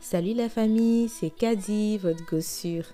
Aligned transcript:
Salut 0.00 0.34
la 0.34 0.48
famille, 0.48 1.08
c'est 1.08 1.30
Kadi, 1.30 1.98
votre 1.98 2.24
gossure. 2.26 2.84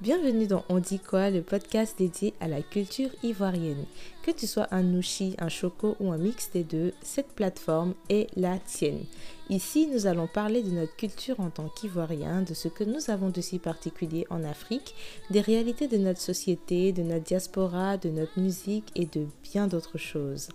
Bienvenue 0.00 0.46
dans 0.46 0.64
On 0.68 0.78
dit 0.78 0.98
quoi, 0.98 1.30
le 1.30 1.42
podcast 1.42 1.96
dédié 1.98 2.34
à 2.40 2.48
la 2.48 2.60
culture 2.60 3.10
ivoirienne. 3.22 3.84
Que 4.24 4.32
tu 4.32 4.46
sois 4.46 4.66
un 4.72 4.82
nouchi, 4.82 5.36
un 5.38 5.48
choco 5.48 5.96
ou 6.00 6.10
un 6.10 6.18
mix 6.18 6.50
des 6.52 6.64
deux, 6.64 6.92
cette 7.02 7.32
plateforme 7.32 7.94
est 8.08 8.28
la 8.36 8.58
tienne. 8.58 9.04
Ici, 9.48 9.86
nous 9.86 10.06
allons 10.06 10.26
parler 10.26 10.62
de 10.62 10.70
notre 10.70 10.96
culture 10.96 11.38
en 11.40 11.50
tant 11.50 11.68
qu'Ivoiriens, 11.68 12.42
de 12.42 12.54
ce 12.54 12.68
que 12.68 12.84
nous 12.84 13.10
avons 13.10 13.30
de 13.30 13.40
si 13.40 13.58
particulier 13.58 14.26
en 14.30 14.42
Afrique, 14.44 14.94
des 15.30 15.40
réalités 15.40 15.88
de 15.88 15.98
notre 15.98 16.20
société, 16.20 16.92
de 16.92 17.02
notre 17.02 17.24
diaspora, 17.24 17.96
de 17.96 18.08
notre 18.10 18.40
musique 18.40 18.90
et 18.96 19.06
de 19.06 19.26
bien 19.42 19.66
d'autres 19.66 19.98
choses. 19.98 20.48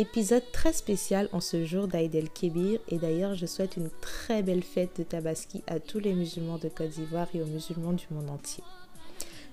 Épisode 0.00 0.50
très 0.50 0.72
spécial 0.72 1.28
en 1.30 1.40
ce 1.40 1.66
jour 1.66 1.86
d'Aïd 1.86 2.14
el-Kébir 2.14 2.80
et 2.88 2.96
d'ailleurs 2.96 3.34
je 3.34 3.44
souhaite 3.44 3.76
une 3.76 3.90
très 4.00 4.42
belle 4.42 4.62
fête 4.62 4.96
de 4.96 5.02
Tabaski 5.02 5.62
à 5.66 5.78
tous 5.78 5.98
les 5.98 6.14
musulmans 6.14 6.56
de 6.56 6.70
Côte 6.70 6.88
d'Ivoire 6.88 7.28
et 7.34 7.42
aux 7.42 7.46
musulmans 7.46 7.92
du 7.92 8.06
monde 8.10 8.30
entier. 8.30 8.64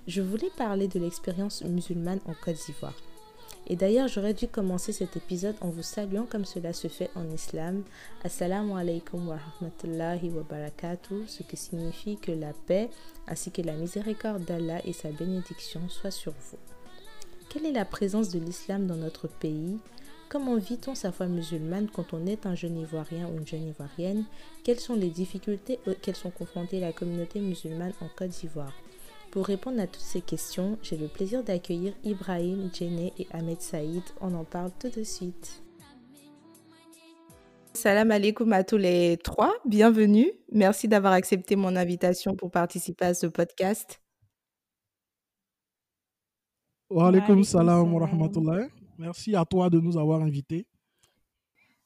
Je 0.08 0.22
voulais 0.22 0.50
parler 0.56 0.88
de 0.88 1.00
l'expérience 1.00 1.66
musulmane 1.66 2.22
en 2.26 2.34
Côte 2.34 2.66
d'Ivoire. 2.66 2.94
Et 3.68 3.76
d'ailleurs, 3.76 4.08
j'aurais 4.08 4.34
dû 4.34 4.48
commencer 4.48 4.94
cet 4.94 5.18
épisode 5.18 5.58
en 5.60 5.68
vous 5.68 5.84
saluant 5.84 6.26
comme 6.26 6.46
cela 6.46 6.72
se 6.72 6.88
fait 6.88 7.10
en 7.16 7.30
islam. 7.30 7.84
Assalamu 8.24 8.72
alaikum 8.72 9.28
wa 9.28 9.36
rahmatullahi 9.36 10.30
wa 10.30 10.44
barakatuh, 10.44 11.28
ce 11.28 11.44
qui 11.44 11.58
signifie 11.58 12.16
que 12.16 12.32
la 12.32 12.54
paix 12.54 12.90
ainsi 13.28 13.52
que 13.52 13.62
la 13.62 13.74
miséricorde 13.74 14.46
d'Allah 14.46 14.80
et 14.86 14.94
sa 14.94 15.10
bénédiction 15.10 15.90
soient 15.90 16.10
sur 16.10 16.32
vous. 16.32 16.58
Quelle 17.50 17.66
est 17.66 17.74
la 17.74 17.84
présence 17.84 18.30
de 18.30 18.40
l'islam 18.40 18.88
dans 18.88 18.96
notre 18.96 19.28
pays? 19.28 19.78
Comment 20.30 20.58
vit-on 20.58 20.94
sa 20.94 21.14
foi 21.14 21.28
musulmane 21.28 21.88
quand 21.88 22.14
on 22.14 22.26
est 22.26 22.46
un 22.46 22.54
jeune 22.54 22.78
Ivoirien 22.78 23.30
ou 23.30 23.38
une 23.38 23.48
jeune 23.48 23.70
Ivoirienne? 23.70 24.26
Quelles 24.66 24.80
sont 24.80 24.96
les 24.96 25.10
difficultés 25.10 25.80
auxquelles 25.88 26.18
sont 26.18 26.32
confrontées 26.32 26.82
la 26.82 26.92
communauté 26.92 27.40
musulmane 27.40 27.94
en 28.02 28.10
Côte 28.14 28.32
d'Ivoire? 28.32 28.74
Pour 29.32 29.46
répondre 29.46 29.80
à 29.80 29.88
toutes 29.88 30.02
ces 30.02 30.20
questions, 30.20 30.78
j'ai 30.82 30.98
le 30.98 31.08
plaisir 31.08 31.44
d'accueillir 31.44 31.94
Ibrahim, 32.04 32.70
Djene 32.74 33.12
et 33.18 33.28
Ahmed 33.32 33.62
Saïd. 33.62 34.04
On 34.20 34.34
en 34.34 34.44
parle 34.44 34.72
tout 34.78 34.90
de 34.90 35.04
suite. 35.04 35.64
Salam 37.74 38.12
alaikum 38.12 38.52
à 38.52 38.66
tous 38.66 38.78
les 38.78 39.18
trois, 39.24 39.54
bienvenue. 39.66 40.32
Merci 40.52 40.90
d'avoir 40.90 41.14
accepté 41.14 41.56
mon 41.56 41.76
invitation 41.78 42.36
pour 42.36 42.52
participer 42.52 43.06
à 43.06 43.14
ce 43.14 43.28
podcast. 43.28 44.02
Wa 46.90 47.08
alaikum 47.08 47.44
salam 47.44 47.94
wa 47.94 48.06
rahmatullah. 48.06 48.68
Merci 48.98 49.36
à 49.36 49.46
toi 49.46 49.70
de 49.70 49.80
nous 49.80 49.98
avoir 49.98 50.22
invités. 50.22 50.68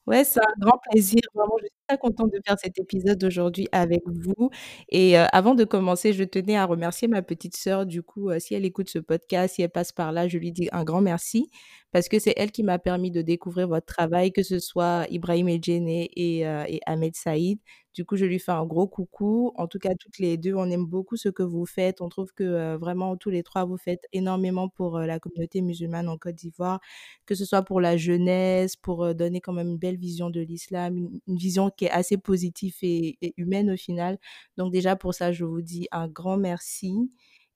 Ouais, 0.07 0.23
c'est 0.23 0.39
un 0.39 0.53
grand 0.59 0.79
plaisir. 0.89 1.21
Je 1.35 1.65
suis 1.65 1.69
très 1.87 1.97
contente 1.97 2.31
de 2.33 2.39
faire 2.45 2.57
cet 2.59 2.79
épisode 2.79 3.23
aujourd'hui 3.23 3.67
avec 3.71 4.01
vous. 4.07 4.49
Et 4.89 5.17
euh, 5.17 5.25
avant 5.31 5.53
de 5.53 5.63
commencer, 5.63 6.11
je 6.13 6.23
tenais 6.23 6.57
à 6.57 6.65
remercier 6.65 7.07
ma 7.07 7.21
petite 7.21 7.55
sœur. 7.55 7.85
Du 7.85 8.01
coup, 8.01 8.29
euh, 8.31 8.39
si 8.39 8.55
elle 8.55 8.65
écoute 8.65 8.89
ce 8.89 8.97
podcast, 8.97 9.55
si 9.55 9.61
elle 9.61 9.69
passe 9.69 9.91
par 9.91 10.11
là, 10.11 10.27
je 10.27 10.39
lui 10.39 10.51
dis 10.51 10.69
un 10.71 10.83
grand 10.83 11.01
merci 11.01 11.49
parce 11.91 12.07
que 12.07 12.19
c'est 12.19 12.33
elle 12.37 12.51
qui 12.51 12.63
m'a 12.63 12.79
permis 12.79 13.11
de 13.11 13.21
découvrir 13.21 13.67
votre 13.67 13.85
travail, 13.85 14.31
que 14.31 14.43
ce 14.43 14.59
soit 14.59 15.05
Ibrahim 15.09 15.49
Edjene 15.49 15.87
et, 15.87 16.47
euh, 16.47 16.63
et 16.67 16.79
Ahmed 16.85 17.15
Saïd. 17.15 17.59
Du 17.93 18.05
coup, 18.05 18.15
je 18.15 18.23
lui 18.25 18.39
fais 18.39 18.53
un 18.53 18.65
gros 18.65 18.87
coucou. 18.87 19.51
En 19.55 19.67
tout 19.67 19.77
cas, 19.77 19.93
toutes 19.99 20.17
les 20.17 20.37
deux, 20.37 20.53
on 20.55 20.69
aime 20.71 20.85
beaucoup 20.85 21.17
ce 21.17 21.27
que 21.27 21.43
vous 21.43 21.65
faites. 21.65 21.99
On 21.99 22.07
trouve 22.07 22.31
que 22.33 22.43
euh, 22.43 22.77
vraiment, 22.77 23.17
tous 23.17 23.29
les 23.29 23.43
trois, 23.43 23.65
vous 23.65 23.77
faites 23.77 24.05
énormément 24.13 24.69
pour 24.69 24.97
euh, 24.97 25.05
la 25.05 25.19
communauté 25.19 25.61
musulmane 25.61 26.07
en 26.07 26.17
Côte 26.17 26.35
d'Ivoire, 26.35 26.79
que 27.25 27.35
ce 27.35 27.43
soit 27.43 27.63
pour 27.63 27.81
la 27.81 27.97
jeunesse, 27.97 28.77
pour 28.77 29.13
donner 29.13 29.41
quand 29.41 29.53
même 29.53 29.71
une 29.71 29.77
belle 29.77 29.97
vision 29.97 30.29
de 30.29 30.39
l'islam, 30.39 30.95
une, 31.27 31.37
vision 31.37 31.69
qui 31.69 31.85
est 31.85 31.91
assez 31.91 32.17
positive 32.17 32.75
et 32.81 33.33
humaine 33.35 33.71
au 33.71 33.77
final. 33.77 34.17
Donc 34.57 34.71
déjà, 34.71 34.95
pour 34.95 35.13
ça, 35.13 35.33
je 35.33 35.43
vous 35.43 35.61
dis 35.61 35.87
un 35.91 36.07
grand 36.07 36.37
merci. 36.37 37.11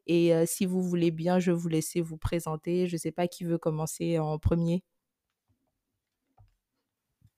Et 0.08 0.34
euh, 0.34 0.46
si 0.46 0.66
vous 0.66 0.82
voulez 0.84 1.12
bien, 1.12 1.40
je 1.40 1.52
vais 1.52 1.58
vous 1.58 1.68
laisser 1.70 2.02
vous 2.02 2.18
présenter. 2.18 2.88
Je 2.88 2.96
ne 2.96 3.00
sais 3.00 3.12
pas 3.12 3.28
qui 3.28 3.44
veut 3.44 3.58
commencer 3.58 4.20
en 4.20 4.38
premier. 4.40 4.84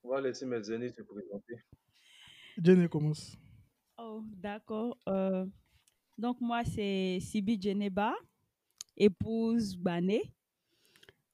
On 0.04 0.10
va 0.10 0.22
laisser 0.22 0.46
mes 0.46 0.72
aînés 0.72 0.90
se 0.90 1.02
présenter. 1.02 1.56
Jenny 2.62 2.90
commence. 2.90 3.38
Oh, 3.98 4.22
d'accord. 4.38 4.98
Euh, 5.08 5.46
donc, 6.18 6.42
moi, 6.42 6.64
c'est 6.66 7.20
Sibi 7.22 7.60
Djeneba, 7.62 8.16
épouse 8.98 9.76
Bané. 9.78 10.34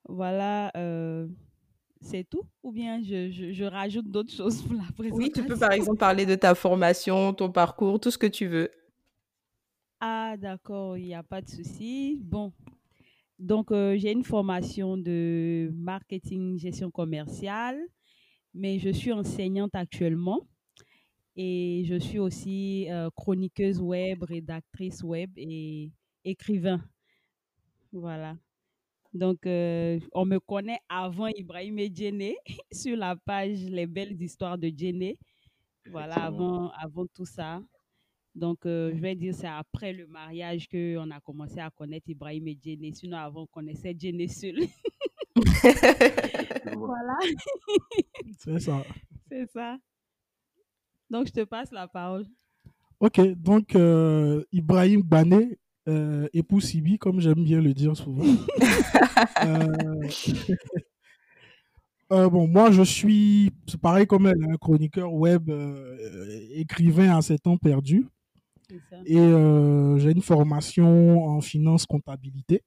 Voilà, 0.07 0.71
euh, 0.75 1.27
c'est 2.01 2.25
tout. 2.29 2.43
Ou 2.63 2.71
bien 2.71 3.01
je, 3.01 3.31
je, 3.31 3.53
je 3.53 3.63
rajoute 3.63 4.09
d'autres 4.09 4.33
choses 4.35 4.61
pour 4.61 4.73
la 4.73 4.83
présentation. 4.95 5.15
Oui, 5.17 5.31
tu 5.31 5.45
peux 5.45 5.57
par 5.57 5.71
exemple 5.71 5.97
parler 5.99 6.25
de 6.25 6.35
ta 6.35 6.55
formation, 6.55 7.33
ton 7.33 7.51
parcours, 7.51 7.99
tout 7.99 8.11
ce 8.11 8.17
que 8.17 8.27
tu 8.27 8.47
veux. 8.47 8.69
Ah, 10.05 10.35
d'accord, 10.37 10.97
il 10.97 11.05
n'y 11.05 11.13
a 11.15 11.23
pas 11.23 11.41
de 11.41 11.47
souci. 11.47 12.19
Bon, 12.21 12.51
donc 13.39 13.71
euh, 13.71 13.97
j'ai 13.97 14.11
une 14.11 14.25
formation 14.25 14.97
de 14.97 15.71
marketing, 15.73 16.59
gestion 16.59 16.91
commerciale, 16.91 17.79
mais 18.53 18.79
je 18.79 18.89
suis 18.89 19.13
enseignante 19.13 19.75
actuellement 19.75 20.41
et 21.37 21.83
je 21.87 21.95
suis 21.95 22.19
aussi 22.19 22.87
euh, 22.91 23.09
chroniqueuse 23.15 23.79
web, 23.81 24.23
rédactrice 24.23 25.03
web 25.03 25.31
et 25.37 25.93
écrivain. 26.25 26.81
Voilà. 27.93 28.37
Donc, 29.13 29.45
euh, 29.45 29.99
on 30.11 30.25
me 30.25 30.39
connaît 30.39 30.79
avant 30.89 31.27
Ibrahim 31.27 31.79
et 31.79 31.91
Djene 31.93 32.33
sur 32.73 32.97
la 32.97 33.15
page 33.15 33.63
Les 33.69 33.87
Belles 33.87 34.21
Histoires 34.21 34.57
de 34.57 34.69
Djene. 34.75 35.13
Voilà, 35.85 36.17
Effectivement. 36.17 36.69
avant, 36.69 36.71
avant 36.71 37.05
tout 37.07 37.25
ça. 37.25 37.61
Donc, 38.35 38.65
euh, 38.65 38.91
je 38.95 38.99
vais 38.99 39.15
dire 39.15 39.33
c'est 39.35 39.47
après 39.47 39.93
le 39.93 40.07
mariage 40.07 40.67
qu'on 40.67 41.11
a 41.11 41.19
commencé 41.19 41.59
à 41.59 41.69
connaître 41.69 42.09
Ibrahim 42.09 42.47
et 42.47 42.57
Djene. 42.61 42.93
Sinon, 42.93 43.17
avant, 43.17 43.43
on 43.43 43.47
connaissait 43.47 43.95
Djene 43.97 44.27
seul. 44.27 44.55
Voilà, 46.75 47.17
C'est 48.39 48.59
ça. 48.59 48.83
c'est 49.31 49.45
ça. 49.51 49.77
Donc, 51.09 51.27
je 51.27 51.31
te 51.31 51.43
passe 51.43 51.71
la 51.71 51.87
parole. 51.87 52.25
Ok, 52.99 53.19
donc 53.35 53.75
euh, 53.75 54.43
Ibrahim 54.51 55.01
Bané, 55.01 55.59
euh, 55.87 56.27
époux 56.33 56.61
Sibi, 56.61 56.97
comme 56.97 57.19
j'aime 57.19 57.43
bien 57.43 57.61
le 57.61 57.73
dire 57.73 57.95
souvent. 57.95 58.23
Euh, 59.43 60.07
euh, 62.11 62.29
bon, 62.29 62.47
moi, 62.47 62.71
je 62.71 62.81
suis, 62.83 63.51
c'est 63.67 63.79
pareil 63.79 64.05
comme 64.05 64.27
elle, 64.27 64.43
un 64.51 64.57
chroniqueur 64.57 65.13
web, 65.13 65.49
euh, 65.49 65.97
écrivain 66.53 67.15
à 67.15 67.21
ses 67.21 67.37
temps 67.37 67.57
perdus. 67.57 68.05
Ça. 68.89 68.97
Et 69.05 69.17
euh, 69.17 69.97
j'ai 69.99 70.11
une 70.11 70.21
formation 70.21 71.25
en 71.25 71.41
finance 71.41 71.85
comptabilité. 71.85 72.63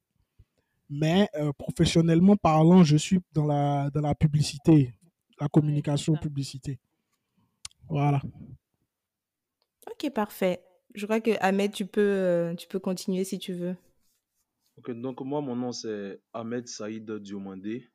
Mais 0.88 1.28
euh, 1.34 1.52
professionnellement 1.52 2.36
parlant, 2.36 2.84
je 2.84 2.96
suis 2.96 3.20
dans 3.32 3.46
la, 3.46 3.90
dans 3.90 4.00
la 4.00 4.14
publicité, 4.14 4.94
la 5.40 5.48
communication 5.48 6.14
publicité. 6.14 6.78
Voilà. 7.88 8.20
Ok, 9.90 10.12
parfait. 10.12 10.62
Je 10.94 11.04
crois 11.06 11.20
que 11.20 11.32
Ahmed, 11.40 11.72
tu 11.72 11.86
peux, 11.86 12.00
euh, 12.00 12.54
tu 12.54 12.68
peux 12.68 12.78
continuer 12.78 13.24
si 13.24 13.38
tu 13.38 13.52
veux. 13.52 13.76
Ok, 14.78 14.90
donc 14.92 15.20
moi, 15.22 15.40
mon 15.40 15.56
nom 15.56 15.72
c'est 15.72 16.20
Ahmed 16.32 16.68
Saïd 16.68 17.10
Diomandé. 17.18 17.90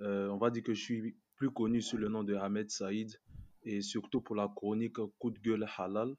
Euh, 0.00 0.28
on 0.28 0.38
va 0.38 0.50
dire 0.50 0.62
que 0.62 0.74
je 0.74 0.82
suis 0.82 1.16
plus 1.36 1.50
connu 1.50 1.80
sous 1.80 1.96
le 1.96 2.08
nom 2.08 2.24
de 2.24 2.34
Ahmed 2.34 2.70
Saïd 2.70 3.20
et 3.62 3.80
surtout 3.80 4.20
pour 4.20 4.36
la 4.36 4.48
chronique 4.48 4.96
Coup 5.18 5.30
de 5.30 5.38
gueule 5.38 5.66
halal. 5.78 6.14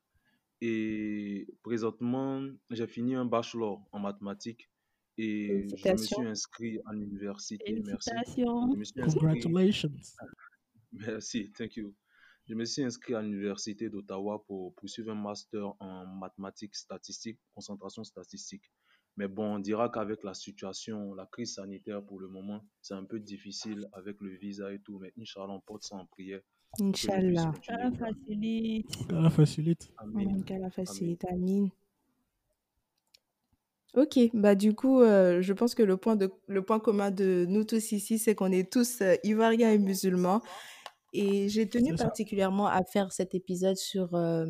Et 0.61 1.47
présentement, 1.63 2.41
j'ai 2.69 2.87
fini 2.87 3.15
un 3.15 3.25
bachelor 3.25 3.81
en 3.91 3.99
mathématiques 3.99 4.69
et 5.17 5.67
je 5.75 5.91
me 5.91 5.97
suis 5.97 6.25
inscrit 6.25 6.79
à 6.85 6.93
l'université. 6.93 7.81
Merci. 7.85 8.09
Félicitations. 8.09 8.71
Je 8.71 8.77
me 8.77 8.83
suis 8.83 9.01
inscrit. 9.01 9.19
Congratulations. 9.19 9.91
Merci, 10.91 11.51
thank 11.51 11.75
you. 11.75 11.93
Je 12.47 12.53
me 12.53 12.63
suis 12.63 12.83
inscrit 12.83 13.15
à 13.15 13.21
l'université 13.21 13.89
d'Ottawa 13.89 14.43
pour 14.45 14.73
poursuivre 14.75 15.11
un 15.11 15.15
master 15.15 15.73
en 15.79 16.05
mathématiques 16.05 16.75
statistiques, 16.75 17.39
concentration 17.53 18.03
statistique. 18.03 18.71
Mais 19.17 19.27
bon, 19.27 19.55
on 19.55 19.59
dira 19.59 19.89
qu'avec 19.89 20.23
la 20.23 20.33
situation, 20.33 21.13
la 21.15 21.25
crise 21.25 21.55
sanitaire 21.55 22.05
pour 22.05 22.19
le 22.19 22.27
moment, 22.27 22.65
c'est 22.81 22.93
un 22.93 23.05
peu 23.05 23.19
difficile 23.19 23.87
avec 23.93 24.17
le 24.19 24.35
visa 24.35 24.71
et 24.73 24.79
tout. 24.79 24.99
Mais 24.99 25.13
Inch'Allah, 25.17 25.53
on 25.53 25.61
porte 25.61 25.83
ça 25.83 25.95
en 25.95 26.05
prière 26.05 26.41
Inch'Allah. 26.79 27.53
Ça 27.65 27.91
facilite. 27.97 28.91
Ça 29.09 29.29
facilite. 29.29 29.91
Qu'Allah 30.45 30.69
facilite, 30.69 31.25
amin. 31.25 31.69
Ok, 33.95 34.19
bah 34.33 34.55
du 34.55 34.75
coup, 34.75 35.01
euh, 35.01 35.41
je 35.41 35.53
pense 35.53 35.73
que 35.73 35.81
le 35.81 35.95
point, 35.95 36.17
de, 36.17 36.29
le 36.47 36.61
point 36.61 36.79
commun 36.79 37.11
de 37.11 37.45
nous 37.47 37.63
tous 37.63 37.93
ici, 37.93 38.19
c'est 38.19 38.35
qu'on 38.35 38.51
est 38.51 38.69
tous 38.69 38.99
euh, 39.01 39.15
ivoiriens 39.23 39.71
et 39.71 39.77
musulmans. 39.77 40.41
Et 41.17 41.47
j'ai 41.47 41.65
tenu 41.69 41.95
particulièrement 41.95 42.67
à 42.67 42.83
faire 42.83 43.13
cet 43.13 43.35
épisode 43.35 43.77
sur, 43.77 44.15
euh, 44.15 44.45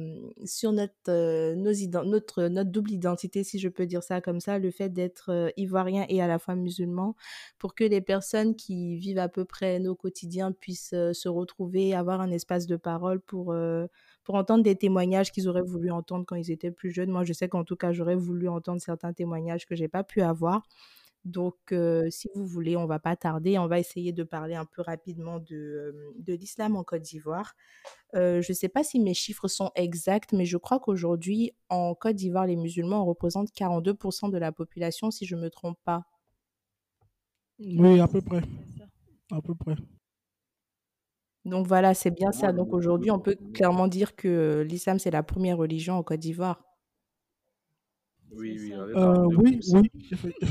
sur 0.45 0.71
notre, 0.71 0.93
euh, 1.09 1.53
nos 1.53 1.71
notre, 2.03 2.47
notre 2.47 2.71
double 2.71 2.91
identité, 2.91 3.43
si 3.43 3.59
je 3.59 3.69
peux 3.69 3.85
dire 3.85 4.01
ça 4.01 4.19
comme 4.19 4.39
ça, 4.39 4.57
le 4.57 4.71
fait 4.71 4.89
d'être 4.89 5.29
euh, 5.29 5.49
ivoirien 5.57 6.07
et 6.09 6.23
à 6.23 6.27
la 6.27 6.39
fois 6.39 6.55
musulman, 6.55 7.15
pour 7.59 7.75
que 7.75 7.83
les 7.83 8.01
personnes 8.01 8.55
qui 8.55 8.97
vivent 8.97 9.19
à 9.19 9.29
peu 9.29 9.45
près 9.45 9.77
nos 9.79 9.93
quotidiens 9.93 10.51
puissent 10.51 10.95
se 11.13 11.29
retrouver, 11.29 11.93
avoir 11.93 12.19
un 12.19 12.31
espace 12.31 12.65
de 12.65 12.77
parole 12.77 13.21
pour, 13.21 13.55
pour 14.23 14.35
entendre 14.35 14.63
des 14.63 14.75
témoignages 14.75 15.31
qu'ils 15.31 15.47
auraient 15.47 15.61
voulu 15.61 15.91
entendre 15.91 16.25
quand 16.25 16.35
ils 16.35 16.49
étaient 16.49 16.71
plus 16.71 16.89
jeunes. 16.89 17.11
Moi, 17.11 17.23
je 17.25 17.33
sais 17.33 17.47
qu'en 17.47 17.63
tout 17.63 17.75
cas, 17.75 17.93
j'aurais 17.93 18.15
voulu 18.15 18.49
entendre 18.49 18.81
certains 18.81 19.13
témoignages 19.13 19.67
que 19.67 19.75
j'ai 19.75 19.87
pas 19.87 20.03
pu 20.03 20.21
avoir. 20.21 20.63
Donc, 21.25 21.57
euh, 21.71 22.07
si 22.11 22.29
vous 22.35 22.45
voulez, 22.45 22.77
on 22.77 22.85
va 22.85 22.99
pas 22.99 23.15
tarder. 23.15 23.57
On 23.57 23.67
va 23.67 23.79
essayer 23.79 24.13
de 24.13 24.23
parler 24.23 24.55
un 24.55 24.65
peu 24.65 24.81
rapidement 24.83 25.39
de, 25.39 26.13
de 26.19 26.33
l'islam 26.33 26.75
en 26.75 26.83
Côte 26.83 27.01
d'Ivoire. 27.01 27.55
Euh, 28.15 28.41
je 28.41 28.51
ne 28.51 28.55
sais 28.55 28.69
pas 28.69 28.83
si 28.83 28.99
mes 28.99 29.13
chiffres 29.15 29.47
sont 29.47 29.71
exacts, 29.75 30.33
mais 30.33 30.45
je 30.45 30.57
crois 30.57 30.79
qu'aujourd'hui, 30.79 31.53
en 31.69 31.95
Côte 31.95 32.15
d'Ivoire, 32.15 32.45
les 32.47 32.55
musulmans 32.55 33.05
représentent 33.05 33.51
42% 33.53 34.29
de 34.29 34.37
la 34.37 34.51
population, 34.51 35.11
si 35.11 35.25
je 35.25 35.35
ne 35.35 35.41
me 35.41 35.49
trompe 35.49 35.79
pas. 35.83 36.03
Oui, 37.59 37.99
à 37.99 38.07
peu 38.07 38.21
près. 38.21 38.41
À 39.31 39.41
peu 39.41 39.55
près. 39.55 39.75
Donc 41.45 41.67
voilà, 41.67 41.93
c'est 41.93 42.11
bien 42.11 42.31
ça. 42.31 42.51
Donc 42.53 42.73
aujourd'hui, 42.73 43.11
on 43.11 43.19
peut 43.19 43.35
clairement 43.53 43.87
dire 43.87 44.15
que 44.15 44.65
l'islam, 44.67 44.99
c'est 44.99 45.11
la 45.11 45.23
première 45.23 45.57
religion 45.57 45.95
en 45.95 46.03
Côte 46.03 46.19
d'Ivoire. 46.19 46.63
Oui, 48.31 48.57
oui, 48.59 48.73
Euh, 48.95 49.25
oui, 49.37 49.59
42%. 49.61 49.81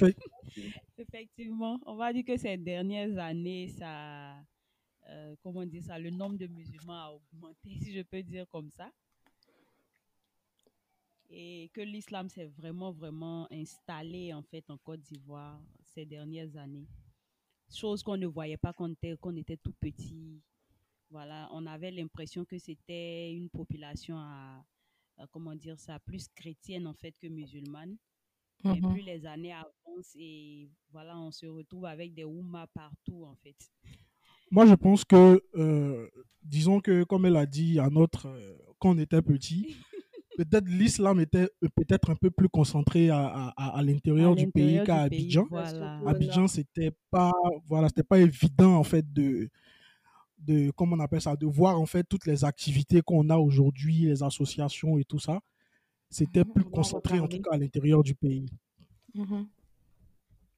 oui, 0.03 0.15
Effectivement, 0.99 1.79
on 1.87 1.97
va 1.97 2.13
dire 2.13 2.25
que 2.25 2.37
ces 2.37 2.57
dernières 2.57 3.17
années, 3.19 3.69
ça, 3.69 4.37
euh, 5.09 5.35
comment 5.43 5.67
dire 5.67 5.83
ça, 5.83 5.99
le 5.99 6.11
nombre 6.11 6.37
de 6.37 6.47
musulmans 6.47 7.05
a 7.05 7.11
augmenté, 7.11 7.79
si 7.81 7.93
je 7.93 8.03
peux 8.03 8.23
dire 8.23 8.49
comme 8.49 8.71
ça. 8.71 8.91
Et 11.31 11.71
que 11.73 11.81
l'islam 11.81 12.29
s'est 12.29 12.47
vraiment, 12.47 12.93
vraiment 12.93 13.49
installé 13.51 14.33
en 14.33 14.43
fait 14.43 14.69
en 14.71 14.79
Côte 14.79 15.01
d'Ivoire 15.01 15.61
ces 15.83 16.05
dernières 16.05 16.57
années. 16.57 16.87
Chose 17.73 18.03
qu'on 18.03 18.17
ne 18.17 18.27
voyait 18.27 18.57
pas 18.57 18.73
quand 18.73 18.91
on 19.23 19.37
était, 19.37 19.57
tout 19.57 19.73
petit. 19.81 20.43
Voilà, 21.11 21.49
on 21.53 21.67
avait 21.67 21.91
l'impression 21.91 22.45
que 22.45 22.59
c'était 22.59 23.33
une 23.33 23.49
population 23.49 24.17
à, 24.17 24.65
comment 25.31 25.55
dire 25.55 25.79
ça, 25.79 25.99
plus 25.99 26.29
chrétienne 26.29 26.87
en 26.87 26.95
fait 26.95 27.17
que 27.19 27.27
musulmane. 27.27 27.97
Mais 28.63 28.81
Mhm. 28.81 28.93
plus 28.93 29.03
les 29.03 29.27
années 29.27 29.53
avancent 29.53 30.15
et 30.17 30.71
voilà, 30.93 31.19
on 31.19 31.31
se 31.31 31.47
retrouve 31.47 31.85
avec 31.87 32.15
des 32.15 32.25
Oumas 32.25 32.67
partout 32.69 33.25
en 33.25 33.35
fait. 33.43 33.57
Moi, 34.51 34.67
je 34.67 34.75
pense 34.75 35.05
que, 35.05 35.43
euh, 35.57 36.09
disons 36.43 36.81
que, 36.81 37.03
comme 37.05 37.27
elle 37.27 37.37
a 37.37 37.47
dit 37.47 37.79
à 37.79 37.91
notre, 37.91 38.27
euh, 38.29 38.57
quand 38.79 38.91
on 38.91 38.99
était 38.99 39.21
petit, 39.23 39.67
peut-être 40.39 40.69
l'islam 40.69 41.21
était 41.21 41.49
euh, 41.63 41.69
peut-être 41.75 42.11
un 42.11 42.17
peu 42.17 42.31
plus 42.31 42.49
concentré 42.49 43.11
à, 43.11 43.19
à- 43.27 43.49
à- 43.57 43.77
à 43.79 43.79
À 43.79 43.83
l'intérieur 43.83 44.35
du 44.37 44.47
pays 44.47 44.81
l'intérieur 44.81 44.87
qu'à 44.87 45.05
du 45.05 45.11
pays, 45.11 45.41
Abidjan. 45.41 45.47
voilà. 45.51 46.01
surtout 46.01 46.05
au 46.05 46.09
Abidjan, 46.09 46.41
nord. 46.43 46.51
c'était 46.51 46.93
pas, 47.11 47.33
voilà, 47.67 47.89
c'était 47.89 48.03
pas 48.05 48.19
évident 48.21 48.77
en 48.77 48.85
fait 48.85 49.13
de, 49.13 49.51
de, 50.39 50.71
comment 50.73 50.97
on 50.97 51.01
appelle 51.01 51.21
ça, 51.23 51.37
de 51.37 51.47
voir 51.47 51.81
en 51.81 51.87
fait 51.87 52.05
toutes 52.05 52.27
les 52.27 52.45
activités 52.45 53.03
qu'on 53.03 53.29
a 53.31 53.37
aujourd'hui, 53.37 54.01
les 54.07 54.23
associations 54.23 54.99
et 54.99 55.05
tout 55.05 55.19
ça. 55.19 55.41
C'était 56.15 56.45
plus 56.45 56.63
concentré 56.63 57.19
en 57.19 57.27
tout 57.27 57.43
cas 57.43 57.51
à 57.55 57.59
l'intérieur 57.59 58.05
du 58.05 58.15
pays. 58.15 58.47
Mhm. 59.15 59.49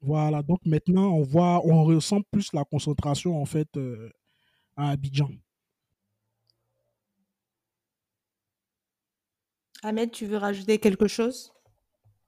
Voilà, 0.02 0.42
donc 0.42 0.60
maintenant 0.66 1.14
on 1.14 1.22
voit, 1.22 1.64
on 1.64 1.82
ressent 1.82 2.20
plus 2.30 2.52
la 2.52 2.62
concentration 2.64 3.40
en 3.40 3.46
fait 3.46 3.74
euh, 3.78 4.10
à 4.76 4.90
Abidjan. 4.90 5.30
Ahmed, 9.82 10.10
tu 10.10 10.26
veux 10.26 10.36
rajouter 10.36 10.78
quelque 10.78 11.08
chose? 11.08 11.50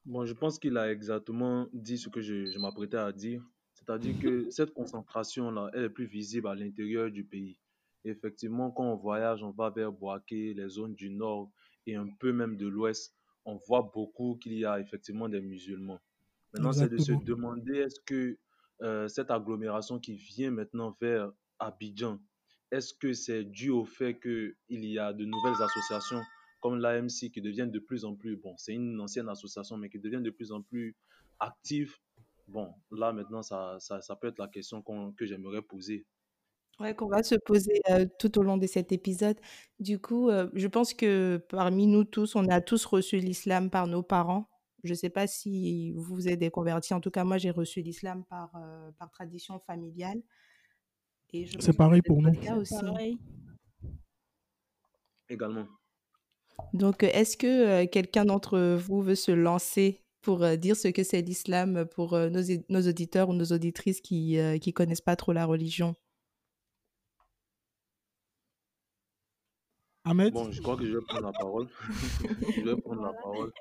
Bon, 0.07 0.25
je 0.25 0.33
pense 0.33 0.59
qu'il 0.59 0.79
a 0.79 0.91
exactement 0.91 1.67
dit 1.75 1.99
ce 1.99 2.09
que 2.09 2.23
je, 2.23 2.47
je 2.47 2.59
m'apprêtais 2.59 2.97
à 2.97 3.13
dire. 3.13 3.43
C'est-à-dire 3.75 4.19
que 4.19 4.49
cette 4.49 4.73
concentration-là, 4.73 5.71
elle 5.75 5.85
est 5.85 5.91
plus 5.91 6.07
visible 6.07 6.49
à 6.49 6.55
l'intérieur 6.55 7.11
du 7.11 7.25
pays. 7.25 7.59
Effectivement, 8.07 8.71
quand 8.71 8.85
on 8.85 8.97
voyage, 8.97 9.43
on 9.43 9.51
va 9.51 9.69
vers 9.69 9.93
Boaké, 9.93 10.55
les 10.55 10.69
zones 10.71 10.95
du 10.95 11.11
nord 11.11 11.51
et 11.87 11.95
un 11.95 12.09
peu 12.19 12.33
même 12.33 12.57
de 12.57 12.67
l'ouest, 12.67 13.18
on 13.49 13.57
voit 13.67 13.91
beaucoup 13.95 14.37
qu'il 14.37 14.53
y 14.53 14.67
a 14.67 14.79
effectivement 14.79 15.29
des 15.29 15.41
musulmans. 15.41 15.99
Maintenant, 16.53 16.73
c'est 16.73 16.89
de 16.89 16.99
se 16.99 17.13
demander 17.25 17.79
est-ce 17.79 18.01
que 18.05 18.39
euh, 18.83 19.09
cette 19.09 19.31
agglomération 19.31 19.99
qui 19.99 20.15
vient 20.15 20.51
maintenant 20.51 20.97
vers 21.01 21.33
Abidjan, 21.59 22.21
est-ce 22.71 22.93
que 22.93 23.15
c'est 23.15 23.45
dû 23.45 23.71
au 23.71 23.85
fait 23.85 24.21
qu'il 24.21 24.85
y 24.85 24.99
a 24.99 25.13
de 25.13 25.25
nouvelles 25.25 25.63
associations 25.63 26.21
comme 26.61 26.79
l'AMC 26.79 27.31
qui 27.33 27.41
deviennent 27.41 27.71
de 27.71 27.79
plus 27.79 28.05
en 28.05 28.15
plus, 28.17 28.37
bon, 28.37 28.57
c'est 28.57 28.75
une 28.75 29.01
ancienne 29.01 29.29
association, 29.29 29.77
mais 29.77 29.89
qui 29.89 29.99
devient 29.99 30.21
de 30.21 30.31
plus 30.31 30.51
en 30.53 30.61
plus 30.61 30.97
active. 31.39 31.95
Bon, 32.49 32.75
là 32.91 33.13
maintenant, 33.13 33.43
ça, 33.43 33.77
ça, 33.79 34.01
ça 34.01 34.17
peut 34.17 34.27
être 34.27 34.39
la 34.39 34.49
question 34.49 34.83
que 34.83 35.25
j'aimerais 35.25 35.63
poser. 35.63 36.05
Ouais, 36.81 36.95
qu'on 36.95 37.09
va 37.09 37.25
se 37.25 37.35
poser 37.35 37.81
euh, 37.91 38.07
tout 38.21 38.39
au 38.39 38.43
long 38.43 38.57
de 38.57 38.67
cet 38.69 38.93
épisode. 38.93 39.37
Du 39.81 39.99
coup, 40.01 40.29
euh, 40.31 40.49
je 40.55 40.69
pense 40.69 40.95
que 40.95 41.45
parmi 41.49 41.89
nous 41.89 42.05
tous, 42.05 42.37
on 42.37 42.47
a 42.49 42.61
tous 42.61 42.85
reçu 42.85 43.19
l'islam 43.19 43.69
par 43.69 43.89
nos 43.89 44.03
parents. 44.05 44.49
Je 44.85 44.91
ne 44.91 44.95
sais 44.95 45.11
pas 45.11 45.27
si 45.27 45.91
vous 45.95 46.03
vous 46.15 46.29
êtes 46.29 46.39
des 46.39 46.51
convertis. 46.51 46.95
En 46.95 47.01
tout 47.01 47.11
cas, 47.11 47.25
moi, 47.25 47.37
j'ai 47.39 47.51
reçu 47.51 47.81
l'islam 47.83 48.25
par, 48.25 48.53
euh, 48.55 48.93
par 48.97 49.11
tradition 49.11 49.59
familiale. 49.59 50.23
Et 51.33 51.47
je 51.47 51.59
C'est 51.59 51.73
pense 51.73 51.77
pareil 51.77 52.03
pour 52.03 52.23
nous. 52.23 52.31
votre 52.31 52.41
cas 52.41 52.57
aussi. 52.57 52.75
Pareil. 52.75 53.19
Également. 55.29 55.69
Donc, 56.73 57.03
euh, 57.03 57.09
est-ce 57.13 57.37
que 57.37 57.47
euh, 57.85 57.87
quelqu'un 57.87 58.25
d'entre 58.25 58.77
vous 58.77 59.03
veut 59.03 59.15
se 59.15 59.31
lancer 59.33 60.01
pour 60.23 60.43
euh, 60.43 60.57
dire 60.57 60.77
ce 60.77 60.89
que 60.89 61.03
c'est 61.03 61.23
l'islam 61.23 61.87
pour 61.87 62.15
euh, 62.15 62.29
nos, 62.31 62.41
é- 62.41 62.65
nos 62.69 62.87
auditeurs 62.89 63.29
ou 63.29 63.35
nos 63.35 63.47
auditrices 63.53 64.01
qui 64.01 64.37
ne 64.37 64.71
connaissent 64.73 65.01
pas 65.01 65.17
trop 65.17 65.33
la 65.33 65.47
religion? 65.47 65.95
Ahmed, 70.09 70.33
Bon, 70.33 70.51
je 70.51 70.63
crois 70.63 70.77
que 70.77 70.87
je 70.87 70.97
vais 70.97 71.05
prendre 71.05 71.27
la 71.27 71.33
parole. 71.33 71.69
je 72.57 72.63
vais 72.63 72.81
prendre 72.81 73.03
la 73.03 73.13
parole. 73.13 73.53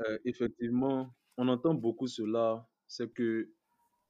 Euh, 0.00 0.18
effectivement, 0.24 1.14
on 1.36 1.46
entend 1.48 1.74
beaucoup 1.74 2.08
cela, 2.08 2.68
c'est 2.88 3.12
que 3.12 3.48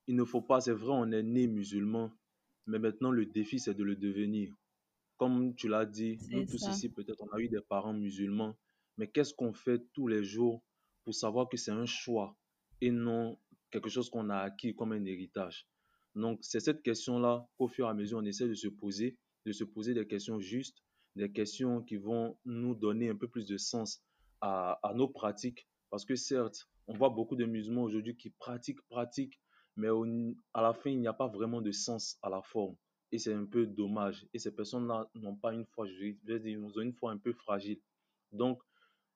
il 0.07 0.17
ne 0.17 0.25
faut 0.25 0.43
pas, 0.43 0.61
c'est 0.61 0.73
vrai, 0.73 0.93
on 0.93 1.11
est 1.13 1.23
né 1.23 1.47
musulman, 1.47 2.11
mais 2.67 2.79
maintenant 2.79 3.11
le 3.11 3.27
défi, 3.27 3.59
c'est 3.59 3.75
de 3.75 3.85
le 3.85 3.97
devenir. 3.97 4.55
Comme 5.17 5.55
tu 5.55 5.69
l'as 5.69 5.87
dit, 5.87 6.19
nous 6.31 6.45
tous 6.47 6.59
ça. 6.59 6.71
ici, 6.71 6.89
peut-être, 6.89 7.23
on 7.23 7.33
a 7.33 7.41
eu 7.41 7.49
des 7.49 7.61
parents 7.61 7.95
musulmans, 7.95 8.57
mais 8.97 9.09
qu'est-ce 9.09 9.35
qu'on 9.35 9.53
fait 9.53 9.83
tous 9.93 10.09
les 10.09 10.25
jours 10.25 10.63
pour 11.05 11.15
savoir 11.15 11.49
que 11.49 11.57
c'est 11.57 11.71
un 11.71 11.87
choix 11.87 12.37
et 12.81 12.91
non 12.91 13.39
quelque 13.71 13.89
chose 13.89 14.09
qu'on 14.11 14.31
a 14.31 14.39
acquis 14.39 14.75
comme 14.75 14.93
un 14.93 15.05
héritage? 15.05 15.67
Donc, 16.15 16.39
c'est 16.43 16.61
cette 16.61 16.83
question-là 16.83 17.47
qu'au 17.59 17.69
fur 17.69 17.87
et 17.87 17.91
à 17.91 17.95
mesure, 17.95 18.19
on 18.19 18.25
essaie 18.25 18.49
de 18.49 18.55
se 18.55 18.69
poser, 18.69 19.19
de 19.47 19.53
se 19.53 19.65
poser 19.65 19.95
des 19.95 20.07
questions 20.07 20.41
justes, 20.41 20.84
des 21.16 21.31
questions 21.31 21.82
qui 21.82 21.96
vont 21.96 22.37
nous 22.44 22.75
donner 22.75 23.08
un 23.08 23.16
peu 23.16 23.28
plus 23.28 23.46
de 23.46 23.56
sens 23.56 24.02
à, 24.40 24.93
nos 24.94 25.08
pratiques. 25.08 25.66
Parce 25.90 26.04
que 26.04 26.16
certes, 26.16 26.68
on 26.87 26.94
voit 26.94 27.11
beaucoup 27.11 27.37
de 27.37 27.44
musulmans 27.44 27.83
aujourd'hui 27.83 28.16
qui 28.16 28.30
pratiquent, 28.30 28.83
pratiquent, 28.88 29.40
mais 29.76 29.88
à 30.52 30.62
la 30.62 30.73
fin, 30.73 30.90
il 30.90 31.00
n'y 31.00 31.06
a 31.06 31.12
pas 31.12 31.28
vraiment 31.28 31.61
de 31.61 31.71
sens 31.71 32.18
à 32.23 32.28
la 32.28 32.42
forme. 32.42 32.76
Et 33.12 33.18
c'est 33.18 33.33
un 33.33 33.44
peu 33.44 33.66
dommage. 33.66 34.26
Et 34.35 34.38
ces 34.38 34.54
personnes-là 34.54 35.09
n'ont 35.14 35.37
pas 35.37 35.54
une 35.54 35.66
foi, 35.66 35.87
je 35.87 35.94
vais 35.94 36.38
dire, 36.38 36.47
ils 36.47 36.59
ont 36.59 36.80
une 36.80 36.94
foi 36.94 37.12
un 37.12 37.18
peu 37.18 37.33
fragile. 37.33 37.80
Donc, 38.33 38.61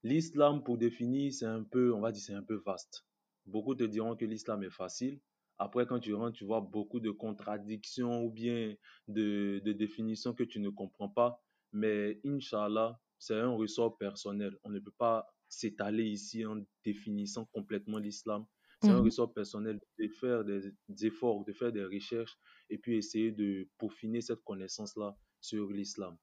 l'islam, 0.03 0.63
pour 0.63 0.79
définir, 0.79 1.33
c'est 1.33 1.47
un 1.47 1.65
peu, 1.65 1.93
on 1.93 2.01
va 2.01 2.13
dire, 2.13 2.23
c'est 2.23 2.35
un 2.35 2.43
peu 2.43 2.63
vaste. 2.65 3.05
Beaucoup 3.47 3.75
te 3.75 3.85
diront 3.85 4.15
que 4.15 4.25
l'islam 4.25 4.63
est 4.63 4.71
facile. 4.71 5.21
Après, 5.59 5.87
quand 5.87 5.99
tu 5.99 6.15
rentres, 6.15 6.37
tu 6.37 6.45
vois 6.45 6.61
beaucoup 6.61 7.01
de 7.01 7.11
contradictions 7.11 8.23
ou 8.25 8.31
bien 8.31 8.77
de 9.09 9.73
définitions 9.73 10.33
que 10.33 10.45
tu 10.45 10.61
ne 10.61 10.69
comprends 10.69 11.09
pas. 11.09 11.43
Mais 11.73 12.21
Inch'Allah, 12.25 13.01
c'est 13.19 13.35
un 13.39 13.51
ressort 13.51 13.97
personnel. 13.99 14.57
On 14.65 14.71
ne 14.71 14.79
peut 14.81 14.93
pas 14.97 15.27
s'étaler 15.49 16.05
ici 16.05 16.45
en 16.45 16.63
définissant 16.85 17.47
complètement 17.47 17.99
l'islam. 17.99 18.47
C'est 18.81 18.91
un 18.93 18.99
Mhm. 18.99 19.05
ressort 19.05 19.33
personnel 19.33 19.81
de 19.99 20.09
faire 20.09 20.45
des, 20.45 20.73
des 20.89 21.07
efforts, 21.07 21.45
de 21.45 21.53
faire 21.53 21.73
des 21.73 21.85
recherches 21.85 22.37
et 22.71 22.79
puis 22.79 22.97
essayer 22.97 23.33
de 23.33 23.69
peaufiner 23.79 24.21
cette 24.21 24.43
connaissance-là 24.45 25.17
sur 25.41 25.69
l'islam. 25.71 26.17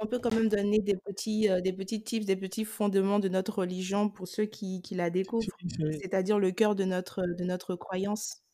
On 0.00 0.06
peut 0.06 0.18
quand 0.20 0.32
même 0.34 0.48
donner 0.48 0.78
des 0.78 0.96
petits, 0.96 1.48
euh, 1.48 1.60
des 1.60 1.72
petits 1.72 2.02
tips, 2.02 2.24
des 2.26 2.36
petits 2.36 2.64
fondements 2.64 3.18
de 3.18 3.28
notre 3.28 3.58
religion 3.58 4.08
pour 4.10 4.28
ceux 4.28 4.44
qui, 4.46 4.80
qui 4.82 4.94
la 4.94 5.10
découvrent, 5.10 5.48
c'est- 5.68 5.92
c'est-à-dire 6.02 6.38
le 6.38 6.52
cœur 6.52 6.74
de 6.76 6.84
notre, 6.84 7.22
de 7.22 7.44
notre 7.44 7.74
croyance. 7.74 8.44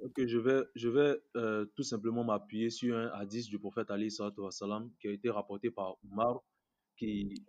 Ok, 0.00 0.26
je 0.26 0.38
vais, 0.38 0.62
je 0.74 0.88
vais 0.88 1.22
euh, 1.36 1.66
tout 1.76 1.84
simplement 1.84 2.24
m'appuyer 2.24 2.68
sur 2.68 2.96
un 2.96 3.08
hadith 3.08 3.48
du 3.48 3.58
prophète 3.58 3.90
Ali 3.90 4.10
sallam, 4.10 4.90
qui 5.00 5.08
a 5.08 5.12
été 5.12 5.30
rapporté 5.30 5.70
par 5.70 5.96
Omar, 6.10 6.40
qui, 6.96 7.44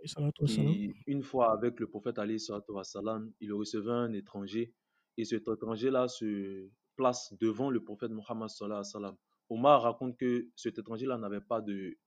qui 0.45 0.93
une 1.07 1.23
fois 1.23 1.51
avec 1.51 1.79
le 1.79 1.87
prophète 1.87 2.19
Ali 2.19 2.39
sallam, 2.39 3.33
il 3.39 3.51
recevait 3.51 3.91
un 3.91 4.13
étranger 4.13 4.73
et 5.17 5.25
cet 5.25 5.47
étranger-là 5.47 6.07
se 6.07 6.69
place 6.95 7.33
devant 7.39 7.69
le 7.69 7.83
prophète 7.83 8.11
Mohammed 8.11 8.49
sallam. 8.49 9.15
Omar 9.49 9.81
raconte 9.81 10.17
que 10.17 10.47
cet 10.55 10.77
étranger-là 10.77 11.17
n'avait 11.17 11.41
pas 11.41 11.61
de, 11.61 11.97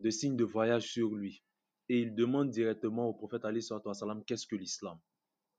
de 0.00 0.10
signe 0.10 0.36
de 0.36 0.44
voyage 0.44 0.90
sur 0.90 1.14
lui 1.14 1.42
et 1.88 2.00
il 2.00 2.14
demande 2.14 2.50
directement 2.50 3.08
au 3.08 3.14
prophète 3.14 3.44
Ali 3.44 3.62
sallam 3.62 4.24
qu'est-ce 4.24 4.46
que 4.46 4.56
l'islam? 4.56 4.98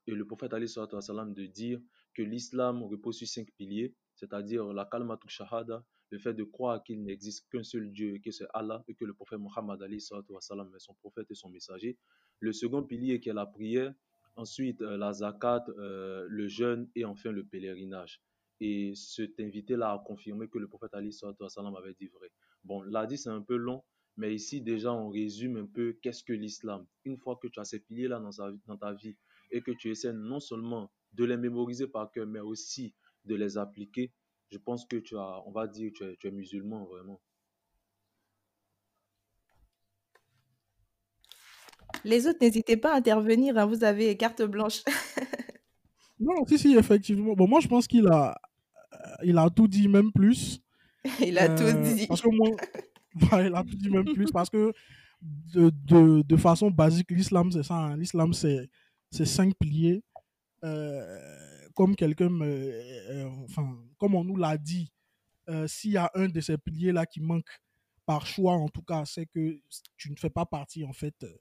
Et 0.06 0.12
le 0.12 0.26
prophète 0.26 0.52
Ali 0.52 0.68
sallam 0.68 1.34
de 1.34 1.46
dire 1.46 1.80
que 2.14 2.22
l'islam 2.22 2.82
repose 2.82 3.16
sur 3.16 3.28
cinq 3.28 3.50
piliers, 3.56 3.94
c'est-à-dire 4.24 4.72
la 4.72 4.86
kalmatuk 4.86 5.28
shahada, 5.28 5.84
le 6.10 6.18
fait 6.18 6.32
de 6.34 6.44
croire 6.44 6.82
qu'il 6.82 7.02
n'existe 7.02 7.46
qu'un 7.50 7.62
seul 7.62 7.92
Dieu 7.92 8.18
que 8.24 8.30
c'est 8.30 8.46
Allah 8.54 8.82
et 8.88 8.94
que 8.94 9.04
le 9.04 9.12
prophète 9.12 9.38
Mohammed 9.38 9.82
Ali 9.82 10.00
salam 10.00 10.74
est 10.74 10.78
son 10.78 10.94
prophète 10.94 11.30
et 11.30 11.34
son 11.34 11.50
messager. 11.50 11.98
Le 12.40 12.52
second 12.52 12.82
pilier 12.82 13.20
qui 13.20 13.28
est 13.28 13.34
la 13.34 13.46
prière, 13.46 13.92
ensuite 14.36 14.80
euh, 14.80 14.96
la 14.96 15.12
zakat, 15.12 15.64
euh, 15.68 16.24
le 16.28 16.48
jeûne 16.48 16.88
et 16.94 17.04
enfin 17.04 17.32
le 17.32 17.44
pèlerinage. 17.44 18.22
Et 18.60 18.94
cet 18.94 19.40
invité-là 19.40 19.92
a 19.92 19.98
confirmé 19.98 20.48
que 20.48 20.58
le 20.58 20.68
prophète 20.68 20.94
Ali 20.94 21.12
salam 21.12 21.76
avait 21.76 21.94
dit 21.94 22.06
vrai. 22.08 22.30
Bon, 22.64 22.82
l'a 22.82 23.04
dit 23.06 23.18
c'est 23.18 23.30
un 23.30 23.42
peu 23.42 23.56
long, 23.56 23.82
mais 24.16 24.34
ici 24.34 24.62
déjà 24.62 24.92
on 24.92 25.10
résume 25.10 25.56
un 25.56 25.66
peu 25.66 25.98
qu'est-ce 26.00 26.24
que 26.24 26.32
l'islam. 26.32 26.86
Une 27.04 27.18
fois 27.18 27.36
que 27.36 27.48
tu 27.48 27.60
as 27.60 27.64
ces 27.64 27.80
piliers-là 27.80 28.20
dans, 28.20 28.56
dans 28.66 28.78
ta 28.78 28.94
vie 28.94 29.16
et 29.50 29.60
que 29.60 29.72
tu 29.72 29.90
essaies 29.90 30.14
non 30.14 30.40
seulement 30.40 30.90
de 31.12 31.24
les 31.24 31.36
mémoriser 31.36 31.86
par 31.86 32.10
cœur, 32.10 32.26
mais 32.26 32.40
aussi 32.40 32.94
de 33.24 33.34
les 33.36 33.58
appliquer, 33.58 34.12
je 34.50 34.58
pense 34.58 34.84
que 34.86 34.96
tu 34.96 35.16
as, 35.18 35.42
on 35.46 35.52
va 35.52 35.66
dire, 35.66 35.90
tu 35.94 36.04
es, 36.04 36.16
tu 36.16 36.28
es 36.28 36.30
musulman 36.30 36.84
vraiment. 36.84 37.20
Les 42.04 42.26
autres, 42.26 42.38
n'hésitez 42.40 42.76
pas 42.76 42.92
à 42.94 42.96
intervenir, 42.96 43.56
hein, 43.58 43.66
vous 43.66 43.84
avez 43.84 44.16
carte 44.16 44.42
blanche. 44.42 44.82
non, 46.20 46.44
si, 46.46 46.58
si, 46.58 46.76
effectivement. 46.76 47.34
Bon, 47.34 47.48
moi, 47.48 47.60
je 47.60 47.68
pense 47.68 47.86
qu'il 47.86 48.06
a, 48.08 48.36
euh, 48.94 48.96
il 49.24 49.38
a 49.38 49.48
tout 49.50 49.68
dit, 49.68 49.88
même 49.88 50.12
plus. 50.12 50.60
il 51.20 51.38
a 51.38 51.48
tout 51.48 51.64
Euh, 51.64 51.82
dit. 51.82 52.06
Parce 52.06 52.22
que 52.22 52.28
moi, 52.28 52.50
il 53.46 53.54
a 53.54 53.62
tout 53.64 53.76
dit, 53.76 53.90
même 53.90 54.08
plus. 54.12 54.30
Parce 54.32 54.50
que 54.50 54.72
de, 55.22 55.70
de, 55.84 56.22
de 56.22 56.36
façon 56.36 56.70
basique, 56.70 57.10
l'islam, 57.10 57.50
c'est 57.52 57.62
ça. 57.62 57.74
hein. 57.76 57.96
L'islam, 57.96 58.32
c'est 58.32 58.68
c'est 59.10 59.26
cinq 59.26 59.54
piliers. 59.58 60.02
Euh, 60.64 61.18
comme 61.74 61.96
quelqu'un, 61.96 62.28
me- 62.30 62.44
euh, 62.46 63.28
enfin, 63.44 63.76
comme 63.98 64.14
on 64.14 64.24
nous 64.24 64.36
l'a 64.36 64.56
dit, 64.56 64.92
euh, 65.48 65.66
s'il 65.66 65.92
y 65.92 65.96
a 65.96 66.10
un 66.14 66.28
de 66.28 66.40
ces 66.40 66.56
piliers-là 66.56 67.06
qui 67.06 67.20
manque, 67.20 67.48
par 68.06 68.26
choix 68.26 68.52
en 68.54 68.68
tout 68.68 68.82
cas, 68.82 69.04
c'est 69.06 69.26
que 69.26 69.60
tu 69.96 70.10
ne 70.10 70.16
fais 70.16 70.30
pas 70.30 70.44
partie 70.46 70.84
en 70.84 70.92
fait, 70.92 71.14
euh, 71.22 71.36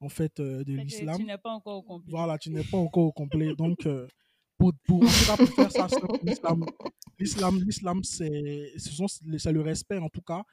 en 0.00 0.08
fait 0.08 0.40
euh, 0.40 0.64
de 0.64 0.74
l'islam. 0.74 1.16
tu 1.16 1.24
n'es 1.24 1.38
pas 1.38 1.50
encore 1.50 1.78
au 1.78 1.82
complet. 1.82 2.10
Voilà, 2.10 2.38
tu 2.38 2.50
n'es 2.50 2.64
pas 2.64 2.76
encore 2.78 3.04
au 3.04 3.12
complet. 3.12 3.54
Donc, 3.54 3.86
euh, 3.86 4.06
pour, 4.58 4.72
pour, 4.84 5.02
en 5.02 5.06
tout 5.06 5.26
cas, 5.26 5.36
pour 5.36 5.48
faire 5.48 5.70
ça, 5.72 5.86
l'islam, 6.22 6.64
l'islam, 7.18 7.60
l'islam, 7.64 8.04
c'est, 8.04 8.28
le 8.28 9.60
respect, 9.60 9.98
en 9.98 10.08
tout 10.08 10.22
cas, 10.22 10.44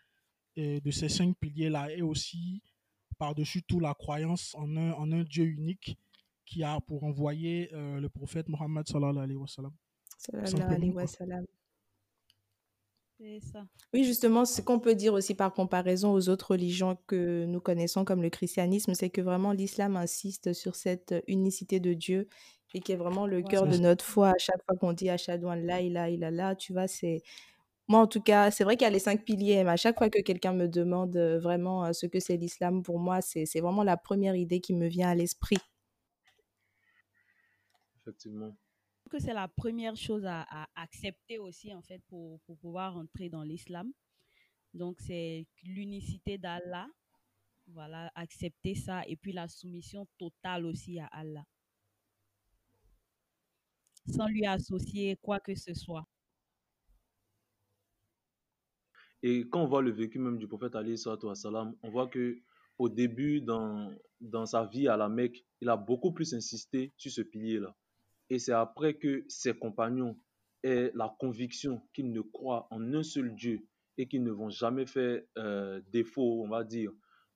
euh, 0.58 0.80
de 0.80 0.92
ces 0.92 1.10
cinq 1.10 1.36
piliers-là 1.40 1.92
et 1.92 2.02
aussi, 2.02 2.62
par-dessus 3.18 3.64
tout, 3.64 3.80
la 3.80 3.94
croyance 3.94 4.56
en 4.56 4.76
un, 4.78 4.94
en 4.94 5.12
un 5.12 5.24
Dieu 5.24 5.46
unique 5.46 5.98
qui 6.50 6.63
a 6.63 6.79
pour 6.82 7.03
envoyer 7.03 7.70
euh, 7.74 8.00
le 8.00 8.10
prophète 8.10 8.50
Mohammed 8.50 8.88
sallallahu 8.88 9.24
alayhi 9.24 9.36
wa 9.38 9.48
sallam. 9.48 9.74
Sallallahu 10.18 10.48
Simplement, 10.51 10.75
alayhi 10.75 10.91
quoi. 10.94 11.01
wa 11.03 11.08
sallam. 11.08 11.46
C'est 13.20 13.39
ça. 13.41 13.65
Oui, 13.94 14.03
justement, 14.06 14.46
ce 14.46 14.62
qu'on 14.62 14.79
peut 14.79 14.96
dire 14.96 15.13
aussi 15.13 15.36
par 15.36 15.53
comparaison 15.53 16.13
aux 16.13 16.29
autres 16.29 16.51
religions 16.51 16.98
que 17.08 17.46
nous 17.46 17.60
connaissons 17.60 18.06
comme 18.06 18.22
le 18.22 18.29
christianisme, 18.29 18.94
c'est 18.94 19.10
que 19.10 19.20
vraiment 19.22 19.51
l'islam 19.51 19.98
insiste 19.98 20.53
sur 20.53 20.75
cette 20.75 21.13
unicité 21.27 21.79
de 21.82 21.94
Dieu 21.94 22.29
et 22.74 22.79
qui 22.82 22.94
est 22.94 22.96
vraiment 22.96 23.27
le 23.27 23.41
Ouais, 23.44 23.44
cœur 23.44 23.68
de 23.68 23.75
ça. 23.75 23.82
notre 23.82 24.06
foi. 24.06 24.29
À 24.29 24.38
chaque 24.38 24.63
fois 24.65 24.77
qu'on 24.77 24.94
dit 24.94 25.10
Ashhadu 25.10 25.46
an 25.48 25.56
la 25.56 25.82
ilaha 25.82 26.10
illallah, 26.10 26.56
tu 26.56 26.72
vois, 26.74 26.88
c'est... 26.88 27.22
Moi, 27.89 28.00
en 28.01 28.08
tout 28.08 28.22
cas, 28.22 28.51
c'est 28.51 28.63
vrai 28.63 28.77
qu'il 28.77 28.86
y 28.86 28.88
a 28.88 28.91
les 28.91 29.00
cinq 29.00 29.25
piliers, 29.25 29.63
mais 29.63 29.72
à 29.72 29.77
chaque 29.77 29.98
fois 29.98 30.10
que 30.10 30.22
quelqu'un 30.22 30.53
me 30.53 30.68
demande 30.68 31.15
euh, 31.18 31.39
vraiment 31.39 31.86
euh, 31.86 31.94
ce 31.94 32.06
que 32.06 32.20
c'est 32.20 32.38
l'islam, 32.38 32.84
pour 32.84 33.00
moi, 33.00 33.22
c'est 33.22 33.46
c'est 33.48 33.62
vraiment 33.62 33.84
la 33.84 33.98
première 33.98 34.36
idée 34.36 34.62
qui 34.62 34.74
me 34.75 34.88
vient 34.88 35.10
à 35.10 35.15
l'esprit. 35.15 35.58
Effectivement. 38.10 38.58
que 39.10 39.20
c'est 39.20 39.34
la 39.34 39.48
première 39.48 39.96
chose 39.96 40.25
à, 40.25 40.42
à 40.50 40.68
accepter 40.75 41.39
aussi, 41.39 41.74
en 41.74 41.82
fait, 41.82 42.01
pour, 42.08 42.39
pour 42.42 42.58
pouvoir 42.58 42.96
entrer 42.98 43.30
dans 43.30 43.44
l'islam. 43.44 43.92
Donc, 44.74 45.00
c'est 45.00 45.48
l'unicité 45.63 46.38
d'Allah. 46.38 46.88
Voilà, 47.68 48.12
accepter 48.16 48.75
ça. 48.75 49.04
Et 49.08 49.16
puis, 49.16 49.32
la 49.34 49.48
soumission 49.48 50.08
totale 50.18 50.66
aussi 50.66 51.00
à 51.00 51.08
Allah. 51.08 51.46
Sans 54.08 54.28
lui 54.28 54.46
associer 54.46 55.18
quoi 55.22 55.39
que 55.39 55.56
ce 55.56 55.74
soit. 55.74 56.06
Et 59.22 59.48
quand 59.50 59.63
on 59.63 59.68
voit 59.68 59.82
le 59.82 59.92
vécu 59.92 60.20
même 60.20 60.38
du 60.38 60.48
prophète 60.48 60.75
Ali 60.75 60.98
salam, 60.98 61.75
on 61.84 61.89
voit 61.89 62.08
que 62.08 62.42
au 62.78 62.89
début, 62.89 63.42
dans, 63.42 63.94
dans 64.22 64.46
sa 64.46 64.66
vie 64.66 64.88
à 64.88 64.98
la 64.98 65.10
Mecque, 65.10 65.46
il 65.62 65.70
a 65.70 65.78
beaucoup 65.78 66.13
plus 66.13 66.34
insisté 66.34 66.94
sur 66.98 67.12
ce 67.12 67.22
pilier-là. 67.22 67.75
Et 68.30 68.40
c'est 68.40 68.52
après 68.54 68.94
que 68.96 69.26
ses 69.28 69.54
compagnons 69.58 70.18
aient 70.64 70.92
la 70.94 71.16
conviction 71.20 71.82
qu'ils 71.94 72.12
ne 72.12 72.22
croient 72.22 72.68
en 72.72 72.94
un 72.94 73.04
seul 73.04 73.34
Dieu 73.36 73.66
et 73.98 74.08
qu'ils 74.08 74.24
ne 74.24 74.32
vont 74.32 74.50
jamais 74.50 74.86
faire 74.86 75.22
euh, 75.38 75.82
défaut, 75.92 76.44
on 76.44 76.50
va 76.50 76.64
dire, 76.64 76.92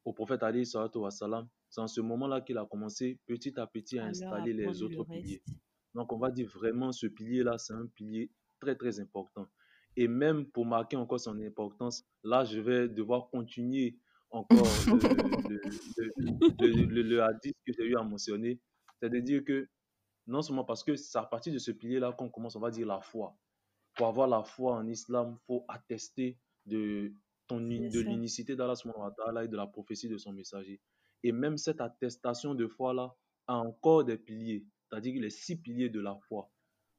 au 0.06 0.14
prophète 0.14 0.44
Ali 0.44 0.66
salam. 0.66 1.48
C'est 1.70 1.82
en 1.82 1.88
ce 1.88 2.02
moment-là 2.02 2.42
qu'il 2.42 2.58
a 2.58 2.66
commencé 2.66 3.20
petit 3.26 3.60
à 3.60 3.66
petit 3.66 3.98
à 3.98 4.04
Alors, 4.04 4.10
installer 4.12 4.54
les 4.54 4.64
le 4.66 4.84
autres 4.84 5.04
piliers. 5.22 5.42
Donc, 5.96 6.12
on 6.14 6.18
va 6.18 6.30
dire 6.32 6.48
vraiment, 6.50 6.92
ce 6.92 7.08
pilier-là, 7.08 7.58
c'est 7.58 7.74
un 7.74 7.88
pilier 7.88 8.32
très, 8.60 8.76
très 8.76 9.00
important. 9.00 9.48
Et 9.96 10.08
même 10.08 10.46
pour 10.46 10.66
marquer 10.66 10.98
encore 10.98 11.20
son 11.20 11.40
importance, 11.42 12.04
là, 12.24 12.44
je 12.46 12.60
vais 12.60 12.88
devoir 12.90 13.30
continuer 13.30 13.98
encore 14.30 14.66
le- 16.60 17.02
le 17.04 17.22
hadith 17.24 17.56
que 17.66 17.74
j'ai 17.74 17.86
eu 17.86 17.96
à 17.96 18.04
mentionner. 18.04 18.60
C'est-à-dire 19.02 19.44
que, 19.44 19.68
non 20.28 20.42
seulement 20.42 20.64
parce 20.64 20.84
que 20.84 20.96
c'est 20.96 21.18
à 21.18 21.24
partir 21.24 21.54
de 21.54 21.60
ce 21.60 21.72
pilier-là 21.72 22.14
qu'on 22.14 22.30
commence, 22.30 22.56
on 22.56 22.60
va 22.60 22.72
dire, 22.72 22.88
la 22.88 23.02
foi. 23.02 23.36
Pour 23.96 24.08
avoir 24.08 24.28
la 24.28 24.44
foi 24.44 24.76
en 24.76 24.88
islam, 24.88 25.38
il 25.40 25.46
faut 25.46 25.66
attester 25.68 26.40
de, 26.66 27.14
ton, 27.48 27.60
de 27.60 28.00
l'unicité 28.00 28.56
d'Allah 28.56 28.76
et 29.44 29.48
de 29.48 29.58
la 29.58 29.68
prophétie 29.68 30.10
de 30.10 30.18
son 30.18 30.34
messager. 30.34 30.82
Et 31.24 31.32
même 31.32 31.58
cette 31.58 31.82
attestation 31.82 32.56
de 32.56 32.68
foi-là 32.68 33.16
a 33.48 33.58
encore 33.58 34.04
des 34.04 34.18
piliers, 34.18 34.66
c'est-à-dire 34.90 35.22
les 35.22 35.30
six 35.30 35.58
piliers 35.58 35.90
de 35.90 36.00
la 36.00 36.16
foi. 36.28 36.50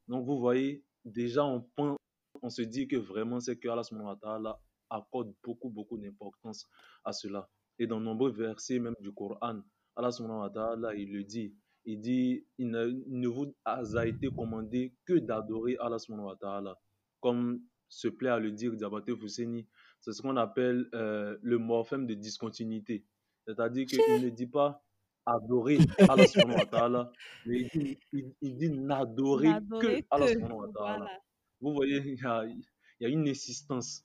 Donc, 0.07 0.25
vous 0.25 0.39
voyez, 0.39 0.83
déjà, 1.03 1.43
on, 1.43 1.61
pense, 1.75 1.97
on 2.41 2.49
se 2.49 2.61
dit 2.61 2.87
que 2.87 2.95
vraiment, 2.95 3.39
c'est 3.39 3.57
que 3.57 3.67
Allah 3.67 4.59
accorde 4.89 5.33
beaucoup, 5.43 5.69
beaucoup 5.69 5.97
d'importance 5.97 6.67
à 7.03 7.11
cela. 7.11 7.49
Et 7.79 7.87
dans 7.87 7.99
nombreux 7.99 8.31
versets, 8.31 8.79
même 8.79 8.95
du 8.99 9.11
Coran, 9.11 9.61
Allah 9.95 10.95
il 10.95 11.11
le 11.11 11.23
dit. 11.23 11.55
Il 11.85 12.01
dit, 12.01 12.45
il 12.57 12.69
ne, 12.69 12.87
il 12.87 13.19
ne 13.19 13.27
vous 13.27 13.53
a 13.97 14.05
été 14.07 14.27
commandé 14.29 14.95
que 15.05 15.13
d'adorer 15.13 15.77
Allah 15.79 15.99
subhanahu 15.99 16.27
wa 16.27 16.35
ta'ala. 16.37 16.79
Comme 17.21 17.61
se 17.89 18.07
plaît 18.07 18.29
à 18.29 18.39
le 18.39 18.51
dire 18.51 18.73
Diabaté 18.75 19.15
Fousseni, 19.15 19.67
c'est 20.01 20.11
ce 20.13 20.21
qu'on 20.21 20.37
appelle 20.37 20.87
euh, 20.93 21.37
le 21.41 21.57
morphème 21.57 22.07
de 22.07 22.13
discontinuité. 22.15 23.05
C'est-à-dire 23.47 23.85
qu'il 23.85 23.99
ne 24.23 24.29
dit 24.29 24.47
pas 24.47 24.83
adorer 25.25 25.77
Allah 26.09 26.27
subhanahu 26.27 26.57
wa 26.59 26.65
ta'ala, 26.65 27.11
mais 27.45 27.61
il 27.61 27.69
dit, 27.69 27.99
il, 28.13 28.35
il 28.41 28.55
dit 28.55 28.69
n'adorer 28.71 29.53
que 29.79 30.03
Allah 30.09 30.27
subhanahu 30.27 30.59
wa 30.59 30.69
ta'ala. 30.73 30.97
Voilà. 30.97 31.19
Vous 31.61 31.73
voyez, 31.73 31.97
il 32.05 32.19
y 32.21 32.25
a, 32.25 32.45
il 32.45 32.63
y 32.99 33.05
a 33.05 33.09
une 33.09 33.27
insistance 33.27 34.03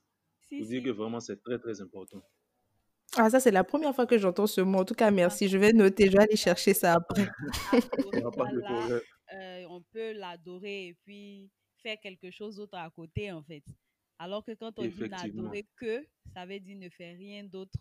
Si, 0.49 0.65
dire 0.65 0.81
si. 0.81 0.83
que 0.83 0.89
vraiment 0.91 1.19
c'est 1.19 1.41
très 1.41 1.59
très 1.59 1.81
important. 1.81 2.21
Ah, 3.17 3.29
ça, 3.29 3.39
c'est 3.41 3.51
la 3.51 3.63
première 3.63 3.93
fois 3.93 4.05
que 4.07 4.17
j'entends 4.17 4.47
ce 4.47 4.61
mot. 4.61 4.79
En 4.79 4.85
tout 4.85 4.93
cas, 4.95 5.11
merci. 5.11 5.47
Je 5.49 5.57
vais 5.57 5.73
noter, 5.73 6.07
je 6.09 6.13
vais 6.17 6.23
aller 6.23 6.37
chercher 6.37 6.73
ça 6.73 6.93
après. 6.95 7.27
Il 8.13 8.19
n'y 8.19 8.23
Adorer 8.23 8.25
a 8.25 8.31
pas 8.31 8.45
de 8.47 8.57
Allah, 8.57 8.61
problème. 8.61 9.01
euh, 9.33 9.65
on 9.69 9.81
peut 9.81 10.13
l'adorer 10.13 10.87
et 10.87 10.97
puis 11.05 11.49
faire 11.83 11.97
quelque 12.01 12.31
chose 12.31 12.55
d'autre 12.57 12.77
à 12.77 12.89
côté, 12.89 13.31
en 13.31 13.43
fait. 13.43 13.63
Alors 14.19 14.45
que 14.45 14.53
quand 14.53 14.77
on 14.79 14.87
dit 14.87 15.07
n'adorer 15.07 15.67
que, 15.75 16.05
ça 16.33 16.45
veut 16.45 16.59
dire 16.59 16.77
ne 16.77 16.89
faire 16.89 17.17
rien 17.17 17.43
d'autre, 17.43 17.73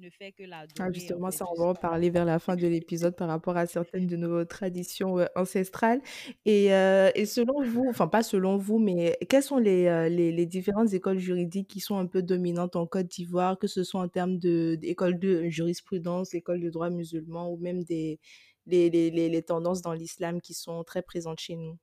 ne 0.00 0.10
faire 0.10 0.32
que 0.34 0.42
l'adorer. 0.42 0.74
Ah, 0.78 0.88
en 0.88 0.92
justement, 0.92 1.30
fait, 1.30 1.36
ça, 1.38 1.44
on 1.50 1.54
va 1.54 1.66
en 1.66 1.74
parler 1.74 2.10
vers 2.10 2.24
la 2.24 2.38
fin 2.38 2.56
de 2.56 2.66
l'épisode 2.66 3.16
par 3.16 3.28
rapport 3.28 3.56
à 3.56 3.66
certaines 3.66 4.06
de 4.06 4.16
nos 4.16 4.44
traditions 4.44 5.18
euh, 5.18 5.26
ancestrales. 5.36 6.00
Et, 6.44 6.72
euh, 6.74 7.10
et 7.14 7.26
selon 7.26 7.62
vous, 7.62 7.86
enfin 7.88 8.08
pas 8.08 8.22
selon 8.22 8.56
vous, 8.56 8.78
mais 8.78 9.18
quelles 9.28 9.42
sont 9.42 9.58
les, 9.58 9.86
euh, 9.86 10.08
les, 10.08 10.32
les 10.32 10.46
différentes 10.46 10.92
écoles 10.92 11.18
juridiques 11.18 11.68
qui 11.68 11.80
sont 11.80 11.96
un 11.96 12.06
peu 12.06 12.22
dominantes 12.22 12.76
en 12.76 12.86
Côte 12.86 13.06
d'Ivoire, 13.08 13.58
que 13.58 13.66
ce 13.66 13.84
soit 13.84 14.00
en 14.00 14.08
termes 14.08 14.38
d'école 14.38 15.18
de 15.18 15.48
jurisprudence, 15.48 16.34
école 16.34 16.60
de 16.60 16.70
droit 16.70 16.90
musulman 16.90 17.50
ou 17.52 17.56
même 17.58 17.84
des 17.84 18.18
les 18.66 19.42
tendances 19.42 19.82
dans 19.82 19.92
l'islam 19.92 20.40
qui 20.40 20.54
sont 20.54 20.84
très 20.84 21.02
présentes 21.02 21.40
chez 21.40 21.56
nous? 21.56 21.76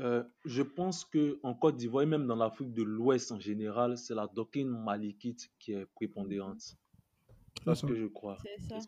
Euh, 0.00 0.24
je 0.44 0.62
pense 0.62 1.04
qu'en 1.04 1.54
Côte 1.54 1.76
d'Ivoire 1.76 2.02
et 2.02 2.06
même 2.06 2.26
dans 2.26 2.34
l'Afrique 2.36 2.72
de 2.72 2.82
l'Ouest 2.82 3.30
en 3.30 3.38
général, 3.38 3.96
c'est 3.96 4.14
la 4.14 4.26
doctrine 4.26 4.68
malikite 4.68 5.50
qui 5.58 5.72
est 5.72 5.86
prépondérante. 5.86 6.76
C'est 7.64 7.74
ce 7.74 7.86
que 7.86 7.94
je 7.94 8.06
crois? 8.06 8.36
C'est 8.42 8.60
ça. 8.60 8.78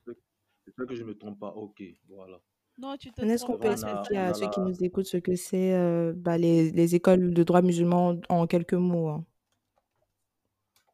J'espère 0.66 0.86
que 0.86 0.94
je 0.96 1.02
ne 1.02 1.08
me 1.08 1.14
trompe 1.16 1.38
pas? 1.38 1.50
Ok, 1.54 1.82
voilà. 2.08 2.40
Non, 2.78 2.96
tu 2.96 3.10
te 3.12 3.22
Est-ce 3.22 3.44
qu'on 3.44 3.56
peut 3.56 3.70
expliquer 3.70 4.16
à 4.18 4.34
ceux 4.34 4.48
qui 4.50 4.60
nous 4.60 4.82
écoutent 4.84 5.06
ce 5.06 5.16
que 5.16 5.36
c'est 5.36 5.74
euh, 5.74 6.12
bah, 6.14 6.36
les, 6.36 6.72
les 6.72 6.94
écoles 6.96 7.32
de 7.32 7.42
droit 7.44 7.62
musulman 7.62 8.20
en 8.28 8.46
quelques 8.46 8.74
mots? 8.74 9.08
hein? 9.08 9.24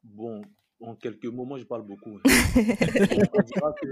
Bon, 0.03 0.41
en 0.81 0.95
quelques 0.95 1.25
mots, 1.25 1.45
moi 1.45 1.57
je 1.59 1.63
parle 1.65 1.85
beaucoup. 1.87 2.17
hein. 2.17 2.21
On 3.33 3.41
dira 3.41 3.73
que, 3.81 3.87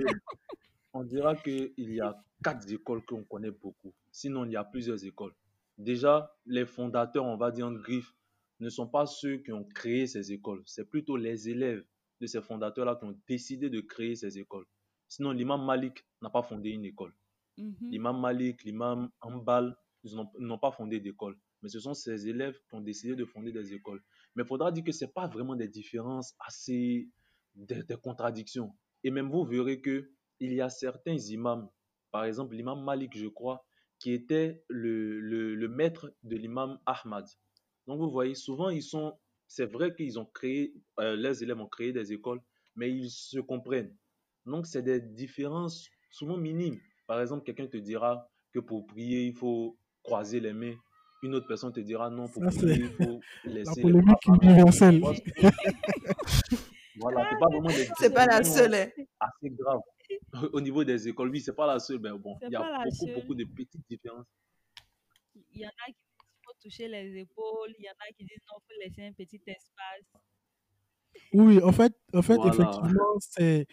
on 0.94 1.04
dira 1.04 1.36
qu'il 1.36 1.74
y 1.78 2.02
a 2.02 2.16
quatre 2.44 2.72
écoles 2.72 3.04
qu'on 3.06 3.24
connaît 3.24 3.52
beaucoup. 3.52 3.94
Sinon, 4.12 4.46
il 4.46 4.52
y 4.52 4.56
a 4.58 4.64
plusieurs 4.64 5.04
écoles. 5.06 5.34
Déjà, 5.82 6.34
les 6.46 6.66
fondateurs, 6.66 7.26
on 7.26 7.38
va 7.38 7.52
dire 7.52 7.68
en 7.68 7.74
griffe, 7.74 8.14
ne 8.60 8.70
sont 8.70 8.88
pas 8.88 9.06
ceux 9.06 9.38
qui 9.38 9.52
ont 9.52 9.64
créé 9.66 10.08
ces 10.08 10.32
écoles. 10.32 10.62
C'est 10.66 10.86
plutôt 10.90 11.18
les 11.18 11.50
élèves 11.50 11.84
de 12.20 12.28
ces 12.28 12.42
fondateurs-là 12.42 12.96
qui 12.96 13.06
ont 13.06 13.20
décidé 13.28 13.70
de 13.70 13.82
créer 13.82 14.16
ces 14.16 14.38
écoles. 14.38 14.66
Sinon, 15.08 15.32
l'imam 15.32 15.66
Malik 15.66 16.06
n'a 16.22 16.30
pas 16.30 16.44
fondé 16.44 16.70
une 16.70 16.86
école. 16.86 17.14
Mhm. 17.58 17.76
L'imam 17.90 18.20
Malik, 18.22 18.64
l'imam 18.64 19.10
Ambal, 19.22 19.76
ils 20.04 20.16
n'ont- 20.16 20.32
n'ont 20.40 20.58
pas 20.60 20.72
fondé 20.72 21.00
d'école. 21.00 21.38
Mais 21.62 21.70
ce 21.70 21.80
sont 21.80 21.94
ces 21.94 22.28
élèves 22.28 22.60
qui 22.70 22.76
ont 22.76 22.82
décidé 22.82 23.16
de 23.16 23.26
fonder 23.26 23.52
des 23.52 23.74
écoles. 23.74 24.02
Mais 24.36 24.44
il 24.44 24.48
faudra 24.48 24.72
dire 24.72 24.84
que 24.84 24.92
ce 24.92 25.06
n'est 25.06 25.12
pas 25.12 25.28
vraiment 25.28 25.56
des 25.56 25.68
différences 25.68 26.34
assez, 26.40 27.10
des, 27.56 27.84
des 27.84 27.98
contradictions. 27.98 28.74
Et 29.04 29.12
même 29.12 29.30
vous 29.30 29.44
verrez 29.44 29.82
que 29.82 30.12
il 30.40 30.54
y 30.54 30.62
a 30.62 30.70
certains 30.70 31.18
imams, 31.18 31.68
par 32.12 32.26
exemple 32.26 32.56
l'imam 32.56 32.84
Malik, 32.84 33.16
je 33.18 33.28
crois, 33.28 33.64
qui 34.02 34.14
était 34.14 34.64
le, 34.68 35.20
le, 35.20 35.54
le 35.54 35.68
maître 35.68 36.12
de 36.24 36.36
l'imam 36.36 36.80
Ahmad. 36.88 37.28
Donc 37.86 38.00
vous 38.00 38.10
voyez, 38.10 38.34
souvent 38.34 38.70
ils 38.70 38.82
sont, 38.82 39.14
c'est 39.48 39.68
vrai 39.72 39.94
qu'ils 39.94 40.18
ont 40.18 40.26
créé, 40.26 40.74
euh, 41.00 41.16
les 41.16 41.44
élèves 41.44 41.60
ont 41.62 41.68
créé 41.68 41.94
des 41.94 42.12
écoles, 42.12 42.42
mais 42.76 42.92
ils 42.92 43.12
se 43.12 43.40
comprennent. 43.40 43.96
Donc 44.48 44.66
c'est 44.66 44.82
des 44.82 45.00
différences 45.00 45.88
souvent 46.10 46.36
minimes. 46.38 46.80
Par 47.06 47.22
exemple, 47.22 47.44
quelqu'un 47.44 47.68
te 47.68 47.78
dira 47.78 48.28
que 48.54 48.60
pour 48.60 48.88
prier, 48.88 49.28
il 49.28 49.34
faut 49.36 49.78
croiser 50.02 50.40
les 50.40 50.54
mains. 50.54 50.74
Une 51.22 51.36
autre 51.36 51.46
personne 51.48 51.72
te 51.72 51.80
dira 51.80 52.10
non, 52.10 52.28
pour 52.28 52.42
Ça, 52.44 52.50
prier, 52.50 52.78
il 52.78 52.90
faut 53.06 53.20
La 53.46 53.54
laisser 53.54 53.76
les 53.76 53.82
polémique 53.84 54.26
universelle. 54.42 55.00
Voilà, 57.00 57.26
c'est 57.32 57.40
pas 57.40 57.48
vraiment 57.48 57.70
des 57.70 57.88
C'est 58.00 58.14
pas 58.14 58.26
la 58.26 58.44
seule. 58.44 58.74
hein. 58.76 58.88
assez 59.20 59.50
graves. 59.52 59.80
Au 60.54 60.62
niveau 60.62 60.84
des 60.84 61.08
écoles, 61.08 61.30
oui, 61.30 61.42
c'est 61.42 61.56
pas 61.56 61.68
la 61.68 61.80
seule, 61.80 62.00
mais 62.00 62.12
bon, 62.12 62.38
il 62.44 62.52
y 62.52 62.56
a 62.56 62.84
beaucoup, 62.84 63.06
seule. 63.06 63.16
beaucoup 63.16 63.36
de 63.36 63.44
petites 63.44 63.88
différences. 63.90 64.28
Il 65.54 65.62
y 65.62 65.66
en 65.66 65.70
a 65.70 65.88
qui 65.88 65.94
disent 65.94 66.18
qu'il 66.20 66.40
faut 66.46 66.54
toucher 66.62 66.88
les 66.88 67.20
épaules, 67.20 67.74
il 67.78 67.86
y 67.86 67.90
en 67.90 67.94
a 67.94 68.12
qui 68.14 68.24
disent 68.24 68.42
non, 68.50 68.58
il 68.60 68.74
faut 68.74 68.80
laisser 68.82 69.08
un 69.08 69.14
petit 69.14 69.42
espace. 69.46 70.22
Oui, 71.34 71.62
en 71.62 71.72
fait, 71.72 71.94
en 72.14 72.22
fait 72.22 72.36
Voilà. 72.36 72.54
effectivement, 72.54 73.20
c'est 73.20 73.68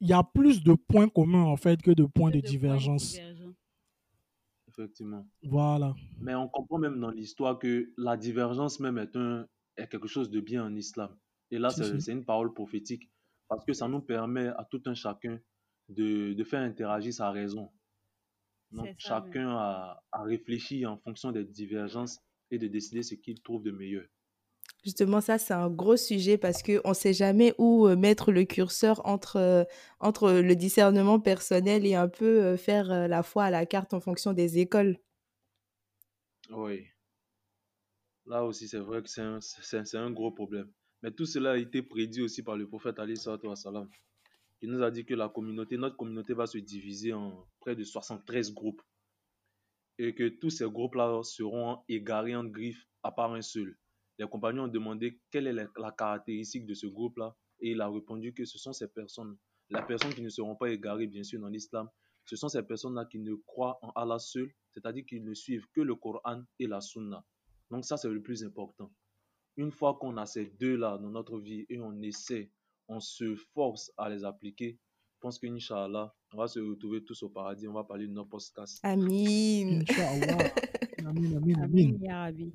il 0.00 0.08
y 0.08 0.12
a 0.12 0.22
plus 0.22 0.62
de 0.62 0.74
points 0.74 1.08
communs 1.08 1.44
en 1.44 1.56
fait 1.56 1.80
que 1.80 1.92
de 1.92 2.04
points 2.04 2.30
de 2.30 2.40
points 2.40 2.50
divergence. 2.50 3.18
Effectivement. 4.68 5.26
Voilà. 5.42 5.94
Mais 6.18 6.34
on 6.34 6.48
comprend 6.48 6.78
même 6.78 6.98
dans 6.98 7.10
l'histoire 7.10 7.58
que 7.58 7.92
la 7.96 8.16
divergence 8.16 8.80
même 8.80 8.98
est, 8.98 9.14
un, 9.16 9.46
est 9.76 9.86
quelque 9.86 10.08
chose 10.08 10.30
de 10.30 10.40
bien 10.40 10.64
en 10.64 10.74
islam. 10.74 11.16
Et 11.50 11.58
là, 11.58 11.70
c'est 11.70 12.12
une 12.12 12.24
parole 12.24 12.52
prophétique. 12.52 13.10
Parce 13.48 13.64
que 13.66 13.74
ça 13.74 13.86
nous 13.86 14.00
permet 14.00 14.46
à 14.48 14.66
tout 14.70 14.82
un 14.86 14.94
chacun 14.94 15.38
de, 15.88 16.32
de 16.34 16.44
faire 16.44 16.62
interagir 16.62 17.12
sa 17.12 17.30
raison. 17.30 17.70
Donc, 18.72 18.88
ça 18.98 19.22
chacun 19.24 19.50
a, 19.50 20.02
a 20.12 20.22
réfléchi 20.24 20.84
en 20.86 20.96
fonction 20.98 21.30
des 21.32 21.44
divergences 21.44 22.18
et 22.50 22.58
de 22.58 22.66
décider 22.68 23.02
ce 23.02 23.14
qu'il 23.14 23.40
trouve 23.42 23.62
de 23.62 23.70
meilleur. 23.70 24.04
Justement, 24.84 25.20
ça, 25.20 25.38
c'est 25.38 25.54
un 25.54 25.70
gros 25.70 25.96
sujet 25.96 26.38
parce 26.38 26.62
qu'on 26.62 26.88
ne 26.90 26.94
sait 26.94 27.12
jamais 27.12 27.54
où 27.58 27.86
euh, 27.86 27.96
mettre 27.96 28.32
le 28.32 28.44
curseur 28.44 29.00
entre, 29.06 29.36
euh, 29.36 29.64
entre 30.00 30.32
le 30.32 30.56
discernement 30.56 31.20
personnel 31.20 31.86
et 31.86 31.94
un 31.94 32.08
peu 32.08 32.42
euh, 32.42 32.56
faire 32.56 33.08
la 33.08 33.22
foi 33.22 33.44
à 33.44 33.50
la 33.50 33.64
carte 33.66 33.94
en 33.94 34.00
fonction 34.00 34.32
des 34.32 34.58
écoles. 34.58 34.98
Oui. 36.50 36.92
Là 38.26 38.44
aussi, 38.44 38.66
c'est 38.66 38.80
vrai 38.80 39.00
que 39.00 39.08
c'est 39.08 39.20
un, 39.22 39.40
c'est- 39.40 39.84
c'est 39.84 39.96
un 39.96 40.10
gros 40.10 40.32
problème. 40.32 40.72
Mais 41.02 41.12
tout 41.12 41.24
cela 41.24 41.52
a 41.52 41.56
été 41.56 41.82
prédit 41.82 42.20
aussi 42.20 42.42
par 42.42 42.56
le 42.56 42.66
prophète 42.68 42.98
Ali 42.98 43.16
sallallahu 43.16 43.88
Il 44.62 44.70
nous 44.70 44.82
a 44.82 44.90
dit 44.92 45.04
que 45.04 45.14
la 45.14 45.28
communauté, 45.28 45.76
notre 45.76 45.96
communauté 45.96 46.34
va 46.34 46.46
se 46.46 46.58
diviser 46.58 47.12
en 47.12 47.46
près 47.60 47.74
de 47.74 47.82
73 47.82 48.54
groupes. 48.54 48.80
Et 49.98 50.14
que 50.14 50.28
tous 50.28 50.50
ces 50.50 50.70
groupes-là 50.70 51.20
seront 51.24 51.82
égarés 51.88 52.34
en 52.34 52.44
griffes 52.44 52.86
à 53.02 53.10
part 53.12 53.34
un 53.34 53.42
seul. 53.42 53.76
Les 54.18 54.28
compagnons 54.28 54.64
ont 54.64 54.68
demandé 54.68 55.20
quelle 55.30 55.48
est 55.48 55.52
la, 55.52 55.66
la 55.76 55.90
caractéristique 55.90 56.64
de 56.64 56.74
ce 56.74 56.86
groupe-là. 56.86 57.36
Et 57.60 57.72
il 57.72 57.80
a 57.80 57.88
répondu 57.88 58.32
que 58.32 58.44
ce 58.44 58.56
sont 58.56 58.72
ces 58.72 58.88
personnes. 58.88 59.36
Les 59.68 59.82
personnes 59.82 60.14
qui 60.14 60.22
ne 60.22 60.28
seront 60.28 60.54
pas 60.54 60.70
égarées, 60.70 61.08
bien 61.08 61.24
sûr, 61.24 61.40
dans 61.40 61.48
l'islam, 61.48 61.88
ce 62.24 62.36
sont 62.36 62.48
ces 62.48 62.62
personnes-là 62.62 63.06
qui 63.06 63.18
ne 63.18 63.34
croient 63.34 63.78
en 63.82 63.90
Allah 63.96 64.18
seul, 64.18 64.48
c'est-à-dire 64.74 65.04
qu'ils 65.06 65.24
ne 65.24 65.34
suivent 65.34 65.66
que 65.74 65.80
le 65.80 65.96
Coran 65.96 66.42
et 66.58 66.66
la 66.66 66.80
Sunna. 66.80 67.24
Donc 67.70 67.84
ça, 67.84 67.96
c'est 67.96 68.08
le 68.08 68.22
plus 68.22 68.44
important. 68.44 68.92
Une 69.56 69.72
fois 69.72 69.98
qu'on 70.00 70.16
a 70.16 70.26
ces 70.26 70.46
deux-là 70.46 70.98
dans 70.98 71.10
notre 71.10 71.38
vie 71.38 71.66
et 71.68 71.80
on 71.80 72.00
essaie, 72.02 72.50
on 72.88 73.00
se 73.00 73.34
force 73.54 73.92
à 73.96 74.08
les 74.08 74.24
appliquer, 74.24 74.78
je 75.14 75.20
pense 75.20 75.38
qu'Inch'Allah, 75.38 76.12
on 76.32 76.38
va 76.38 76.48
se 76.48 76.58
retrouver 76.58 77.04
tous 77.04 77.22
au 77.22 77.28
paradis, 77.28 77.68
on 77.68 77.72
va 77.72 77.84
parler 77.84 78.06
de 78.06 78.12
nos 78.12 78.24
podcasts. 78.24 78.80
Amin. 78.82 79.80
Inch'Allah. 79.82 80.52
Amin, 81.06 81.36
amin, 81.36 81.62
Amin, 81.62 81.96
amin. 82.10 82.50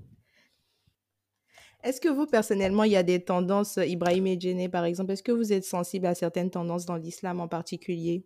Est-ce 1.84 2.02
que 2.02 2.10
vous, 2.10 2.26
personnellement, 2.26 2.84
il 2.84 2.92
y 2.92 2.96
a 2.96 3.04
des 3.04 3.24
tendances, 3.24 3.78
euh, 3.78 3.86
Ibrahim 3.86 4.28
et 4.28 4.40
Djene, 4.40 4.70
par 4.70 4.84
exemple, 4.84 5.12
est-ce 5.12 5.24
que 5.24 5.32
vous 5.32 5.54
êtes 5.54 5.64
sensible 5.64 6.08
à 6.08 6.16
certaines 6.16 6.50
tendances 6.50 6.86
dans 6.86 6.96
l'islam 6.96 7.40
en 7.40 7.48
particulier? 7.48 8.26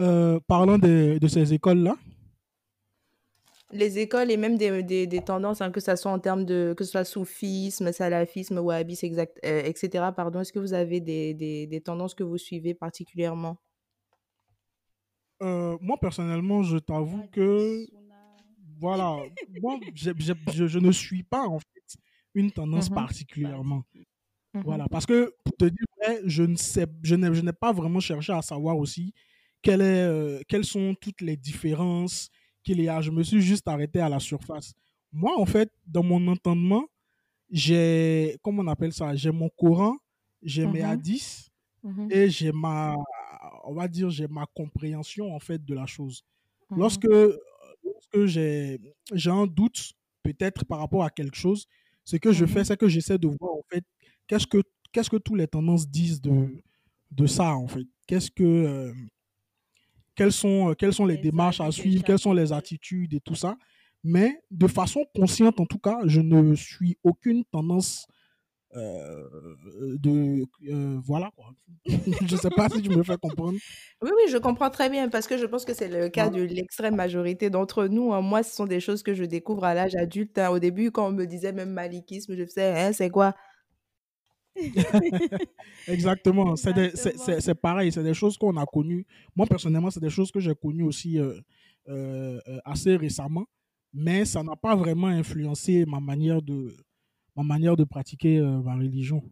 Euh, 0.00 0.40
parlant 0.48 0.76
de, 0.76 1.18
de 1.20 1.28
ces 1.28 1.54
écoles-là, 1.54 1.96
Les 3.72 3.98
écoles 3.98 4.30
et 4.30 4.36
même 4.36 4.56
des, 4.56 4.82
des, 4.82 5.06
des 5.06 5.20
tendances, 5.24 5.60
hein, 5.60 5.70
que 5.70 5.80
ce 5.80 5.96
soit 5.96 6.12
en 6.12 6.18
termes 6.20 6.44
de, 6.44 6.74
que 6.76 6.84
ce 6.84 6.92
soit 6.92 7.04
soufisme, 7.04 7.92
salafisme, 7.92 8.58
wahhabisme, 8.58 9.06
exact, 9.06 9.38
euh, 9.44 9.62
etc. 9.64 10.12
Pardon, 10.12 10.40
est-ce 10.40 10.52
que 10.52 10.58
vous 10.58 10.74
avez 10.74 11.00
des, 11.00 11.34
des, 11.34 11.66
des 11.66 11.80
tendances 11.80 12.14
que 12.14 12.22
vous 12.22 12.38
suivez 12.38 12.74
particulièrement? 12.74 13.56
Euh, 15.42 15.76
moi 15.80 15.96
personnellement, 16.00 16.62
je 16.62 16.78
t'avoue 16.78 17.26
que 17.32 17.86
voilà, 18.80 19.16
moi, 19.60 19.78
je, 19.94 20.12
je 20.66 20.78
ne 20.78 20.92
suis 20.92 21.22
pas 21.22 21.46
en 21.46 21.58
fait 21.58 21.96
une 22.34 22.50
tendance 22.52 22.88
Mhm. 22.88 22.90
particulièrement. 22.90 23.84
Mhm. 24.54 24.64
Voilà, 24.64 24.88
parce 24.90 25.06
que 25.06 25.34
pour 25.44 25.56
te 25.56 25.66
dire 25.66 25.86
vrai, 26.02 26.20
je 26.26 26.42
ne 26.44 26.56
sais, 26.56 26.86
je 27.04 27.14
n'ai, 27.16 27.34
je 27.34 27.42
n'ai 27.42 27.52
pas 27.52 27.72
vraiment 27.72 28.00
cherché 28.00 28.32
à 28.32 28.42
savoir 28.42 28.78
aussi 28.78 29.14
quelle 29.62 29.82
est, 29.82 30.02
euh, 30.04 30.40
quelles 30.48 30.64
sont 30.64 30.94
toutes 31.00 31.20
les 31.22 31.36
différences 31.36 32.30
qu'il 32.64 32.80
y 32.82 32.88
a. 32.88 33.00
Je 33.02 33.10
me 33.12 33.22
suis 33.22 33.42
juste 33.42 33.68
arrêté 33.68 34.00
à 34.00 34.08
la 34.08 34.20
surface. 34.20 34.74
Moi, 35.12 35.32
en 35.38 35.46
fait, 35.46 35.70
dans 35.86 36.02
mon 36.02 36.26
entendement, 36.28 36.86
j'ai, 37.50 38.36
comment 38.42 38.62
on 38.62 38.68
appelle 38.68 38.92
ça, 38.92 39.14
j'ai 39.14 39.30
mon 39.30 39.48
Coran, 39.50 39.96
j'ai 40.42 40.66
mes 40.66 40.80
Mhm. 40.82 40.90
hadiths 40.90 41.50
Mhm. 41.84 42.08
et 42.10 42.30
j'ai 42.30 42.52
ma, 42.52 42.96
on 43.64 43.74
va 43.74 43.88
dire, 43.88 44.10
j'ai 44.10 44.28
ma 44.28 44.46
compréhension 44.54 45.34
en 45.34 45.40
fait 45.40 45.64
de 45.64 45.74
la 45.74 45.86
chose. 45.86 46.22
Mhm. 46.70 46.78
Lorsque, 46.80 47.06
lorsque 47.84 48.24
j'ai, 48.26 48.80
j'ai 49.12 49.30
un 49.30 49.46
doute, 49.46 49.92
peut-être 50.22 50.64
par 50.64 50.78
rapport 50.80 51.04
à 51.04 51.10
quelque 51.10 51.36
chose, 51.36 51.66
ce 52.04 52.16
que 52.16 52.32
je 52.32 52.44
Mhm. 52.44 52.50
fais, 52.50 52.64
c'est 52.64 52.76
que 52.76 52.88
j'essaie 52.88 53.18
de 53.18 53.28
voir 53.28 53.52
en 53.52 53.62
fait 53.72 53.84
qu'est-ce 54.26 54.46
que, 54.46 54.62
qu'est-ce 54.92 55.10
que 55.10 55.16
tous 55.18 55.34
les 55.34 55.46
tendances 55.48 55.88
disent 55.88 56.20
de, 56.20 56.62
de 57.10 57.26
ça 57.26 57.54
en 57.56 57.66
fait. 57.68 57.86
Qu'est-ce 58.06 58.30
que, 58.30 58.42
euh, 58.44 58.92
quelles 60.16 60.32
sont, 60.32 60.70
euh, 60.70 60.74
quelles 60.74 60.92
sont 60.94 61.06
les 61.06 61.18
démarches 61.18 61.60
à 61.60 61.70
suivre, 61.70 62.04
quelles 62.04 62.18
sont 62.18 62.32
les 62.32 62.52
attitudes 62.52 63.14
et 63.14 63.20
tout 63.20 63.34
ça. 63.34 63.56
Mais 64.02 64.40
de 64.50 64.66
façon 64.66 65.04
consciente, 65.14 65.60
en 65.60 65.66
tout 65.66 65.78
cas, 65.78 65.98
je 66.06 66.20
ne 66.20 66.54
suis 66.54 66.98
aucune 67.04 67.44
tendance 67.44 68.06
euh, 68.76 69.28
de. 69.98 70.44
euh, 70.68 71.00
voilà 71.04 71.30
quoi. 71.36 71.52
je 72.26 72.36
sais 72.36 72.50
pas 72.50 72.68
si 72.68 72.82
tu 72.82 72.90
me 72.90 73.02
fais 73.04 73.16
comprendre. 73.18 73.60
Oui, 74.02 74.10
oui, 74.16 74.30
je 74.30 74.36
comprends 74.38 74.70
très 74.70 74.90
bien 74.90 75.08
parce 75.08 75.26
que 75.26 75.38
je 75.38 75.46
pense 75.46 75.64
que 75.64 75.72
c'est 75.74 75.88
le 75.88 76.08
cas 76.08 76.28
de 76.30 76.42
l'extrême 76.42 76.94
majorité 76.96 77.50
d'entre 77.50 77.86
nous. 77.86 78.12
hein. 78.12 78.20
Moi, 78.20 78.42
ce 78.42 78.54
sont 78.54 78.66
des 78.66 78.80
choses 78.80 79.02
que 79.02 79.14
je 79.14 79.24
découvre 79.24 79.64
à 79.64 79.74
l'âge 79.74 79.94
adulte. 79.94 80.38
hein. 80.38 80.50
Au 80.50 80.58
début, 80.58 80.90
quand 80.90 81.08
on 81.08 81.12
me 81.12 81.24
disait 81.26 81.52
même 81.52 81.70
malikisme, 81.70 82.36
je 82.36 82.44
faisais, 82.44 82.72
hein, 82.78 82.92
c'est 82.92 83.10
quoi? 83.10 83.34
Exactement. 85.88 86.56
C'est 86.56 86.72
des- 86.72 86.90
c'est- 86.94 87.10
Exactement. 87.10 87.24
c'est- 87.24 87.40
c'est 87.40 87.54
pareil, 87.54 87.92
c'est 87.92 88.02
des 88.02 88.14
choses 88.14 88.36
qu'on 88.38 88.56
a 88.56 88.66
connues. 88.66 89.06
Moi, 89.36 89.46
personnellement, 89.46 89.90
c'est 89.90 90.00
des 90.00 90.10
choses 90.10 90.30
que 90.30 90.40
j'ai 90.40 90.54
connues 90.54 90.84
aussi 90.84 91.18
euh, 91.18 91.40
euh, 91.88 92.40
euh, 92.48 92.58
assez 92.64 92.96
récemment, 92.96 93.44
mais 93.92 94.24
ça 94.24 94.42
n'a 94.42 94.56
pas 94.56 94.76
vraiment 94.76 95.08
influencé 95.08 95.84
ma 95.86 96.00
manière 96.00 96.40
de, 96.42 96.76
ma 97.36 97.42
manière 97.42 97.76
de 97.76 97.84
pratiquer 97.84 98.38
euh, 98.38 98.60
ma 98.62 98.74
religion. 98.76 99.22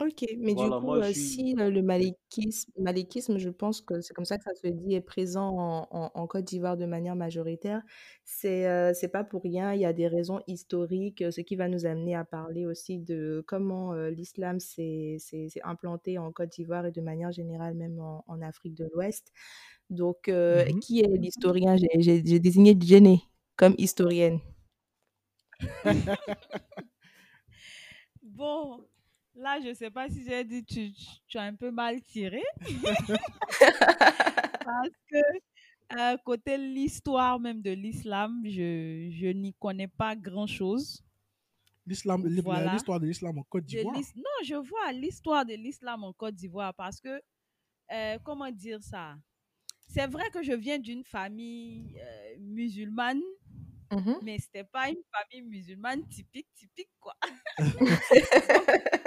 Ok, 0.00 0.24
mais 0.38 0.54
du 0.54 0.70
Voilà, 0.70 0.72
coup, 0.72 0.86
moi, 0.86 1.00
je 1.00 1.02
euh, 1.02 1.12
suis... 1.12 1.42
si 1.42 1.54
euh, 1.58 1.68
le 1.70 1.82
malikisme, 1.82 2.72
malikisme, 2.78 3.36
je 3.36 3.50
pense 3.50 3.82
que 3.82 4.00
c'est 4.00 4.14
comme 4.14 4.24
ça 4.24 4.38
que 4.38 4.44
ça 4.44 4.54
se 4.54 4.66
dit, 4.68 4.94
est 4.94 5.02
présent 5.02 5.48
en, 5.58 5.88
en- 5.90 6.10
en 6.14 6.26
Côte 6.26 6.44
d'Ivoire 6.46 6.78
de 6.78 6.86
manière 6.86 7.16
majoritaire, 7.16 7.82
c'est 8.24 8.66
euh, 8.66 8.94
c'est 8.94 9.08
pas 9.08 9.24
pour 9.24 9.42
rien, 9.42 9.74
il 9.74 9.80
y 9.80 9.84
a 9.84 9.92
des 9.92 10.08
raisons 10.08 10.40
historiques, 10.46 11.20
euh, 11.20 11.30
ce 11.30 11.42
qui 11.42 11.54
va 11.54 11.68
nous 11.68 11.84
amener 11.84 12.14
à 12.14 12.24
parler 12.24 12.64
aussi 12.64 12.98
de 12.98 13.44
comment 13.46 13.92
euh, 13.92 14.08
l'islam 14.08 14.58
s'est 14.58 15.16
s'est- 15.18 15.50
s'est 15.50 15.60
implanté 15.64 16.16
en 16.16 16.32
Côte 16.32 16.48
d'Ivoire 16.52 16.86
et 16.86 16.92
de 16.92 17.00
manière 17.02 17.30
générale 17.32 17.74
même 17.74 17.98
en, 18.00 18.24
en 18.26 18.40
Afrique 18.40 18.74
de 18.74 18.88
l'Ouest. 18.94 19.32
Donc, 19.90 20.28
euh, 20.28 20.64
Mhm. 20.64 20.80
qui 20.80 21.00
est 21.00 21.08
l'historien? 21.18 21.76
J'ai 21.76 21.88
j'ai- 22.00 22.22
j'ai 22.24 22.40
désigné 22.40 22.76
Jenny 22.80 23.24
comme 23.56 23.74
historienne. 23.78 24.40
Bon, 28.22 28.88
là, 29.40 29.58
je 29.64 29.72
sais 29.74 29.90
pas 29.90 30.08
si 30.08 30.24
j'ai 30.24 30.44
dit 30.44 30.64
tu, 30.64 30.90
tu- 31.26 31.38
as 31.38 31.42
un 31.42 31.54
peu 31.54 31.70
mal 31.70 32.00
tiré. 32.02 32.42
Parce 34.64 34.88
que 35.10 35.16
Euh, 35.98 36.16
côté 36.24 36.56
l'histoire 36.56 37.40
même 37.40 37.60
de 37.62 37.72
l'islam, 37.72 38.42
je, 38.44 39.08
je 39.10 39.26
n'y 39.26 39.52
connais 39.54 39.88
pas 39.88 40.14
grand-chose. 40.14 41.02
L'islam, 41.84 42.22
Voilà. 42.44 42.72
l'histoire 42.74 43.00
de 43.00 43.06
l'islam 43.06 43.36
en 43.38 43.42
Côte 43.42 43.64
d'Ivoire? 43.64 43.96
Non, 44.14 44.44
je 44.44 44.54
vois 44.54 44.92
l'histoire 44.92 45.44
de 45.44 45.54
l'islam 45.54 46.04
en 46.04 46.12
Côte 46.12 46.36
d'Ivoire 46.36 46.72
parce 46.74 47.00
que, 47.00 47.20
euh, 47.92 48.18
comment 48.22 48.52
dire 48.52 48.80
ça? 48.80 49.16
C'est 49.88 50.06
vrai 50.06 50.30
que 50.30 50.44
je 50.44 50.52
viens 50.52 50.78
d'une 50.78 51.02
famille 51.02 51.98
euh, 52.00 52.36
musulmane, 52.38 53.20
Mhm. 53.90 54.18
mais 54.22 54.38
c'était 54.38 54.62
pas 54.62 54.90
une 54.90 55.02
famille 55.10 55.42
musulmane 55.48 56.06
typique, 56.06 56.46
typique, 56.54 56.90
quoi. 57.00 57.16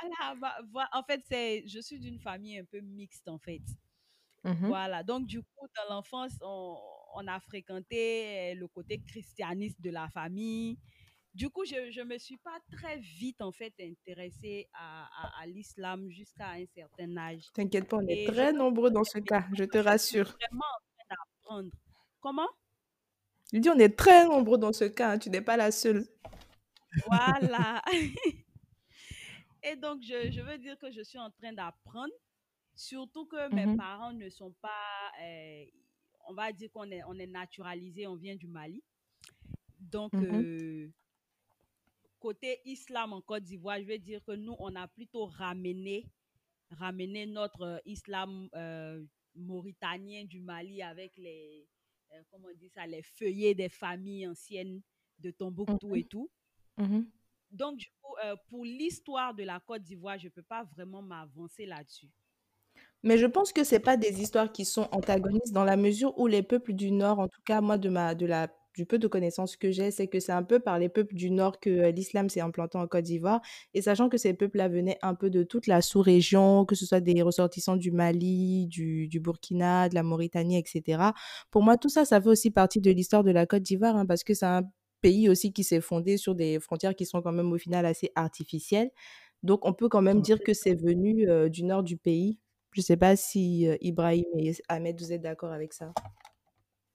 voilà, 0.00 0.34
bah, 0.40 0.56
voi- 0.72 0.88
en 0.92 1.02
fait, 1.02 1.22
c'est, 1.28 1.64
je 1.66 1.80
suis 1.80 1.98
d'une 2.00 2.18
famille 2.20 2.58
un 2.58 2.64
peu 2.64 2.80
mixte, 2.80 3.28
en 3.28 3.38
fait. 3.38 3.62
Mhm. 4.44 4.68
Voilà, 4.68 5.02
donc 5.02 5.26
du 5.26 5.42
coup, 5.42 5.66
dans 5.76 5.94
l'enfance, 5.94 6.32
on, 6.42 6.76
on 7.14 7.26
a 7.26 7.40
fréquenté 7.40 8.52
euh, 8.52 8.54
le 8.54 8.68
côté 8.68 8.98
christianiste 9.00 9.80
de 9.80 9.90
la 9.90 10.08
famille. 10.08 10.78
Du 11.34 11.50
coup, 11.50 11.64
je 11.64 11.98
ne 12.00 12.04
me 12.04 12.18
suis 12.18 12.38
pas 12.38 12.58
très 12.72 12.98
vite, 12.98 13.40
en 13.42 13.52
fait, 13.52 13.72
intéressée 13.80 14.68
à, 14.72 15.04
à- 15.06 15.42
à 15.42 15.46
l'islam 15.46 16.08
jusqu'à 16.10 16.50
un 16.52 16.64
certain 16.74 17.16
âge. 17.16 17.42
T'inquiète 17.52 17.88
pas, 17.88 17.98
on 17.98 18.06
est 18.08 18.26
très 18.26 18.52
nombreux 18.52 18.90
dans 18.90 19.04
ce 19.04 19.18
cas, 19.18 19.46
je 19.52 19.64
te 19.64 19.76
je 19.76 19.80
suis 19.80 19.88
rassure. 19.88 20.24
vraiment 20.40 20.64
en 20.64 20.80
train 20.96 21.06
d'apprendre. 21.10 21.70
Comment? 22.20 22.48
Je 23.52 23.58
dis, 23.58 23.70
on 23.70 23.78
est 23.78 23.96
très 23.96 24.24
nombreux 24.24 24.58
dans 24.58 24.72
ce 24.72 24.84
cas, 24.84 25.12
hein, 25.12 25.18
tu 25.18 25.30
n'es 25.30 25.40
pas 25.42 25.56
la 25.56 25.70
seule. 25.70 26.04
Voilà. 27.06 27.82
Et 29.70 29.76
donc, 29.76 30.02
je, 30.02 30.30
je 30.30 30.40
veux 30.40 30.58
dire 30.58 30.78
que 30.78 30.90
je 30.90 31.02
suis 31.02 31.18
en 31.18 31.30
train 31.30 31.52
d'apprendre, 31.52 32.12
surtout 32.74 33.26
que 33.26 33.48
mes 33.50 33.66
Mhm. 33.66 33.76
parents 33.76 34.12
ne 34.12 34.28
sont 34.30 34.52
pas, 34.62 35.12
euh, 35.22 35.64
on 36.28 36.34
va 36.34 36.52
dire 36.52 36.70
qu'on 36.72 36.90
est, 36.90 37.02
on 37.04 37.18
est 37.18 37.26
naturalisé, 37.26 38.06
on 38.06 38.16
vient 38.16 38.36
du 38.36 38.46
Mali. 38.48 38.82
Donc, 39.78 40.12
Mhm. 40.12 40.22
euh, 40.22 40.88
côté 42.18 42.60
islam 42.64 43.12
en 43.12 43.20
Côte 43.20 43.44
d'Ivoire, 43.44 43.78
je 43.80 43.84
veux 43.86 43.98
dire 43.98 44.22
que 44.24 44.32
nous, 44.32 44.56
on 44.58 44.74
a 44.74 44.88
plutôt 44.88 45.26
ramené, 45.26 46.06
ramené 46.70 47.26
notre 47.26 47.62
euh, 47.62 47.78
islam 47.84 48.48
euh, 48.54 49.04
mauritanien 49.34 50.24
du 50.24 50.40
Mali 50.40 50.82
avec 50.82 51.16
les, 51.16 51.68
comment 52.30 52.48
on 52.50 52.56
dit 52.56 52.70
ça, 52.70 52.86
les 52.86 53.02
feuillets 53.02 53.54
des 53.54 53.68
familles 53.68 54.28
anciennes 54.28 54.82
de 55.18 55.30
Tombouctou 55.30 55.94
et 55.94 56.04
tout. 56.04 56.30
Donc, 57.50 57.80
euh, 58.24 58.36
pour 58.48 58.64
l'histoire 58.64 59.34
de 59.34 59.42
la 59.42 59.60
Côte 59.60 59.82
d'Ivoire, 59.82 60.18
je 60.18 60.26
ne 60.26 60.32
peux 60.32 60.42
pas 60.42 60.64
vraiment 60.64 61.02
m'avancer 61.02 61.66
là-dessus. 61.66 62.10
Mais 63.02 63.16
je 63.16 63.26
pense 63.26 63.52
que 63.52 63.64
c'est 63.64 63.80
pas 63.80 63.96
des 63.96 64.20
histoires 64.20 64.50
qui 64.52 64.64
sont 64.64 64.88
antagonistes 64.92 65.52
dans 65.52 65.64
la 65.64 65.76
mesure 65.76 66.18
où 66.18 66.26
les 66.26 66.42
peuples 66.42 66.72
du 66.72 66.90
Nord, 66.90 67.20
en 67.20 67.28
tout 67.28 67.40
cas 67.44 67.60
moi 67.60 67.78
de 67.78 67.88
ma 67.88 68.14
de 68.14 68.26
la 68.26 68.48
du 68.78 68.86
peu 68.86 68.98
de 68.98 69.08
connaissances 69.08 69.56
que 69.56 69.72
j'ai, 69.72 69.90
c'est 69.90 70.06
que 70.06 70.20
c'est 70.20 70.30
un 70.30 70.44
peu 70.44 70.60
par 70.60 70.78
les 70.78 70.88
peuples 70.88 71.14
du 71.16 71.32
Nord 71.32 71.58
que 71.58 71.68
euh, 71.68 71.90
l'islam 71.90 72.28
s'est 72.28 72.40
implanté 72.40 72.78
en 72.78 72.86
Côte 72.86 73.04
d'Ivoire. 73.04 73.40
Et 73.74 73.82
sachant 73.82 74.08
que 74.08 74.16
ces 74.16 74.34
peuples-là 74.34 74.68
venaient 74.68 74.98
un 75.02 75.16
peu 75.16 75.30
de 75.30 75.42
toute 75.42 75.66
la 75.66 75.82
sous-région, 75.82 76.64
que 76.64 76.76
ce 76.76 76.86
soit 76.86 77.00
des 77.00 77.20
ressortissants 77.22 77.76
du 77.76 77.90
Mali, 77.90 78.68
du, 78.68 79.08
du 79.08 79.18
Burkina, 79.18 79.88
de 79.88 79.96
la 79.96 80.04
Mauritanie, 80.04 80.58
etc. 80.58 81.02
Pour 81.50 81.64
moi, 81.64 81.76
tout 81.76 81.88
ça, 81.88 82.04
ça 82.04 82.20
fait 82.20 82.28
aussi 82.28 82.52
partie 82.52 82.80
de 82.80 82.92
l'histoire 82.92 83.24
de 83.24 83.32
la 83.32 83.46
Côte 83.46 83.62
d'Ivoire, 83.62 83.96
hein, 83.96 84.06
parce 84.06 84.22
que 84.22 84.32
c'est 84.32 84.46
un 84.46 84.62
pays 85.00 85.28
aussi 85.28 85.52
qui 85.52 85.64
s'est 85.64 85.80
fondé 85.80 86.16
sur 86.16 86.34
des 86.34 86.60
frontières 86.60 86.94
qui 86.94 87.06
sont 87.06 87.22
quand 87.22 87.32
même 87.32 87.52
au 87.52 87.58
final 87.58 87.86
assez 87.86 88.12
artificielles. 88.14 88.90
Donc, 89.42 89.66
on 89.66 89.72
peut 89.72 89.88
quand 89.88 90.02
même 90.02 90.20
dire 90.20 90.40
que 90.40 90.52
c'est 90.52 90.74
venu 90.74 91.28
euh, 91.28 91.48
du 91.48 91.64
nord 91.64 91.82
du 91.82 91.96
pays. 91.96 92.38
Je 92.72 92.80
ne 92.80 92.84
sais 92.84 92.96
pas 92.96 93.16
si 93.16 93.68
euh, 93.68 93.76
Ibrahim 93.80 94.24
et 94.36 94.52
Ahmed, 94.68 95.00
vous 95.00 95.12
êtes 95.12 95.22
d'accord 95.22 95.52
avec 95.52 95.72
ça? 95.72 95.92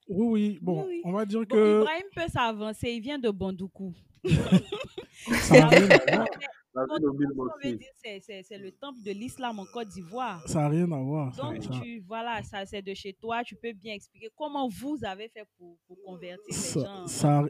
Oui, 0.09 0.27
oui, 0.27 0.59
bon, 0.61 0.85
oui. 0.85 1.01
on 1.05 1.13
va 1.13 1.25
dire 1.25 1.39
Bon, 1.41 1.55
que 1.55 1.81
Ibrahim 1.81 2.03
peut 2.13 2.31
s'avancer, 2.31 2.91
il 2.91 3.01
vient 3.01 3.19
de 3.19 3.29
Bondoukou. 3.29 3.93
c'est- 6.73 8.57
le 8.57 8.71
temple 8.71 8.99
de 9.05 9.11
l'islam 9.11 9.59
en 9.59 9.65
Côte 9.73 9.87
d'Ivoire. 9.89 10.41
Ça 10.47 10.61
n'a 10.61 10.69
rien 10.69 10.91
à 10.91 10.97
voir. 10.99 11.35
Donc, 11.35 11.63
ça- 11.63 11.69
tu, 11.81 12.03
voilà, 12.07 12.41
ça 12.43 12.65
c'est 12.65 12.81
de 12.81 12.93
chez 12.93 13.13
toi. 13.13 13.43
Tu 13.43 13.55
peux 13.55 13.73
bien 13.73 13.93
expliquer 13.93 14.29
comment 14.35 14.67
vous 14.69 14.97
avez 15.03 15.29
fait 15.29 15.45
pour, 15.57 15.77
pour 15.87 15.97
convertir 16.05 16.43
les 16.47 16.53
Ça- 16.55 16.79
gens 16.81 17.03
en 17.03 17.07
ça- 17.07 17.43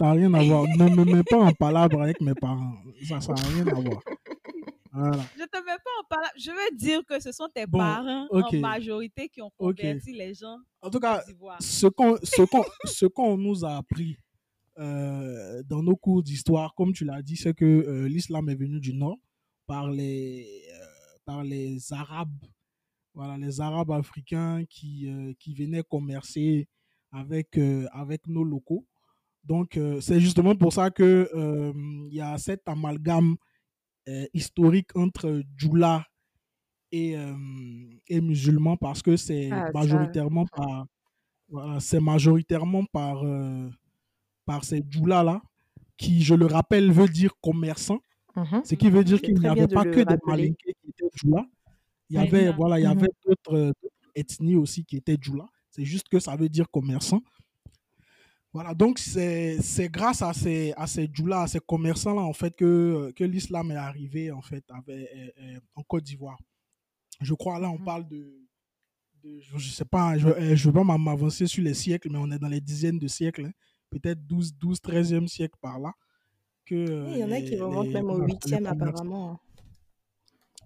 n'a 0.00 0.12
rien 0.12 0.34
à 0.34 0.42
voir. 0.42 0.64
Ne 0.64 0.94
me 0.94 1.04
mets 1.04 1.22
pas 1.22 1.38
en 1.38 1.52
palabre 1.52 2.02
avec 2.02 2.20
mes 2.20 2.34
parents. 2.34 2.74
Ça 3.02 3.18
n'a 3.32 3.48
rien 3.48 3.66
à 3.68 3.74
voir. 3.74 4.02
Voilà. 4.92 5.22
Je 5.36 5.44
te 5.44 5.58
mets 5.58 5.76
pas 5.84 5.90
en 6.00 6.04
parole. 6.08 6.30
Je 6.38 6.50
veux 6.50 6.76
dire 6.76 7.02
que 7.06 7.20
ce 7.20 7.30
sont 7.30 7.48
tes 7.54 7.66
Bon, 7.66 7.78
parents 7.78 8.26
ok. 8.30 8.54
en 8.54 8.56
majorité 8.60 9.28
qui 9.28 9.42
ont 9.42 9.50
converti 9.58 10.12
les 10.12 10.32
gens 10.32 10.56
En 10.80 10.88
tout 10.88 11.00
cas, 11.00 11.22
ce 11.60 11.86
qu'on 11.86 12.16
ce 12.22 12.42
qu'on 12.42 12.64
ce 12.84 13.04
qu'on 13.06 13.36
nous 13.36 13.62
a 13.64 13.76
appris 13.76 14.16
euh, 14.78 15.62
dans 15.64 15.82
nos 15.82 15.96
cours 15.96 16.22
d'histoire, 16.22 16.74
comme 16.74 16.92
tu 16.92 17.04
l'as 17.04 17.22
dit, 17.22 17.36
c'est 17.36 17.54
que 17.54 17.64
euh, 17.64 18.08
l'islam 18.08 18.48
est 18.48 18.54
venu 18.54 18.80
du 18.80 18.94
nord 18.94 19.18
par 19.66 19.90
les 19.90 20.62
euh, 20.72 21.18
par 21.24 21.42
les 21.44 21.92
Arabes, 21.92 22.44
voilà, 23.14 23.36
les 23.38 23.60
Arabes 23.60 23.90
africains 23.92 24.64
qui 24.68 25.08
qui 25.38 25.54
venaient 25.54 25.82
commercer 25.82 26.68
avec 27.12 27.58
avec 27.92 28.26
nos 28.28 28.44
locaux. 28.44 28.86
Donc 29.44 29.78
c'est 30.00 30.20
justement 30.20 30.56
pour 30.56 30.72
ça 30.72 30.90
euh, 31.00 31.72
il 32.08 32.14
y 32.14 32.20
a 32.20 32.36
cet 32.38 32.68
amalgame 32.68 33.36
historique 34.34 34.94
entre 34.96 35.42
Djoula 35.56 36.04
et, 36.92 37.16
et 38.08 38.20
musulmans 38.20 38.76
parce 38.76 39.02
que 39.02 39.16
c'est 39.16 39.50
Ah, 39.50 39.70
majoritairement 39.72 40.46
par 40.46 40.86
voilà, 41.48 41.80
c'est 41.80 42.00
majoritairement 42.00 42.84
par 42.86 43.22
par 44.46 44.64
ces 44.64 44.82
Djoula 44.88 45.22
là 45.22 45.42
qui 45.98 46.22
je 46.22 46.34
le 46.34 46.46
rappelle 46.46 46.90
veut 46.92 47.08
dire 47.08 47.32
commerçant 47.42 48.00
Mhm. 48.36 48.62
ce 48.64 48.74
qui 48.74 48.90
veut 48.90 49.04
dire 49.04 49.20
qu'il 49.20 49.38
n'y 49.38 49.46
avait 49.46 49.66
pas 49.66 49.84
que 49.84 50.00
des. 50.00 50.16
Malinké 50.26 50.74
qui 50.82 50.88
étaient 50.90 51.10
Djoula 51.14 51.44
il 52.10 52.16
y 52.16 52.18
avait 52.18 52.52
voilà 52.52 52.78
il 52.78 52.84
y 52.84 52.86
Mhm. 52.86 52.92
avait 52.98 53.08
d'autres 53.24 53.54
euh, 53.54 53.72
ethnies 54.14 54.56
aussi 54.56 54.84
qui 54.84 54.96
étaient 54.96 55.18
Djoula 55.20 55.46
c'est 55.70 55.84
juste 55.84 56.08
que 56.08 56.20
ça 56.20 56.36
veut 56.36 56.48
dire 56.48 56.70
commerçant 56.70 57.22
voilà, 58.52 58.72
donc 58.72 58.98
c'est 58.98 59.58
grâce 59.90 60.22
à 60.22 60.32
ces, 60.32 60.72
à 60.78 60.86
ces 60.86 61.10
djoulas, 61.12 61.42
à 61.42 61.46
ces 61.46 61.60
commerçants-là, 61.60 62.22
en 62.22 62.32
fait, 62.32 62.56
que, 62.56 63.12
que 63.14 63.22
l'islam 63.22 63.70
est 63.70 63.76
arrivé, 63.76 64.30
en 64.30 64.40
fait, 64.40 64.64
avec, 64.70 64.96
euh, 65.14 65.28
euh, 65.42 65.60
en 65.74 65.82
Côte 65.82 66.04
d'Ivoire. 66.04 66.38
Je 67.20 67.34
crois, 67.34 67.58
là, 67.58 67.68
on 67.68 67.78
Mhm. 67.78 67.84
parle 67.84 68.08
de, 68.08 68.32
de- 69.22 69.40
je, 69.40 69.58
je 69.58 69.70
sais 69.70 69.84
pas, 69.84 70.16
je 70.16 70.28
ne 70.28 70.54
veux 70.56 70.72
pas 70.72 70.84
m'a- 70.84 70.96
m'avancer 70.96 71.46
sur 71.46 71.62
les 71.62 71.74
siècles, 71.74 72.08
mais 72.10 72.16
on 72.18 72.30
est 72.30 72.38
dans 72.38 72.48
les 72.48 72.62
dizaines 72.62 72.98
de 72.98 73.08
siècles, 73.08 73.44
hein, 73.44 73.52
peut-être 73.98 74.26
12, 74.26 74.54
12, 74.56 74.80
13e 74.80 75.28
siècle 75.28 75.56
par 75.60 75.78
là. 75.78 75.92
Que, 76.64 76.74
euh, 76.74 77.10
Il 77.12 77.18
y 77.18 77.24
en 77.24 77.30
a 77.30 77.40
qui 77.40 77.50
les- 77.50 77.60
remontent 77.60 77.82
les- 77.82 77.92
même 77.92 78.10
au 78.10 78.20
les 78.20 78.34
8e 78.34 78.58
commerçants- 78.64 78.66
apparemment. 78.86 79.30
hein. 79.32 79.38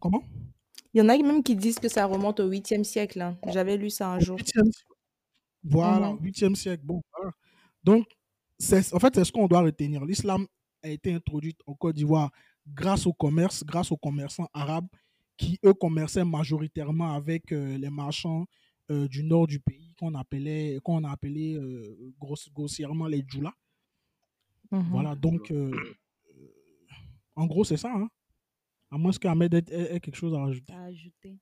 Comment? 0.01 0.23
Il 0.95 0.99
y 0.99 1.03
en 1.03 1.09
a 1.09 1.17
même 1.19 1.43
qui 1.43 1.55
disent 1.57 1.79
que 1.79 1.89
ça 1.89 2.07
remonte 2.07 2.41
au 2.41 2.49
8e 2.49 2.85
siècle. 2.85 3.21
hein. 3.21 3.37
J'avais 3.49 3.77
lu 3.77 3.91
ça 3.91 4.09
un 4.13 4.17
Au 4.17 4.21
jour. 4.21 4.37
8e 4.39 4.65
siècle. 4.73 4.95
Voilà, 5.63 6.13
Mhm. 6.13 6.19
8e 6.23 6.55
siècle. 6.57 6.83
Bon, 6.85 7.03
voilà. 7.15 7.33
Donc, 7.85 8.07
c'est, 8.59 8.93
en 8.95 8.99
fait, 8.99 9.15
c'est 9.15 9.25
ce 9.25 9.31
qu'on 9.33 9.47
doit 9.47 9.61
retenir. 9.61 10.05
L'islam 10.05 10.47
a 10.83 10.89
été 10.89 11.13
introduit 11.13 11.55
en 11.67 11.75
Côte 11.75 11.97
d'Ivoire 11.97 12.31
grâce 12.67 13.07
au 13.07 13.13
commerce, 13.13 13.63
grâce 13.65 13.93
aux 13.93 13.97
commerçants 13.99 14.49
arabes 14.55 14.89
qui, 15.37 15.59
eux, 15.65 15.75
commerçaient 15.75 16.25
majoritairement 16.25 17.13
avec 17.15 17.53
euh, 17.53 17.77
les 17.77 17.91
marchands 17.91 18.47
euh, 18.91 19.07
du 19.09 19.23
nord 19.23 19.47
du 19.47 19.61
pays 19.61 19.95
qu'on 19.99 20.15
appelait, 20.15 20.79
qu'on 20.83 21.05
a 21.05 21.11
appelé 21.11 21.55
euh, 21.55 21.97
gross- 22.19 22.51
grossièrement 22.53 23.07
les 23.07 23.25
djoulas. 23.27 23.55
Mhm. 24.71 24.89
Voilà, 24.91 25.15
donc, 25.15 25.51
euh, 25.51 25.71
en 27.37 27.47
gros, 27.47 27.65
c'est 27.65 27.77
ça. 27.77 27.93
hein. 27.95 28.09
À 28.91 28.99
moins 28.99 29.13
qu'Ahmed 29.13 29.55
ait, 29.55 29.65
ait- 29.71 29.95
ait 29.97 30.01
quelque 30.01 30.17
chose 30.17 30.35
à 30.35 30.43
ajouter. 30.85 31.39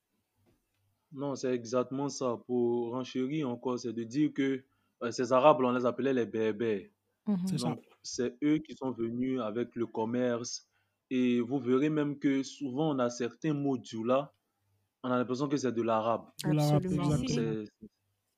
Non, 1.11 1.35
c'est 1.35 1.53
exactement 1.53 2.07
ça. 2.09 2.37
Pour 2.45 2.91
renchérir 2.91 3.49
encore, 3.49 3.79
c'est 3.79 3.93
de 3.93 4.03
dire 4.03 4.31
que 4.33 4.63
euh, 5.01 5.11
ces 5.11 5.31
Arabes, 5.33 5.57
on 5.61 5.71
les 5.71 5.85
appelait 5.85 6.13
les 6.13 6.25
Berbères. 6.25 6.87
C'est 7.45 7.59
ça. 7.59 7.69
Donc, 7.69 7.83
c'est 8.03 8.35
eux 8.43 8.57
qui 8.59 8.75
sont 8.75 8.91
venus 8.91 9.39
avec 9.41 9.75
le 9.75 9.85
commerce. 9.87 10.67
Et 11.11 11.39
vous 11.41 11.59
verrez 11.59 11.89
même 11.89 12.17
que 12.19 12.43
souvent, 12.43 12.95
on 12.95 12.99
a 12.99 13.09
certains 13.09 13.53
mots 13.53 13.77
là, 14.05 14.31
on 15.03 15.11
a 15.11 15.17
l'impression 15.17 15.47
que 15.47 15.57
c'est 15.57 15.71
de 15.71 15.81
l'arabe. 15.81 16.25
Absolument. 16.43 17.17
C'est, 17.27 17.65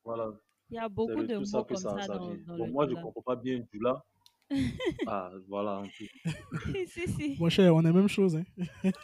voilà, 0.04 0.32
Il 0.70 0.76
y 0.76 0.80
a 0.80 0.90
beaucoup 0.90 1.24
de 1.24 1.44
ça 1.44 1.60
mots 1.60 1.66
comme 1.66 1.78
ça, 1.78 1.90
ça 2.00 2.02
ça 2.02 2.18
dans, 2.18 2.28
vient. 2.34 2.38
dans 2.46 2.58
Bon, 2.58 2.66
le 2.66 2.72
moi, 2.72 2.86
je 2.90 2.96
Djoula. 2.96 3.02
comprends 3.02 3.22
pas 3.22 3.36
bien 3.36 3.64
Djoula. 3.72 4.04
Ah, 5.08 5.32
voilà 5.48 5.78
un 5.78 5.84
peu. 5.84 6.06
si, 6.88 7.08
si. 7.08 7.38
Mon 7.40 7.50
cher, 7.50 7.74
on 7.76 7.84
est 7.86 7.92
même 7.94 8.08
chose. 8.10 8.36
Hein. 8.36 8.44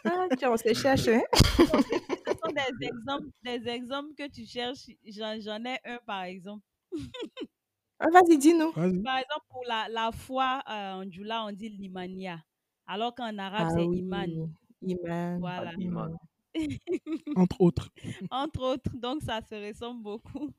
Ah, 0.04 0.26
tiens, 0.36 0.52
on 0.52 0.56
s'est 0.56 0.74
cherché. 0.74 1.16
hein. 1.16 1.22
Ce 2.26 2.32
sont 2.44 2.52
des 2.52 2.86
exemples, 2.86 3.28
des 3.42 3.68
exemples 3.68 4.14
que 4.16 4.28
tu 4.30 4.44
cherches. 4.46 4.86
J'en 5.06 5.40
j'en 5.40 5.64
ai 5.64 5.78
un, 5.84 5.98
par 6.06 6.24
exemple. 6.24 6.64
Ah, 8.00 8.06
Vas-y, 8.12 8.38
dis-nous. 8.38 8.72
Vas-y. 8.72 9.02
Par 9.02 9.18
exemple, 9.18 9.44
pour 9.48 9.64
la, 9.66 9.88
la 9.88 10.12
foi 10.12 10.62
euh, 10.68 10.92
en 11.02 11.10
Djoula, 11.10 11.44
on 11.46 11.52
dit 11.52 11.68
limania. 11.68 12.38
Alors 12.86 13.14
qu'en 13.14 13.36
arabe, 13.38 13.68
Ah 13.70 13.70
c'est 13.70 13.84
oui, 13.84 13.98
iman. 13.98 14.50
Iman. 14.82 15.38
Voilà. 15.40 15.72
Entre 17.34 17.60
autres. 17.60 17.90
Entre 18.30 18.60
autres. 18.62 18.90
Donc, 18.94 19.22
ça 19.22 19.40
se 19.42 19.54
ressemble 19.54 20.02
beaucoup. 20.02 20.52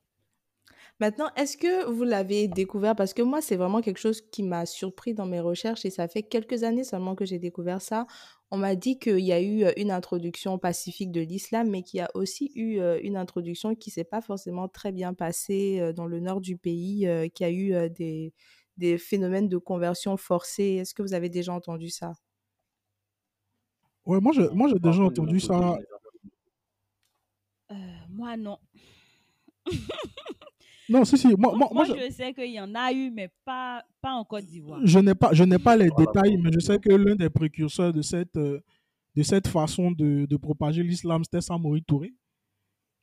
Maintenant, 1.00 1.30
est-ce 1.36 1.58
que 1.58 1.86
vous 1.90 2.04
l'avez 2.04 2.48
découvert? 2.48 2.96
Parce 2.96 3.14
que 3.14 3.22
moi, 3.22 3.42
c'est 3.42 3.56
vraiment 3.56 3.82
quelque 3.82 4.00
chose 4.00 4.22
qui 4.22 4.44
m'a 4.44 4.66
surpris 4.66 5.14
dans 5.14 5.26
mes 5.26 5.40
recherches 5.40 5.86
et 5.86 5.90
ça 5.90 6.08
fait 6.08 6.24
quelques 6.24 6.64
années 6.64 6.84
seulement 6.84 7.16
que 7.16 7.26
j'ai 7.26 7.40
découvert 7.40 7.82
ça. 7.82 8.06
On 8.52 8.58
m'a 8.58 8.76
dit 8.76 9.00
qu'il 9.00 9.20
y 9.20 9.32
a 9.32 9.42
eu 9.42 9.64
euh, 9.64 9.72
une 9.78 9.92
introduction 9.92 10.58
pacifique 10.58 11.12
de 11.12 11.22
l'islam, 11.22 11.70
mais 11.70 11.84
qu'il 11.84 12.00
y 12.00 12.02
a 12.02 12.10
aussi 12.16 12.52
eu 12.56 12.80
euh, 12.80 13.00
une 13.04 13.16
introduction 13.16 13.76
qui 13.76 13.92
s'est 13.92 14.04
pas 14.04 14.22
forcément 14.22 14.68
très 14.68 14.92
bien 14.92 15.14
passée 15.14 15.80
euh, 15.80 15.94
dans 15.94 16.08
le 16.08 16.20
nord 16.20 16.42
du 16.42 16.58
pays, 16.58 17.08
qui 17.34 17.44
a 17.44 17.52
eu 17.52 17.90
des, 17.90 18.34
des 18.78 18.98
phénomènes 18.98 19.50
de 19.50 19.58
conversion 19.58 20.18
forcée. 20.18 20.78
Est-ce 20.82 20.94
que 20.94 21.02
vous 21.02 21.14
avez 21.14 21.30
déjà 21.30 21.54
entendu 21.54 21.90
ça? 21.90 22.14
Ouais, 24.10 24.20
moi, 24.20 24.32
je- 24.34 24.50
moi 24.54 24.68
j'ai 24.70 24.80
déjà 24.80 25.04
entendu 25.04 25.40
ça. 25.40 25.78
moi, 28.10 28.36
non. 28.36 28.58
Non, 30.90 31.06
si, 31.06 31.18
si. 31.20 31.28
Moi, 31.28 31.38
moi, 31.38 31.54
Moi, 31.56 31.70
moi, 31.74 31.86
je, 31.86 31.94
je 32.08 32.12
sais 32.12 32.34
qu'il 32.34 32.52
y 32.52 32.60
en 32.60 32.74
a 32.74 32.92
eu, 32.92 33.12
mais 33.12 33.30
pas, 33.46 33.84
pas 34.02 34.14
en 34.14 34.26
Côte 34.26 34.46
d'Ivoire. 34.46 34.80
je 34.84 34.98
n'ai 34.98 35.14
pas, 35.14 35.32
je 35.34 35.44
n'ai 35.44 35.60
pas 35.60 35.78
les 35.78 35.90
Voilà, 35.90 36.12
détails, 36.12 36.38
mais 36.38 36.50
je 36.52 36.60
sais 36.60 36.80
que 36.80 36.90
l'un 36.92 37.16
des 37.16 37.30
précurseurs 37.30 37.94
de 37.94 38.02
cette, 38.02 38.36
euh, 38.38 38.60
de 39.16 39.22
cette 39.22 39.48
façon 39.48 39.92
de, 39.92 40.26
de 40.26 40.38
propager 40.38 40.82
l'islam, 40.82 41.24
c'était 41.24 41.42
Samori 41.42 41.84
Touré, 41.84 42.12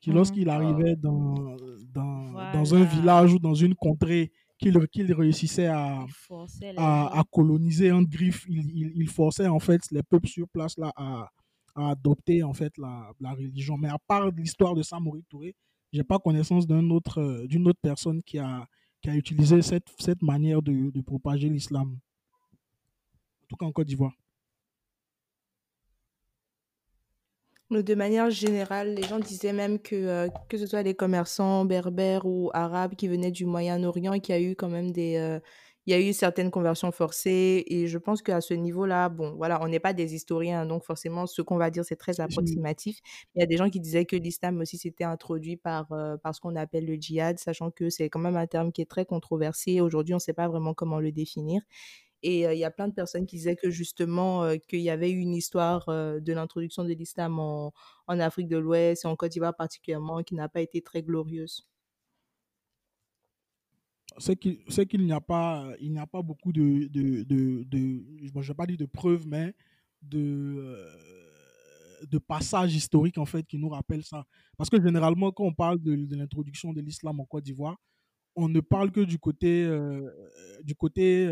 qui, 0.01 0.09
Mhm. 0.09 0.15
lorsqu'il 0.17 0.49
Ah, 0.49 0.55
arrivait 0.55 0.97
dans, 0.97 1.55
dans, 1.93 2.51
dans 2.53 2.75
un 2.75 2.83
village 2.83 3.33
ou 3.33 3.39
dans 3.39 3.53
une 3.55 3.73
contrée 3.75 4.33
qu'il 4.57 5.13
réussissait 5.13 5.67
à, 5.67 6.05
les 6.29 7.21
coloniser 7.31 7.91
en 7.91 8.01
griffe, 8.01 8.45
il, 8.49 8.69
il, 8.75 8.91
il 8.95 9.09
forçait 9.09 9.47
en 9.47 9.59
fait 9.59 9.81
les 9.91 10.03
peuples 10.03 10.27
sur 10.27 10.47
place 10.49 10.77
là 10.77 10.91
à, 10.95 11.29
à 11.75 11.91
adopter 11.91 12.43
en 12.43 12.53
fait 12.53 12.75
la, 12.77 13.11
la 13.19 13.31
religion. 13.31 13.77
Mais 13.77 13.89
à 13.89 13.97
part 14.07 14.31
l'histoire 14.31 14.73
de 14.75 14.81
Samori 14.83 15.23
Touré, 15.29 15.55
j'ai 15.93 16.03
pas 16.03 16.19
connaissance 16.19 16.67
d'un 16.67 16.89
autre, 16.89 17.19
euh, 17.19 17.47
d'une 17.47 17.67
autre 17.67 17.79
personne 17.81 18.21
qui 18.23 18.39
a, 18.39 18.67
qui 19.01 19.09
a 19.09 19.15
utilisé 19.15 19.61
cette, 19.61 19.87
cette 19.99 20.21
manière 20.21 20.61
de, 20.61 20.89
de 20.91 21.01
propager 21.01 21.49
l'islam, 21.49 21.97
en 23.43 23.45
tout 23.47 23.55
cas 23.55 23.65
en 23.65 23.71
Côte 23.71 23.87
d'Ivoire. 23.87 24.13
De 27.69 27.95
manière 27.95 28.29
générale, 28.29 28.93
les 28.95 29.03
gens 29.03 29.19
disaient 29.19 29.51
même 29.51 29.77
que, 29.79 29.93
euh, 29.95 30.29
que 30.47 30.57
ce 30.57 30.65
soit 30.65 30.83
les 30.83 30.95
commerçants 30.95 31.65
berbères 31.65 32.25
ou 32.25 32.49
arabes 32.53 32.95
qui 32.95 33.09
venaient 33.09 33.29
du 33.31 33.45
Moyen-Orient, 33.45 34.19
qu'il 34.21 34.33
y 34.35 34.37
a 34.37 34.41
eu 34.41 34.55
quand 34.55 34.69
même 34.69 34.91
des, 34.91 35.17
euh, 35.17 35.41
il 35.85 35.91
y 35.91 35.93
a 35.93 35.99
eu 35.99 36.13
certaines 36.13 36.49
conversions 36.49 36.93
forcées. 36.93 37.65
Et 37.67 37.87
je 37.87 37.97
pense 37.97 38.21
qu'à 38.21 38.39
ce 38.39 38.53
niveau-là, 38.53 39.09
bon, 39.09 39.35
voilà, 39.35 39.61
on 39.61 39.67
n'est 39.67 39.81
pas 39.81 39.91
des 39.91 40.15
historiens, 40.15 40.65
donc 40.65 40.85
forcément, 40.85 41.27
ce 41.27 41.41
qu'on 41.41 41.57
va 41.57 41.69
dire, 41.69 41.83
c'est 41.83 41.97
très 41.97 42.21
approximatif. 42.21 42.99
Il 43.35 43.41
y 43.41 43.43
a 43.43 43.45
des 43.45 43.57
gens 43.57 43.69
qui 43.69 43.81
disaient 43.81 44.05
que 44.05 44.15
l'islam 44.15 44.61
aussi 44.61 44.77
s'était 44.77 45.03
introduit 45.03 45.57
par, 45.57 45.91
euh, 45.91 46.15
par 46.15 46.33
ce 46.33 46.39
qu'on 46.39 46.55
appelle 46.55 46.85
le 46.85 46.95
djihad, 46.95 47.37
sachant 47.37 47.69
que 47.71 47.89
c'est 47.89 48.09
quand 48.09 48.19
même 48.19 48.37
un 48.37 48.47
terme 48.47 48.71
qui 48.71 48.81
est 48.81 48.85
très 48.89 49.03
controversé. 49.05 49.81
Aujourd'hui, 49.81 50.13
on 50.13 50.17
ne 50.17 50.21
sait 50.21 50.31
pas 50.33 50.47
vraiment 50.47 50.73
comment 50.73 50.99
le 51.01 51.11
définir. 51.11 51.61
Et 52.23 52.43
il 52.43 52.57
y 52.57 52.63
a 52.65 52.71
plein 52.71 52.87
de 52.87 52.93
personnes 52.93 53.25
qui 53.27 53.37
disaient 53.37 53.55
que 53.55 53.69
justement, 53.69 54.57
qu'il 54.67 54.81
y 54.81 54.89
avait 54.89 55.11
eu 55.11 55.19
une 55.19 55.35
histoire 55.35 55.85
de 55.87 56.33
l'introduction 56.33 56.83
de 56.83 56.93
l'islam 56.93 57.39
en, 57.39 57.73
en 58.07 58.19
Afrique 58.19 58.47
de 58.47 58.57
l'Ouest 58.57 59.05
et 59.05 59.07
en 59.07 59.15
Côte 59.15 59.31
d'Ivoire 59.31 59.55
particulièrement, 59.55 60.23
qui 60.23 60.35
n'a 60.35 60.49
pas 60.49 60.61
été 60.61 60.81
très 60.81 61.03
glorieuse. 61.03 61.67
c'est 64.19 64.35
qu'il 64.35 64.63
qu'il 64.65 65.05
n'y 65.05 65.11
a 65.11 65.21
pas 65.21 65.73
a 65.97 66.07
pas 66.07 66.21
beaucoup 66.21 66.51
de 66.51 66.87
de 66.87 67.23
de, 67.23 68.31
bon, 68.31 68.41
je 68.41 68.51
vais 68.51 68.55
pas 68.55 68.65
dire 68.65 68.77
de 68.77 68.85
preuves 68.85 69.27
mais 69.27 69.53
de 70.01 70.85
de 72.07 72.17
passages 72.17 72.75
historiques 72.75 73.17
en 73.17 73.25
fait 73.25 73.45
qui 73.45 73.57
nous 73.57 73.69
rappellent 73.69 74.03
ça 74.03 74.25
parce 74.57 74.69
que 74.69 74.81
généralement 74.81 75.31
quand 75.31 75.45
on 75.45 75.53
parle 75.53 75.79
de, 75.81 76.15
l'introduction 76.15 76.73
de 76.73 76.81
l'islam 76.81 77.19
en 77.19 77.25
Côte 77.25 77.43
d'Ivoire 77.43 77.77
on 78.35 78.49
ne 78.49 78.59
parle 78.59 78.91
que 78.91 79.01
du 79.01 79.19
côté 79.19 79.67
du 80.63 80.75
côté 80.75 81.29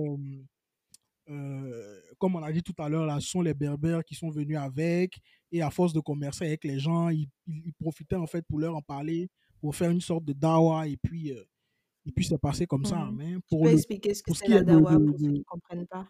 euh, 1.29 1.99
comme 2.19 2.35
on 2.35 2.43
a 2.43 2.51
dit 2.51 2.61
tout 2.63 2.75
à 2.77 2.87
l'heure 2.89 3.05
là 3.05 3.19
ce 3.19 3.27
sont 3.29 3.41
les 3.41 3.53
berbères 3.53 4.03
qui 4.03 4.13
sont 4.15 4.29
venus 4.29 4.57
avec 4.57 5.17
et 5.51 5.61
à 5.61 5.69
force 5.71 5.91
de 5.93 5.99
commercer 5.99 6.45
avec 6.45 6.63
les 6.63 6.79
gens 6.79 7.09
ils, 7.09 7.27
ils- 7.47 7.63
ils 7.67 7.73
profitaient 7.73 8.15
en 8.15 8.27
fait 8.27 8.45
pour 8.47 8.59
leur 8.59 8.75
en 8.75 8.81
parler 8.81 9.29
pour 9.59 9.75
faire 9.75 9.89
une 9.89 10.01
sorte 10.01 10.23
de 10.25 10.33
dawa 10.33 10.87
et 10.87 10.97
puis 10.97 11.31
euh, 11.31 11.43
et 12.07 12.11
puis 12.11 12.23
c'est 12.25 12.37
passé 12.37 12.67
comme 12.67 12.85
ça. 12.85 12.97
Mhm. 13.05 13.15
Mais 13.17 13.33
Tu 13.33 13.41
pour 13.49 13.63
peux 13.63 13.69
le 13.69 13.75
expliquer 13.75 14.13
ce 14.13 14.21
que 14.21 14.27
pour 14.29 14.37
ce 14.37 14.43
c'est 14.45 14.51
la 14.51 14.61
de, 14.61 14.65
dawa 14.73 14.95
de- 14.95 15.05
pour 15.05 15.17
ceux 15.19 15.25
qui 15.25 15.39
ne 15.39 15.43
comprennent 15.43 15.87
pas? 15.87 16.07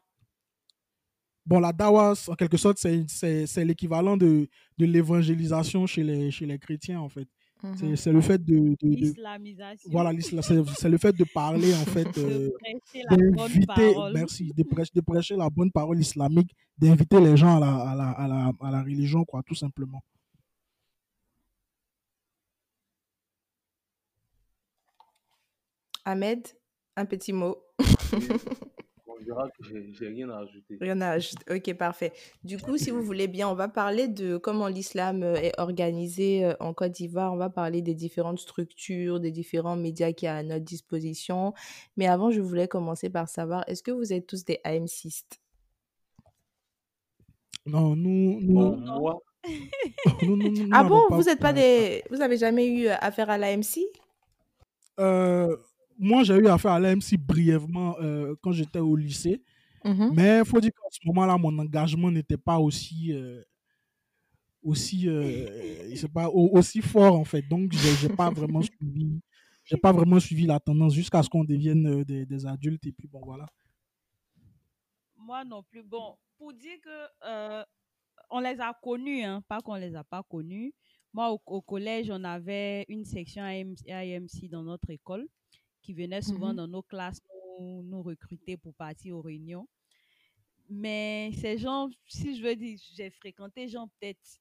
Bon 1.46 1.60
la 1.60 1.72
dawa 1.72 2.14
en 2.28 2.36
quelque 2.36 2.58
sorte 2.58 2.78
c'est 2.80 3.66
l'équivalent 3.66 4.18
de 4.18 4.50
de 4.78 4.86
l'évangélisation 4.86 5.86
chez 5.86 6.04
les 6.04 6.32
chez 6.32 6.46
les 6.48 6.58
chrétiens 6.60 7.00
en 7.00 7.08
fait. 7.10 7.28
C'est 7.76 7.86
Mhm. 7.86 7.96
c'est 7.96 8.12
le 8.12 8.22
fait 8.22 8.38
de, 8.44 8.56
de, 8.56 8.76
de- 8.82 8.88
L'islamisation. 8.96 9.90
voilà 9.92 10.12
c'est 10.22 10.90
le 10.90 10.98
fait 10.98 11.14
de 11.16 11.26
parler 11.34 11.74
en 11.74 11.86
fait 11.86 12.04
de 12.16 12.22
euh, 12.22 12.50
prêcher 12.60 13.04
la 13.10 13.16
bonne 13.18 13.36
d'inviter 13.36 13.66
parole. 13.66 14.14
merci 14.14 14.52
de 14.56 14.64
prêcher, 14.64 14.92
de 14.94 15.02
prêcher 15.02 15.36
la 15.36 15.50
bonne 15.50 15.72
parole 15.72 16.00
islamique 16.00 16.52
d'inviter 16.78 17.20
les 17.20 17.36
gens 17.38 17.56
à 17.58 17.60
la, 17.62 17.74
à 17.92 17.96
la 17.96 18.10
à 18.12 18.28
la 18.28 18.52
à 18.68 18.72
la 18.72 18.82
religion 18.84 19.24
quoi 19.26 19.42
tout 19.48 19.56
simplement. 19.56 20.02
Ahmed, 26.06 26.48
un 26.96 27.06
petit 27.06 27.34
mot. 27.34 27.58
Que 29.36 29.92
j'ai 29.92 30.08
rien 30.08 30.30
à 30.30 30.40
ajouter. 30.40 30.78
Rien 30.80 31.02
à 31.02 31.10
ajouter. 31.12 31.44
Ok, 31.54 31.74
parfait. 31.76 32.14
Du 32.44 32.58
coup, 32.58 32.78
si 32.78 32.90
vous 32.90 33.02
voulez 33.02 33.28
bien, 33.28 33.50
on 33.50 33.56
va 33.56 33.68
parler 33.68 34.08
de 34.08 34.38
comment 34.38 34.68
l'islam 34.68 35.24
euh, 35.24 35.36
est 35.36 35.54
organisé 35.60 36.46
euh, 36.46 36.54
en 36.60 36.74
Côte 36.74 36.92
d'Ivoire. 36.92 37.34
On 37.34 37.38
va 37.38 37.50
parler 37.50 37.82
des 37.82 37.94
différentes 37.94 38.40
structures, 38.40 39.20
des 39.20 39.32
différents 39.32 39.76
médias 39.76 40.12
qu'il 40.14 40.28
y 40.28 40.30
a 40.30 40.38
à 40.38 40.44
notre 40.44 40.66
disposition. 40.66 41.54
Mais 41.98 42.08
avant, 42.08 42.32
je 42.32 42.42
voulais 42.42 42.68
commencer 42.68 43.10
par 43.10 43.30
savoir, 43.30 43.64
est-ce 43.68 43.84
que 43.84 43.92
vous 43.92 44.14
êtes 44.14 44.28
tous 44.28 44.46
des 44.46 44.60
AMCistes 44.64 45.42
Non 47.66 47.96
nous 47.96 48.40
nous, 48.42 48.76
moi, 48.76 49.22
nous, 50.24 50.36
nous, 50.36 50.52
nous 50.52 50.70
Ah 50.72 50.84
bon, 50.84 51.02
vous 51.10 51.24
n'êtes 51.24 51.40
pas 51.40 51.54
des... 51.54 52.04
Vous 52.10 52.22
avez 52.22 52.38
jamais 52.38 52.68
eu 52.68 52.88
euh, 52.88 52.96
affaire 53.00 53.30
à 53.30 53.38
l'AMC 53.38 53.80
euh, 55.00 55.58
moi 55.98 56.24
j'ai 56.24 56.36
eu 56.36 56.48
affaire 56.48 56.72
à 56.74 56.80
l'AMC 56.80 57.18
brièvement 57.20 57.96
euh, 58.02 58.36
quand 58.42 58.52
j'étais 58.52 58.80
au 58.80 58.96
lycée. 58.96 59.42
Mhm. 59.84 60.12
Mais 60.16 60.40
il 60.40 60.46
faut 60.46 60.60
dire 60.60 60.72
qu'à 60.72 60.88
ce 60.92 61.00
moment-là, 61.08 61.38
mon 61.38 61.58
engagement 61.60 62.10
n'était 62.12 62.38
pas 62.38 62.58
aussi, 62.58 63.14
euh, 63.14 63.42
aussi, 64.64 65.08
euh, 65.08 65.90
je 65.92 65.96
sais 65.96 66.08
pas, 66.08 66.28
au- 66.30 66.58
aussi 66.58 66.82
fort 66.82 67.16
en 67.20 67.24
fait. 67.26 67.44
Donc, 67.44 67.72
j'ai 67.74 68.10
pas 68.10 68.30
vraiment 68.32 68.62
suivi, 68.72 69.22
j'ai 69.64 69.78
pas 69.78 69.92
vraiment 69.92 70.20
suivi 70.20 70.46
la 70.48 70.60
tendance 70.60 70.94
jusqu'à 70.96 71.22
ce 71.22 71.30
qu'on 71.30 71.44
devienne 71.44 72.04
des, 72.04 72.26
des 72.26 72.46
adultes 72.48 72.86
et 72.88 72.92
puis 72.92 73.08
bon 73.08 73.22
voilà. 73.24 73.46
Moi 75.18 75.44
non 75.46 75.64
plus. 75.64 75.84
Bon, 75.84 76.16
pour 76.38 76.54
dire 76.54 76.80
que 76.84 77.08
euh, 77.28 77.64
on 78.30 78.40
les 78.40 78.60
a 78.60 78.74
connus, 78.82 79.24
hein, 79.24 79.42
pas 79.48 79.62
qu'on 79.62 79.76
les 79.76 79.96
a 79.96 80.04
pas 80.04 80.24
connus. 80.24 80.74
Moi, 81.14 81.32
au, 81.32 81.40
au 81.46 81.62
collège, 81.62 82.10
on 82.12 82.24
avait 82.24 82.86
une 82.90 83.06
section 83.06 83.44
AM 83.44 83.74
AMC 83.90 84.50
dans 84.50 84.64
notre 84.64 84.90
école 84.90 85.28
qui 85.86 85.94
venait 85.94 86.22
souvent 86.22 86.50
Mhm. 86.50 86.56
dans 86.56 86.68
nos 86.68 86.82
classes 86.82 87.22
nous, 87.60 87.84
nous 87.84 88.02
recruter 88.02 88.58
pour 88.58 88.74
partir 88.74 89.16
aux 89.18 89.22
réunions. 89.22 89.68
Mais 90.70 91.32
ces 91.40 91.58
gens, 91.60 91.90
si 92.08 92.36
je 92.38 92.44
veux 92.44 92.56
dire, 92.56 92.80
j'ai 92.96 93.12
fréquenté 93.12 93.68
gens 93.68 93.88
peut-être 94.00 94.40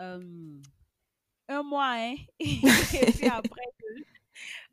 euh, 0.00 0.58
un 1.48 1.62
mois, 1.62 1.92
hein, 1.96 2.14
et 2.40 3.12
puis 3.12 3.26
après, 3.26 3.62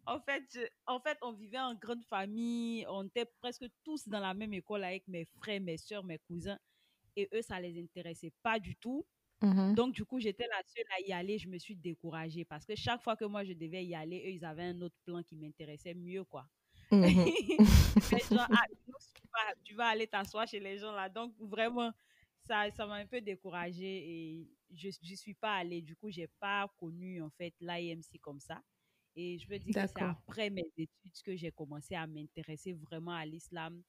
en 0.05 0.19
fait, 0.21 0.43
je- 0.53 0.67
en 0.85 0.99
fait, 0.99 1.17
on 1.21 1.33
vivait 1.33 1.59
en 1.59 1.75
grande 1.75 2.03
famille, 2.05 2.85
on 2.89 3.03
était 3.05 3.25
presque 3.41 3.65
tous 3.83 4.07
dans 4.07 4.19
la 4.19 4.33
même 4.33 4.53
école 4.53 4.83
avec 4.83 5.07
mes 5.07 5.25
frères, 5.25 5.61
mes 5.61 5.77
soeurs, 5.77 6.03
mes 6.03 6.17
cousins, 6.19 6.57
et 7.15 7.27
eux, 7.33 7.41
ça 7.41 7.59
les 7.59 7.79
intéressait 7.81 8.31
pas 8.41 8.59
du 8.59 8.75
tout. 8.75 9.05
Mhm. 9.41 9.77
Donc, 9.77 9.93
du 9.93 10.05
coup, 10.05 10.19
j'étais 10.19 10.47
la 10.47 10.61
seule 10.65 10.85
à 10.97 11.01
y 11.01 11.13
aller, 11.13 11.37
je 11.37 11.47
me 11.49 11.57
suis 11.59 11.75
découragée 11.75 12.45
parce 12.45 12.65
que 12.65 12.75
chaque 12.75 13.01
fois 13.03 13.15
que 13.17 13.25
moi 13.25 13.43
je 13.43 13.53
devais 13.53 13.85
y 13.85 13.95
aller, 13.95 14.23
eux, 14.27 14.31
ils 14.31 14.45
avaient 14.45 14.63
un 14.65 14.81
autre 14.81 14.95
plan 15.05 15.23
qui 15.23 15.35
m'intéressait 15.35 15.93
mieux, 15.93 16.23
quoi. 16.23 16.47
Genre, 18.31 18.47
ah, 18.51 18.63
nous, 18.87 18.93
tu 19.15 19.23
vas, 19.33 19.55
tu 19.63 19.75
vas 19.75 19.87
aller 19.87 20.07
t'asseoir 20.07 20.47
chez 20.47 20.59
les 20.59 20.77
gens 20.79 20.91
là. 20.93 21.09
Donc, 21.09 21.33
vraiment, 21.39 21.91
ça 22.47 22.69
ça 22.71 22.85
m'a 22.87 22.95
un 22.95 23.07
peu 23.07 23.21
découragée 23.21 24.41
et 24.41 24.49
je 24.73 24.89
n'y 25.03 25.17
suis 25.17 25.33
pas 25.35 25.55
allée. 25.57 25.81
Du 25.81 25.95
coup, 25.95 26.09
j'ai 26.11 26.27
pas 26.39 26.67
connu 26.77 27.21
en 27.21 27.29
fait 27.31 27.53
l'IMC 27.59 28.19
comme 28.21 28.39
ça. 28.39 28.61
Et 29.15 29.39
je 29.39 29.47
veux 29.49 29.59
dire 29.59 29.75
que 29.79 29.87
c'est 29.87 30.01
après 30.01 30.49
mes 30.49 30.67
études 30.77 31.21
que 31.25 31.35
j'ai 31.35 31.51
commencé 31.51 31.95
à 31.95 32.07
m'intéresser 32.07 32.73
vraiment 32.73 33.13
à 33.13 33.25
l'islam. 33.25 33.83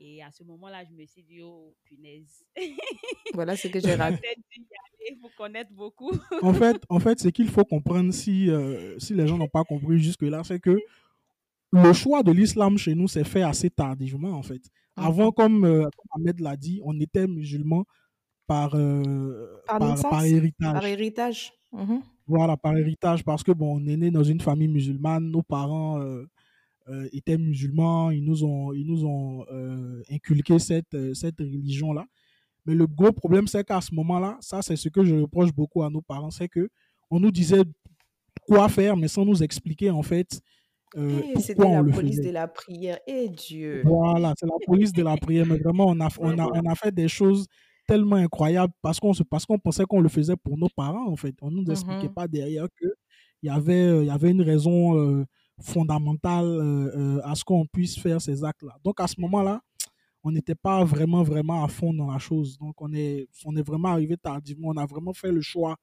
Et 0.00 0.22
à 0.22 0.30
ce 0.30 0.44
moment-là, 0.44 0.84
je 0.84 0.92
me 0.94 1.04
suis 1.06 1.22
dit, 1.24 1.40
oh, 1.42 1.74
punaise. 1.84 2.44
Voilà 3.34 3.56
ce 3.56 3.66
que 3.68 3.80
j'ai 3.80 3.88
y 3.88 3.92
aller 3.92 5.16
pour 5.20 5.34
connaître 5.36 5.72
beaucoup. 5.72 6.12
En 6.42 6.52
fait, 6.52 6.80
en 6.88 7.00
fait, 7.00 7.18
ce 7.18 7.28
qu'il 7.28 7.48
faut 7.48 7.64
comprendre 7.64 8.12
si, 8.12 8.48
euh, 8.50 8.98
si 8.98 9.14
les 9.14 9.26
gens 9.26 9.38
n'ont 9.38 9.48
pas 9.48 9.64
compris 9.64 9.98
jusque-là, 9.98 10.42
c'est 10.44 10.60
que 10.60 10.78
le 11.72 11.92
choix 11.92 12.22
de 12.22 12.32
l'islam 12.32 12.78
chez 12.78 12.94
nous 12.94 13.08
s'est 13.08 13.24
fait 13.24 13.42
assez 13.42 13.70
tardivement, 13.70 14.32
en 14.32 14.42
fait. 14.42 14.62
Avant, 14.96 15.26
Mhm. 15.26 15.32
comme, 15.32 15.64
euh, 15.64 15.82
comme 15.82 16.22
Ahmed 16.22 16.40
l'a 16.40 16.56
dit, 16.56 16.80
on 16.84 16.98
était 17.00 17.26
musulmans 17.26 17.84
par, 18.46 18.74
euh, 18.74 19.60
Par 19.66 19.78
par, 19.78 19.88
naissance? 19.90 20.02
par 20.02 20.10
Par 20.10 20.24
héritage. 20.24 20.84
héritage. 20.84 21.52
Voilà, 22.26 22.56
par 22.56 22.76
héritage, 22.76 23.24
parce 23.24 23.42
que 23.42 23.52
bon, 23.52 23.80
on 23.80 23.86
est 23.86 23.96
né 23.96 24.10
dans 24.10 24.22
une 24.24 24.40
famille 24.40 24.68
musulmane, 24.68 25.30
nos 25.30 25.42
parents, 25.42 25.98
euh, 26.90 27.08
étaient 27.12 27.38
musulmans, 27.38 28.10
ils 28.10 28.24
nous 28.24 28.44
ont, 28.44 28.72
ils 28.72 28.86
nous 28.86 29.04
ont 29.04 29.44
euh, 29.52 30.02
inculqué 30.10 30.58
cette, 30.58 30.94
euh, 30.94 31.14
cette 31.14 31.38
religion-là. 31.40 32.06
Mais 32.66 32.74
le 32.74 32.86
gros 32.86 33.12
problème, 33.12 33.46
c'est 33.48 33.64
qu'à 33.64 33.80
ce 33.80 33.94
moment-là, 33.94 34.36
ça, 34.40 34.62
c'est 34.62 34.76
ce 34.76 34.88
que 34.88 35.04
je 35.04 35.14
reproche 35.16 35.52
beaucoup 35.52 35.82
à 35.82 35.90
nos 35.90 36.02
parents, 36.02 36.30
c'est 36.30 36.48
que 36.48 36.68
on 37.10 37.20
nous 37.20 37.30
disait 37.30 37.62
quoi 38.46 38.68
faire, 38.68 38.96
mais 38.96 39.08
sans 39.08 39.24
nous 39.24 39.42
expliquer, 39.42 39.90
en 39.90 40.02
fait, 40.02 40.40
euh, 40.96 41.20
Eh, 41.34 41.40
c'était 41.40 41.68
la 41.68 41.82
le 41.82 41.92
police 41.92 42.16
faisait. 42.16 42.28
de 42.28 42.30
la 42.30 42.48
prière. 42.48 42.98
Eh 43.06 43.28
Dieu. 43.28 43.82
Voilà, 43.84 44.32
c'est 44.38 44.46
la 44.46 44.56
police 44.66 44.92
de 44.92 45.02
la 45.02 45.16
prière. 45.16 45.46
Mais 45.46 45.58
vraiment, 45.58 45.86
on 45.88 46.00
a, 46.00 46.08
on 46.18 46.38
a, 46.38 46.46
on 46.46 46.66
a 46.66 46.74
fait 46.74 46.92
des 46.94 47.08
choses 47.08 47.46
tellement 47.86 48.16
incroyables 48.16 48.72
parce 48.82 48.98
qu'on 49.00 49.12
parce 49.30 49.46
qu'on 49.46 49.58
pensait 49.58 49.84
qu'on 49.84 50.00
le 50.00 50.08
faisait 50.08 50.36
pour 50.36 50.58
nos 50.58 50.68
parents, 50.74 51.06
en 51.10 51.16
fait. 51.16 51.34
On 51.42 51.50
ne 51.50 51.56
nous 51.62 51.70
expliquait 51.70 52.08
Mhm. 52.08 52.14
pas 52.14 52.28
derrière 52.28 52.66
qu'il 52.78 52.90
y 53.42 53.48
avait, 53.50 53.74
euh, 53.86 54.02
il 54.02 54.06
y 54.08 54.10
avait 54.10 54.30
une 54.30 54.42
raison 54.42 54.98
euh, 54.98 55.24
fondamentale 55.60 56.46
euh, 56.46 57.18
euh, 57.18 57.20
à 57.24 57.34
ce 57.34 57.44
qu'on 57.44 57.66
puisse 57.66 57.98
faire 57.98 58.20
ces 58.20 58.44
actes-là. 58.44 58.78
Donc, 58.84 59.00
à 59.00 59.06
ce 59.06 59.20
moment-là, 59.20 59.60
on 60.22 60.30
n'était 60.30 60.54
pas 60.54 60.84
vraiment, 60.84 61.22
vraiment 61.22 61.64
à 61.64 61.68
fond 61.68 61.92
dans 61.94 62.10
la 62.10 62.18
chose. 62.18 62.58
Donc, 62.58 62.80
on 62.80 62.92
est, 62.92 63.28
on 63.44 63.56
est 63.56 63.62
vraiment 63.62 63.88
arrivé 63.88 64.16
tardivement. 64.16 64.68
On 64.68 64.76
a 64.76 64.86
vraiment 64.86 65.12
fait 65.12 65.32
le 65.32 65.40
choix, 65.40 65.76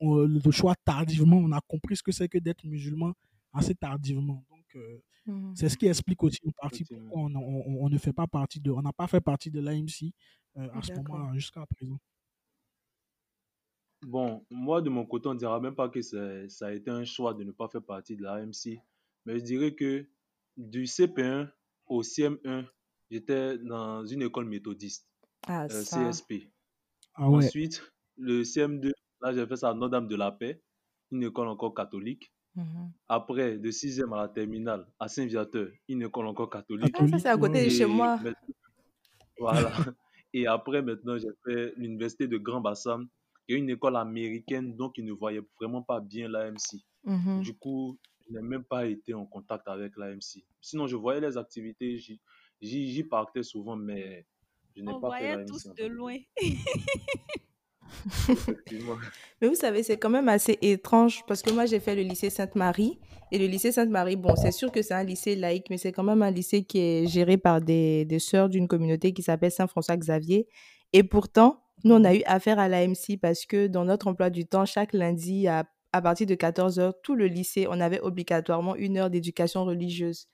on- 0.00 0.16
le 0.16 0.50
choix 0.50 0.74
tardivement. 0.84 1.36
On 1.36 1.52
a 1.52 1.60
compris 1.66 1.96
ce 1.96 2.02
que 2.02 2.12
c'est 2.12 2.28
que 2.28 2.38
d'être 2.38 2.64
musulman 2.64 3.12
assez 3.52 3.74
tardivement. 3.74 4.44
Donc, 4.50 4.64
euh, 4.76 4.98
Mhm. 5.26 5.54
c'est 5.56 5.68
ce 5.68 5.76
qui 5.76 5.86
explique 5.86 6.22
aussi 6.22 6.40
en 6.46 6.50
partie 6.60 6.84
pourquoi 6.84 7.22
on, 7.22 7.34
on- 7.34 7.64
on- 7.66 7.84
on 7.84 7.88
ne 7.88 7.98
fait 7.98 8.12
pas 8.12 8.26
partie 8.26 8.60
de, 8.60 8.70
on 8.70 8.82
n'a 8.82 8.92
pas 8.92 9.06
fait 9.08 9.20
partie 9.20 9.50
de 9.50 9.60
l'AMC 9.60 10.12
euh, 10.56 10.68
à 10.72 10.82
ce 10.82 10.92
moment-là 10.92 11.32
jusqu'à 11.34 11.64
présent. 11.66 11.98
Bon, 14.02 14.44
moi, 14.50 14.82
de 14.82 14.90
mon 14.90 15.04
côté, 15.04 15.28
on 15.28 15.34
ne 15.34 15.38
dira 15.38 15.58
même 15.60 15.74
pas 15.74 15.88
que 15.88 16.00
ça 16.02 16.66
a 16.66 16.72
été 16.72 16.90
un 16.90 17.04
choix 17.04 17.34
de 17.34 17.42
ne 17.44 17.50
pas 17.50 17.68
faire 17.68 17.82
partie 17.82 18.16
de 18.16 18.22
la 18.22 18.34
AMC. 18.34 18.80
Mais 19.26 19.38
je 19.40 19.44
dirais 19.44 19.74
que 19.74 20.06
du 20.56 20.84
CP1 20.84 21.50
au 21.86 22.02
CM1, 22.02 22.64
j'étais 23.10 23.58
dans 23.58 24.06
une 24.06 24.22
école 24.22 24.46
méthodiste, 24.46 25.06
Ah, 25.46 25.66
euh. 25.70 25.82
CSP. 25.82 26.48
Ah 27.14 27.28
ouais. 27.28 27.44
Ensuite, 27.44 27.82
le 28.16 28.42
CM2, 28.42 28.92
là, 29.20 29.34
j'ai 29.34 29.46
fait 29.46 29.56
ça 29.56 29.70
à 29.70 29.74
Notre-Dame 29.74 30.08
de 30.08 30.16
la 30.16 30.30
Paix, 30.30 30.62
une 31.10 31.24
école 31.24 31.48
encore 31.48 31.74
catholique. 31.74 32.32
Mhm. 32.54 32.92
Après, 33.08 33.58
de 33.58 33.70
6e 33.70 34.12
à 34.14 34.22
la 34.22 34.28
terminale, 34.28 34.86
à 34.98 35.08
Saint-Viateur, 35.08 35.68
une 35.88 36.02
école 36.02 36.26
encore 36.26 36.48
catholique. 36.48 36.94
Ah, 36.98 37.06
ça, 37.08 37.18
c'est 37.18 37.28
à 37.28 37.36
côté 37.36 37.64
de 37.64 37.68
chez 37.70 37.84
moi. 37.84 38.18
Voilà. 39.38 39.70
Et 40.32 40.46
après, 40.46 40.82
maintenant, 40.82 41.18
j'ai 41.18 41.28
fait 41.44 41.74
l'université 41.76 42.28
de 42.28 42.38
Grand 42.38 42.60
Bassam, 42.60 43.08
qui 43.46 43.54
est 43.54 43.58
une 43.58 43.70
école 43.70 43.96
américaine, 43.96 44.76
donc 44.76 44.96
ils 44.98 45.04
ne 45.04 45.12
voyaient 45.12 45.42
vraiment 45.60 45.82
pas 45.82 46.00
bien 46.00 46.28
l'AMC. 46.28 46.82
Mhm. 47.04 47.42
Du 47.42 47.54
coup, 47.54 47.98
je 48.28 48.34
n'ai 48.34 48.42
même 48.42 48.64
pas 48.64 48.86
été 48.86 49.14
en 49.14 49.24
contact 49.26 49.66
avec 49.68 49.96
l'AMC. 49.96 50.44
Sinon, 50.60 50.86
je 50.86 50.96
voyais 50.96 51.20
les 51.20 51.36
activités, 51.36 51.96
j'y- 52.60 53.04
partais 53.04 53.42
souvent, 53.42 53.76
mais 53.76 54.26
je 54.74 54.82
n'ai 54.82 54.92
On 54.92 55.00
pas 55.00 55.10
fait 55.18 55.24
voyait 55.24 55.36
l'AMC. 55.36 55.46
tous 55.46 55.68
de 55.74 55.86
loin. 55.86 56.16
Mais 59.40 59.48
vous 59.48 59.54
savez, 59.54 59.82
c'est 59.82 59.96
quand 59.96 60.10
même 60.10 60.28
assez 60.28 60.58
étrange 60.60 61.22
parce 61.26 61.42
que 61.42 61.50
moi, 61.52 61.66
j'ai 61.66 61.80
fait 61.80 61.94
le 61.94 62.02
lycée 62.02 62.30
Sainte-Marie. 62.30 62.98
Et 63.32 63.38
le 63.38 63.46
lycée 63.46 63.72
Sainte-Marie, 63.72 64.16
bon, 64.16 64.34
c'est 64.36 64.52
sûr 64.52 64.70
que 64.70 64.82
c'est 64.82 64.94
un 64.94 65.02
lycée 65.04 65.34
laïque, 65.36 65.66
mais 65.70 65.78
c'est 65.78 65.92
quand 65.92 66.02
même 66.04 66.22
un 66.22 66.30
lycée 66.30 66.64
qui 66.64 66.78
est 66.78 67.06
géré 67.06 67.36
par 67.38 67.60
des, 67.60 68.04
des 68.04 68.18
sœurs 68.18 68.48
d'une 68.48 68.68
communauté 68.68 69.12
qui 69.12 69.22
s'appelle 69.22 69.50
Saint-François-Xavier. 69.50 70.46
Et 70.92 71.02
pourtant, 71.02 71.62
nous, 71.84 71.94
on 71.94 72.04
a 72.04 72.14
eu 72.14 72.22
affaire 72.26 72.58
à 72.58 72.68
l'AMC 72.68 73.18
parce 73.20 73.44
que 73.46 73.66
dans 73.66 73.84
notre 73.84 74.06
emploi 74.08 74.30
du 74.30 74.46
temps, 74.46 74.64
chaque 74.64 74.92
lundi, 74.92 75.48
à, 75.48 75.64
à 75.96 76.02
partir 76.02 76.26
de 76.26 76.34
14h, 76.34 76.94
tout 77.02 77.14
le 77.14 77.26
lycée, 77.26 77.66
on 77.68 77.80
avait 77.80 78.00
obligatoirement 78.00 78.76
une 78.76 78.98
heure 78.98 79.10
d'éducation 79.10 79.64
religieuse. 79.64 80.26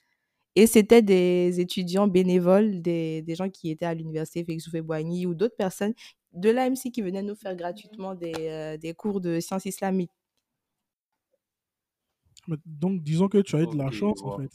Et 0.55 0.67
c'était 0.67 1.01
des 1.01 1.59
étudiants 1.59 2.07
bénévoles, 2.07 2.81
des, 2.81 3.21
des 3.23 3.35
gens 3.35 3.49
qui 3.49 3.71
étaient 3.71 3.85
à 3.85 3.93
l'université 3.93 4.43
Félix 4.43 4.67
Houphouët-Boigny 4.67 5.25
ou 5.25 5.33
d'autres 5.33 5.55
personnes 5.55 5.93
de 6.33 6.49
l'AMC 6.49 6.91
qui 6.93 7.01
venaient 7.01 7.23
nous 7.23 7.35
faire 7.35 7.55
gratuitement 7.55 8.15
des, 8.15 8.33
euh, 8.37 8.77
des 8.77 8.93
cours 8.93 9.21
de 9.21 9.39
sciences 9.39 9.65
islamiques. 9.65 10.11
Mais 12.47 12.57
Donc, 12.65 13.01
disons 13.03 13.27
que 13.29 13.39
tu 13.39 13.55
as 13.55 13.61
eu 13.61 13.67
de 13.67 13.77
la 13.77 13.89
chance, 13.91 14.21
en 14.23 14.37
fait. 14.37 14.51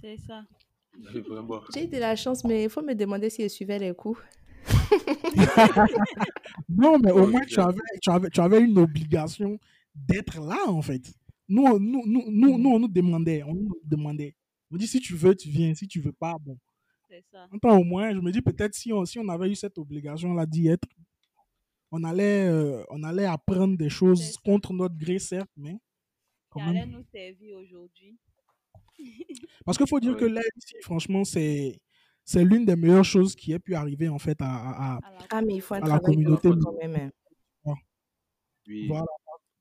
C'est 0.00 0.16
ça. 0.18 0.44
J'ai 1.74 1.84
eu 1.84 1.88
de 1.88 1.98
la 1.98 2.16
chance, 2.16 2.44
mais 2.44 2.64
il 2.64 2.70
faut 2.70 2.82
me 2.82 2.94
demander 2.94 3.30
si 3.30 3.42
je 3.42 3.48
suivais 3.48 3.78
les 3.78 3.94
cours. 3.94 4.20
Non, 6.68 6.98
mais 6.98 7.10
au 7.12 7.26
moins, 7.26 7.42
tu 7.42 7.60
avais, 7.60 7.80
tu, 8.02 8.10
avais, 8.10 8.30
tu 8.30 8.40
avais 8.40 8.60
une 8.60 8.78
obligation 8.78 9.58
d'être 9.96 10.40
là, 10.40 10.68
en 10.68 10.82
fait. 10.82 11.02
Nous, 11.48 11.62
on- 11.62 11.78
nous, 11.80 12.02
nous, 12.06 12.24
nous, 12.30 12.58
nous, 12.58 12.70
on 12.70 12.78
nous 12.80 12.88
demandait, 12.88 13.42
on 13.44 13.54
nous 13.54 13.74
demandait. 13.84 14.34
On 14.70 14.76
dit, 14.76 14.86
si 14.86 15.00
tu 15.00 15.14
veux, 15.14 15.34
tu 15.34 15.48
viens. 15.48 15.74
Si 15.74 15.86
tu 15.88 16.00
veux 16.00 16.12
pas, 16.12 16.36
bon. 16.40 16.58
C'est 17.08 17.24
ça. 17.30 17.48
Attends, 17.52 17.78
au 17.78 17.84
moins, 17.84 18.12
je 18.12 18.18
me 18.20 18.32
dis, 18.32 18.42
peut-être 18.42 18.74
si 18.74 18.92
on, 18.92 19.04
si 19.04 19.18
on 19.18 19.28
avait 19.28 19.48
eu 19.50 19.54
cette 19.54 19.78
obligation-là 19.78 20.44
d'y 20.44 20.68
être, 20.68 20.88
on 21.92 22.02
allait, 22.02 22.46
euh, 22.48 22.82
on 22.90 23.02
allait 23.04 23.26
apprendre 23.26 23.76
des 23.76 23.88
choses 23.88 24.36
contre 24.44 24.72
notre 24.72 24.96
gré, 24.96 25.18
certes, 25.20 25.50
mais 25.56 25.78
quand 26.50 26.60
allait 26.60 26.80
même. 26.80 26.90
nous 26.90 27.04
servir 27.12 27.56
aujourd'hui. 27.58 28.18
Parce 29.64 29.78
qu'il 29.78 29.86
faut 29.86 30.00
dire 30.00 30.16
que 30.16 30.24
Ouais. 30.24 30.32
l'AMC, 30.32 30.82
franchement, 30.82 31.24
c'est 31.24 31.80
c'est 32.28 32.44
l'une 32.44 32.64
des 32.64 32.74
meilleures 32.74 33.04
choses 33.04 33.36
qui 33.36 33.52
ait 33.52 33.60
pu 33.60 33.76
arriver, 33.76 34.08
en 34.08 34.18
fait, 34.18 34.36
à, 34.40 34.46
à- 34.52 34.96
à- 34.96 35.00
la 35.12 35.18
Ah, 35.30 35.42
mais 35.42 35.54
il 35.54 35.60
faut 35.60 35.74
un 35.74 35.78
à 35.78 35.80
la 35.82 35.86
travail 36.00 36.16
de 36.16 36.22
communauté 36.24 36.48
quand 36.60 36.72
même. 36.76 37.10
hein. 37.66 37.74
Oui. 38.66 38.88
Voilà. 38.88 39.04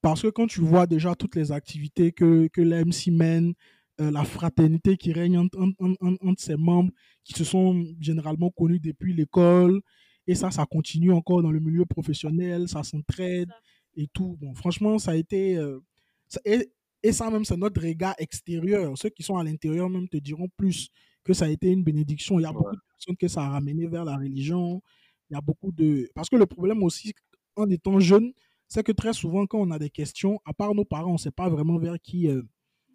Parce 0.05 0.21
que 0.21 0.27
quand 0.27 0.45
tu 0.45 0.61
vois 0.61 0.85
déjà 0.85 1.15
toutes 1.15 1.35
les 1.35 1.51
activités 1.51 2.11
que, 2.11 2.47
que 2.53 2.61
l'AMC 2.61 3.07
mène, 3.09 3.55
euh, 3.99 4.11
la 4.11 4.23
fraternité 4.23 4.97
qui 4.97 5.11
règne 5.11 5.35
entre, 5.39 5.59
entre- 5.59 5.83
entre- 5.99 6.23
entre 6.23 6.41
ses 6.43 6.57
membres, 6.57 6.91
qui 7.23 7.33
se 7.33 7.43
sont 7.43 7.83
généralement 7.99 8.51
connus 8.51 8.79
depuis 8.79 9.15
l'école, 9.15 9.81
et 10.27 10.35
ça, 10.35 10.51
ça 10.51 10.63
continue 10.67 11.11
encore 11.11 11.41
dans 11.41 11.51
le 11.51 11.59
milieu 11.59 11.85
professionnel, 11.87 12.67
ça 12.69 12.83
s'entraide 12.83 13.49
et 13.97 14.07
tout. 14.13 14.37
Bon, 14.39 14.53
franchement, 14.53 14.99
ça 14.99 15.11
a 15.11 15.15
été... 15.15 15.57
euh, 15.57 15.79
ça- 16.27 16.41
et, 16.45 16.69
et 17.01 17.11
ça 17.11 17.31
même, 17.31 17.43
c'est 17.43 17.57
notre 17.57 17.81
regard 17.81 18.13
extérieur. 18.19 18.95
Ceux 18.99 19.09
qui 19.09 19.23
sont 19.23 19.37
à 19.37 19.43
l'intérieur 19.43 19.89
même 19.89 20.07
te 20.07 20.17
diront 20.17 20.49
plus 20.55 20.89
que 21.23 21.33
ça 21.33 21.45
a 21.45 21.49
été 21.49 21.71
une 21.71 21.83
bénédiction. 21.83 22.37
Il 22.39 22.43
y 22.43 22.45
a 22.45 22.49
Ouais. 22.49 22.53
beaucoup 22.57 22.75
de 22.75 22.81
personnes 22.95 23.17
que 23.17 23.27
ça 23.27 23.41
a 23.41 23.49
ramené 23.49 23.87
vers 23.87 24.05
la 24.05 24.17
religion. 24.17 24.83
Il 25.31 25.33
y 25.33 25.35
a 25.37 25.41
beaucoup 25.41 25.71
de... 25.71 26.07
Parce 26.13 26.29
que 26.29 26.35
le 26.35 26.45
problème 26.45 26.83
aussi, 26.83 27.11
en 27.55 27.67
étant 27.71 27.99
jeune, 27.99 28.33
c'est 28.67 28.83
que 28.83 28.91
très 28.91 29.13
souvent, 29.13 29.45
quand 29.47 29.59
on 29.59 29.71
a 29.71 29.79
des 29.79 29.89
questions, 29.89 30.39
à 30.45 30.53
part 30.53 30.75
nos 30.75 30.85
parents, 30.85 31.11
on 31.11 31.13
ne 31.13 31.17
sait 31.17 31.31
pas 31.31 31.49
vraiment 31.49 31.77
vers 31.79 31.99
qui, 32.01 32.29
euh, 32.29 32.43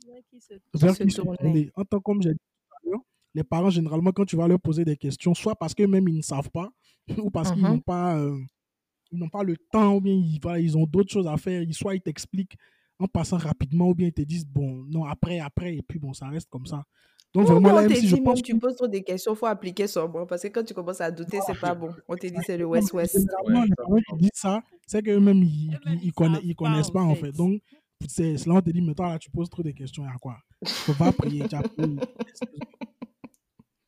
Ouais, 0.06 0.22
qui 0.28 0.40
se 0.40 0.54
vers 0.74 0.96
se 0.96 1.02
qui 1.02 1.10
se 1.10 1.22
tourner. 1.22 1.70
En 1.74 1.84
tant 1.84 2.00
comme 2.00 2.22
j'ai 2.22 2.32
dit 2.32 2.38
tout 2.38 2.76
à 2.88 2.90
l'heure, 2.90 3.00
les 3.34 3.44
parents, 3.44 3.70
généralement, 3.70 4.12
quand 4.12 4.24
tu 4.24 4.36
vas 4.36 4.48
leur 4.48 4.60
poser 4.60 4.84
des 4.84 4.96
questions, 4.96 5.34
soit 5.34 5.56
parce 5.56 5.74
qu'eux-mêmes, 5.74 6.08
ils 6.08 6.18
ne 6.18 6.22
savent 6.22 6.50
pas, 6.50 6.70
ou 7.18 7.30
parce 7.30 7.50
qu'ils 7.52 7.62
Mhm. 7.62 7.66
n'ont 7.66 7.80
pas, 7.80 8.18
euh, 8.18 8.38
ils 9.12 9.30
pas 9.30 9.44
le 9.44 9.56
temps, 9.72 9.96
ou 9.96 10.00
bien 10.02 10.14
ils, 10.14 10.40
voilà, 10.42 10.60
ils 10.60 10.76
ont 10.78 10.86
d'autres 10.86 11.12
choses 11.12 11.28
à 11.28 11.36
faire, 11.38 11.64
soit 11.72 11.96
ils 11.96 12.02
t'expliquent 12.02 12.56
en 13.00 13.08
passant 13.08 13.38
rapidement, 13.38 13.88
ou 13.88 13.94
bien 13.94 14.08
ils 14.08 14.12
te 14.12 14.22
disent, 14.22 14.46
bon, 14.46 14.84
non, 14.88 15.04
après, 15.04 15.40
après, 15.40 15.74
et 15.76 15.82
puis 15.82 15.98
bon, 15.98 16.12
ça 16.12 16.28
reste 16.28 16.48
comme 16.50 16.66
ça. 16.66 16.84
Donc, 17.32 17.46
Non, 17.48 17.54
vraiment, 17.60 17.72
là, 17.76 17.82
même 17.82 17.94
si 17.94 18.08
je 18.08 18.16
pense 18.16 18.34
même 18.36 18.42
tu 18.42 18.58
poses 18.58 18.74
trop 18.76 18.88
de 18.88 18.98
questions, 18.98 19.32
il 19.34 19.36
faut 19.36 19.46
appliquer 19.46 19.86
sur 19.86 20.08
moi. 20.08 20.26
Parce 20.26 20.42
que 20.42 20.48
quand 20.48 20.64
tu 20.64 20.74
commences 20.74 21.00
à 21.00 21.10
douter, 21.10 21.38
c'est 21.46 21.58
pas 21.58 21.74
bon. 21.74 21.94
On 22.08 22.16
te 22.16 22.26
dit 22.26 22.36
c'est 22.44 22.58
le 22.58 22.64
West-West. 22.66 23.18
généralement, 23.18 23.74
Ouais, 23.88 24.00
les 24.12 24.18
disent 24.18 24.30
ça, 24.34 24.62
c'est 24.86 25.02
qu'eux-mêmes, 25.02 25.42
ils, 25.42 25.68
Eux-mêmes, 25.74 25.98
ils, 26.02 26.04
ils 26.04 26.06
ils 26.06 26.12
connaissent, 26.12 26.40
ils 26.42 26.54
pas, 26.56 26.64
connaissent 26.64 26.88
en 26.88 26.92
pas, 26.92 27.02
en 27.02 27.14
fait. 27.14 27.26
fait. 27.26 27.32
Donc, 27.32 27.60
c'est 28.08 28.46
là 28.46 28.54
on 28.54 28.60
te 28.62 28.70
dit, 28.70 28.80
mais 28.80 28.94
toi, 28.94 29.10
là, 29.10 29.18
tu 29.18 29.30
poses 29.30 29.48
trop 29.48 29.62
de 29.62 29.70
questions, 29.70 30.02
il 30.04 30.06
y 30.06 30.10
a 30.10 30.18
quoi? 30.18 30.38
Faut 30.66 30.94
pas 30.94 31.12
prier, 31.12 31.46
tu 31.48 31.54
as 31.54 31.62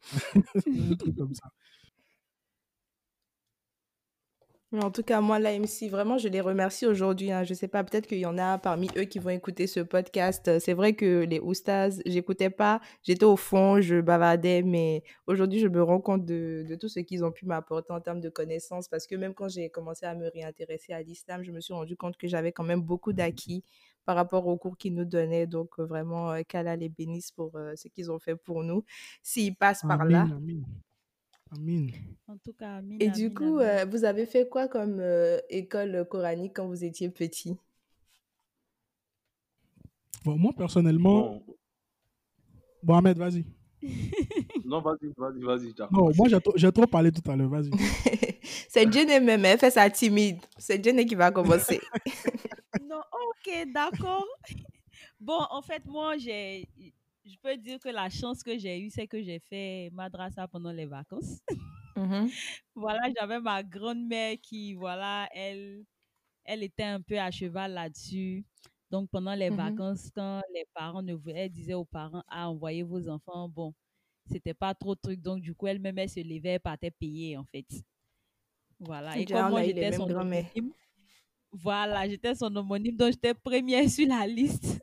Un 0.67 0.95
truc 0.97 1.17
comme 1.17 1.35
ça. 1.35 1.49
Mais 4.73 4.83
en 4.83 4.91
tout 4.91 5.03
cas, 5.03 5.21
moi, 5.21 5.39
l'AMC, 5.39 5.91
vraiment, 5.91 6.17
je 6.17 6.29
les 6.29 6.41
remercie 6.41 6.87
aujourd'hui. 6.87 7.31
hein. 7.31 7.45
Je 7.45 7.53
sais 7.53 7.69
pas, 7.69 7.85
peut-être 7.85 8.07
qu'il 8.07 8.19
y 8.19 8.25
en 8.25 8.39
a 8.39 8.57
parmi 8.57 8.89
eux 8.97 9.05
qui 9.05 9.19
vont 9.19 9.29
écouter 9.29 9.67
ce 9.67 9.81
podcast. 9.81 10.49
Euh, 10.49 10.59
C'est 10.61 10.73
vrai 10.73 10.95
que 10.95 11.25
les 11.25 11.41
Oustas, 11.41 12.01
j'écoutais 12.07 12.49
pas. 12.49 12.81
J'étais 13.03 13.27
au 13.27 13.37
fond, 13.37 13.83
je 13.83 14.01
bavardais, 14.01 14.63
mais 14.63 15.03
aujourd'hui, 15.27 15.61
je 15.61 15.69
me 15.69 15.83
rends 15.83 16.01
compte 16.01 16.25
de, 16.25 16.65
de 16.67 16.75
tout 16.75 16.89
ce 16.89 17.01
qu'ils 17.01 17.23
ont 17.23 17.33
pu 17.33 17.45
m'apporter 17.45 17.93
en 17.93 18.01
termes 18.01 18.21
de 18.21 18.31
connaissances. 18.31 18.89
Parce 18.89 19.07
que 19.07 19.15
même 19.15 19.35
quand 19.35 19.49
j'ai 19.49 19.69
commencé 19.69 20.07
à 20.07 20.15
me 20.15 20.29
réintéresser 20.31 20.95
à 20.95 21.03
l'islam, 21.03 21.43
je 21.43 21.53
me 21.53 21.61
suis 21.61 21.75
rendu 21.75 21.95
compte 21.97 22.17
que 22.17 22.27
j'avais 22.27 22.53
quand 22.53 22.65
même 22.65 22.81
beaucoup 22.81 23.13
d'acquis 23.13 23.65
par 24.07 24.17
rapport 24.17 24.47
aux 24.47 24.57
cours 24.57 24.79
qu'ils 24.79 24.95
nous 24.95 25.05
donnaient. 25.05 25.47
Donc, 25.47 25.79
euh, 25.81 25.85
vraiment, 25.85 26.33
euh, 26.33 26.41
qu'Allah 26.49 26.77
les 26.77 26.89
bénisse 26.89 27.31
pour 27.31 27.55
euh, 27.57 27.75
ce 27.77 27.89
qu'ils 27.89 28.11
ont 28.11 28.19
fait 28.19 28.37
pour 28.37 28.65
nous. 28.65 28.85
S'ils 29.23 29.55
passent 29.55 29.85
par 29.85 30.07
là. 30.07 30.31
Amin. 31.53 31.89
En 32.29 32.39
tout 32.39 32.53
cas, 32.55 32.77
Amine, 32.77 33.01
Et 33.01 33.11
du 33.11 33.27
Amine, 33.27 33.35
coup, 33.35 33.45
Amine. 33.59 33.61
euh, 33.61 33.85
vous 33.85 34.05
avez 34.05 34.27
fait 34.27 34.49
quoi 34.49 34.69
comme 34.69 34.99
euh, 35.01 35.39
école 35.51 36.07
coranique 36.09 36.55
quand 36.57 36.67
vous 36.67 36.83
étiez 36.85 37.11
petit? 37.11 37.57
Bon, 40.25 40.37
moi, 40.39 40.53
personnellement, 40.57 41.43
Bon, 42.83 42.95
Ahmed, 42.97 43.17
vas-y. 43.17 43.45
non, 44.65 44.81
vas-y, 44.81 45.13
vas-y, 45.17 45.41
vas-y. 45.41 45.75
Non, 45.93 46.11
moi, 46.17 46.29
j'ai 46.29 46.41
trop- 46.41 46.57
j'ai 46.57 46.73
trop 46.73 46.87
parlé 46.87 47.13
tout 47.13 47.29
à 47.31 47.37
l'heure, 47.37 47.49
vas-y. 47.49 47.71
C'est 48.69 48.91
Jenny 48.93 49.21
même, 49.21 49.45
elle 49.45 49.59
fait 49.59 49.71
ça 49.71 49.89
timide. 49.91 50.39
C'est 50.59 50.83
Jenny 50.83 51.07
qui 51.07 51.15
va 51.15 51.31
commencer. 51.31 51.81
Non, 52.89 53.01
ok, 53.13 53.73
d'accord. 53.73 54.27
Bon, 55.21 55.39
en 55.51 55.63
fait, 55.63 55.85
moi, 55.87 56.17
j'ai 56.19 56.69
je 57.25 57.37
peux 57.43 57.57
dire 57.57 57.79
que 57.81 57.89
la 57.89 58.09
chance 58.11 58.43
que 58.43 58.59
j'ai 58.59 58.81
eue, 58.81 58.91
c'est 58.91 59.07
que 59.09 59.23
j'ai 59.23 59.39
fait 59.41 59.91
madrasa 59.93 60.49
pendant 60.49 60.73
les 60.73 60.87
vacances. 60.87 61.41
Mhm. 61.97 62.37
voilà, 62.75 63.01
j'avais 63.17 63.41
ma 63.41 63.63
grand-mère 63.63 64.37
qui, 64.43 64.75
voilà, 64.75 65.29
elle, 65.33 65.85
elle 66.45 66.63
était 66.63 66.85
un 66.85 67.03
peu 67.03 67.19
à 67.19 67.31
cheval 67.33 67.73
là-dessus. 67.75 68.47
Donc, 68.91 69.11
pendant 69.11 69.35
les 69.35 69.51
Mhm. 69.51 69.83
vacances, 69.91 70.11
quand 70.15 70.43
les 70.55 70.67
parents 70.75 71.03
ne 71.03 71.15
voulaient, 71.15 71.47
elle 71.47 71.51
disait 71.51 71.75
aux 71.75 71.85
parents, 71.87 72.25
ah, 72.29 72.51
envoyez 72.51 72.83
vos 72.85 73.09
enfants. 73.09 73.49
Bon, 73.49 73.75
c'était 74.27 74.55
pas 74.55 74.75
trop 74.75 74.95
truc. 74.97 75.21
Donc, 75.23 75.43
du 75.43 75.55
coup, 75.55 75.69
elle-même, 75.69 75.99
elle 75.99 76.11
se 76.11 76.21
levait, 76.21 76.51
elle 76.55 76.61
partait 76.61 76.91
payer, 76.93 77.37
en 77.39 77.45
fait. 77.47 77.67
Voilà. 78.81 79.19
Et 79.21 79.27
comme 79.27 79.49
on 79.49 79.49
moi, 79.49 79.63
j'étais 79.63 79.91
son 79.93 80.07
grand-mères. 80.07 80.51
homonyme, 80.55 80.73
voilà, 81.53 82.09
j'étais 82.09 82.35
son 82.35 82.55
homonyme, 82.57 82.97
donc 82.97 83.13
j'étais 83.13 83.35
première 83.35 83.89
sur 83.91 84.09
la 84.09 84.27
liste. 84.27 84.81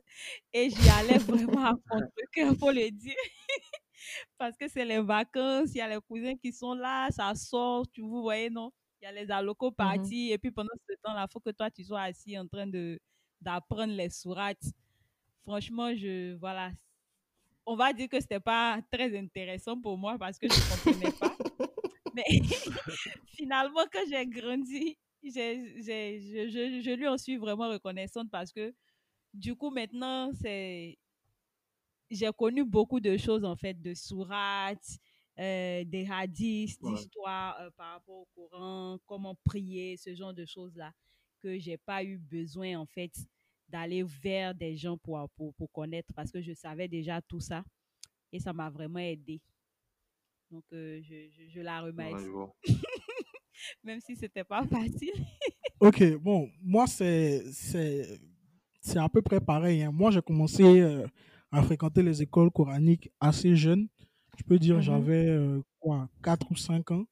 Et 0.52 0.70
j'y 0.70 0.88
allais 0.90 1.18
vraiment 1.18 1.66
à 1.66 1.74
contre-cœur, 1.88 2.54
faut 2.58 2.70
le 2.70 2.90
dire. 2.90 3.14
Parce 4.38 4.56
que 4.56 4.68
c'est 4.68 4.84
les 4.84 5.00
vacances, 5.00 5.70
il 5.74 5.78
y 5.78 5.80
a 5.80 5.88
les 5.88 6.00
cousins 6.00 6.36
qui 6.36 6.52
sont 6.52 6.74
là, 6.74 7.08
ça 7.10 7.34
sort, 7.34 7.86
tu 7.90 8.00
vous 8.02 8.22
voyez, 8.22 8.50
non? 8.50 8.70
Il 9.00 9.04
y 9.06 9.08
a 9.08 9.12
les 9.12 9.30
allocaux 9.30 9.70
Mhm. 9.70 9.76
partis, 9.76 10.30
et 10.32 10.38
puis 10.38 10.50
pendant 10.50 10.70
ce 10.88 10.94
temps-là, 11.02 11.26
il 11.28 11.32
faut 11.32 11.40
que 11.40 11.50
toi, 11.50 11.70
tu 11.70 11.84
sois 11.84 12.02
assis 12.02 12.38
en 12.38 12.46
train 12.46 12.66
de 12.66 12.98
d'apprendre 13.40 13.94
les 13.94 14.10
sourates. 14.10 14.62
Franchement, 15.44 15.94
je, 15.96 16.34
voilà, 16.36 16.72
on 17.66 17.76
va 17.76 17.92
dire 17.92 18.08
que 18.08 18.20
c'était 18.20 18.40
pas 18.40 18.80
très 18.92 19.16
intéressant 19.18 19.80
pour 19.80 19.98
moi 19.98 20.16
parce 20.18 20.38
que 20.38 20.48
je 20.50 20.60
comprenais 20.62 21.12
pas. 21.12 21.34
Mais 22.14 22.24
finalement, 23.26 23.84
quand 23.92 24.04
j'ai 24.10 24.26
grandi, 24.26 24.98
j'ai- 25.22 25.82
j'ai- 25.82 26.20
je, 26.20 26.48
je- 26.50 26.80
je 26.82 26.90
lui 26.92 27.06
en 27.08 27.18
suis 27.18 27.36
vraiment 27.36 27.68
reconnaissante 27.70 28.30
parce 28.30 28.52
que 28.52 28.74
du 29.34 29.56
coup, 29.56 29.70
maintenant, 29.70 30.32
c'est 30.34 30.98
j'ai 32.10 32.30
connu 32.36 32.64
beaucoup 32.64 33.00
de 33.00 33.16
choses 33.16 33.44
en 33.44 33.56
fait, 33.56 33.74
de 33.80 33.94
sourates, 33.94 34.98
euh, 35.38 35.84
des 35.84 36.06
hadiths, 36.10 36.80
Ouais. 36.80 36.90
d'histoires 36.90 37.60
euh, 37.60 37.70
par 37.76 37.92
rapport 37.94 38.16
au 38.16 38.28
Coran, 38.34 38.98
comment 39.06 39.34
prier, 39.44 39.96
ce 39.96 40.14
genre 40.14 40.34
de 40.34 40.44
choses-là, 40.44 40.92
que 41.40 41.58
j'ai 41.58 41.78
pas 41.78 42.02
eu 42.04 42.18
besoin 42.18 42.78
en 42.78 42.86
fait 42.86 43.12
d'aller 43.68 44.02
vers 44.02 44.54
des 44.54 44.76
gens 44.76 44.98
pour, 44.98 45.28
pour, 45.36 45.54
pour 45.54 45.70
connaître 45.70 46.12
parce 46.14 46.32
que 46.32 46.42
je 46.42 46.52
savais 46.52 46.88
déjà 46.88 47.22
tout 47.22 47.40
ça 47.40 47.64
et 48.32 48.40
ça 48.40 48.52
m'a 48.52 48.70
vraiment 48.70 49.00
aidé. 49.00 49.42
Donc, 50.50 50.64
euh, 50.72 51.00
je, 51.02 51.28
je, 51.30 51.48
je 51.48 51.60
la 51.60 51.80
Ouais, 51.80 51.82
remercie, 51.82 52.28
vois. 52.28 52.56
même 53.84 54.00
si 54.00 54.16
c'était 54.16 54.44
pas 54.44 54.62
facile. 54.70 55.12
Ok, 55.80 56.02
bon, 56.18 56.50
moi, 56.62 56.86
c'est 56.86 57.42
c'est 57.52 58.20
c'est 58.80 58.98
à 58.98 59.08
peu 59.08 59.22
près 59.22 59.40
pareil. 59.40 59.82
hein. 59.82 59.92
Moi, 59.92 60.10
j'ai 60.10 60.22
commencé 60.22 60.62
euh, 60.80 61.06
à 61.50 61.62
fréquenter 61.62 62.02
les 62.02 62.22
écoles 62.22 62.50
coraniques 62.50 63.10
assez 63.20 63.56
jeune. 63.56 63.88
Je 64.38 64.44
peux 64.44 64.58
dire, 64.58 64.76
Mhm. 64.76 64.82
j'avais 64.82 65.26
euh, 65.28 65.62
quoi, 65.78 66.08
4 66.22 66.50
ou 66.50 66.56
5 66.56 66.90
ans 66.90 67.04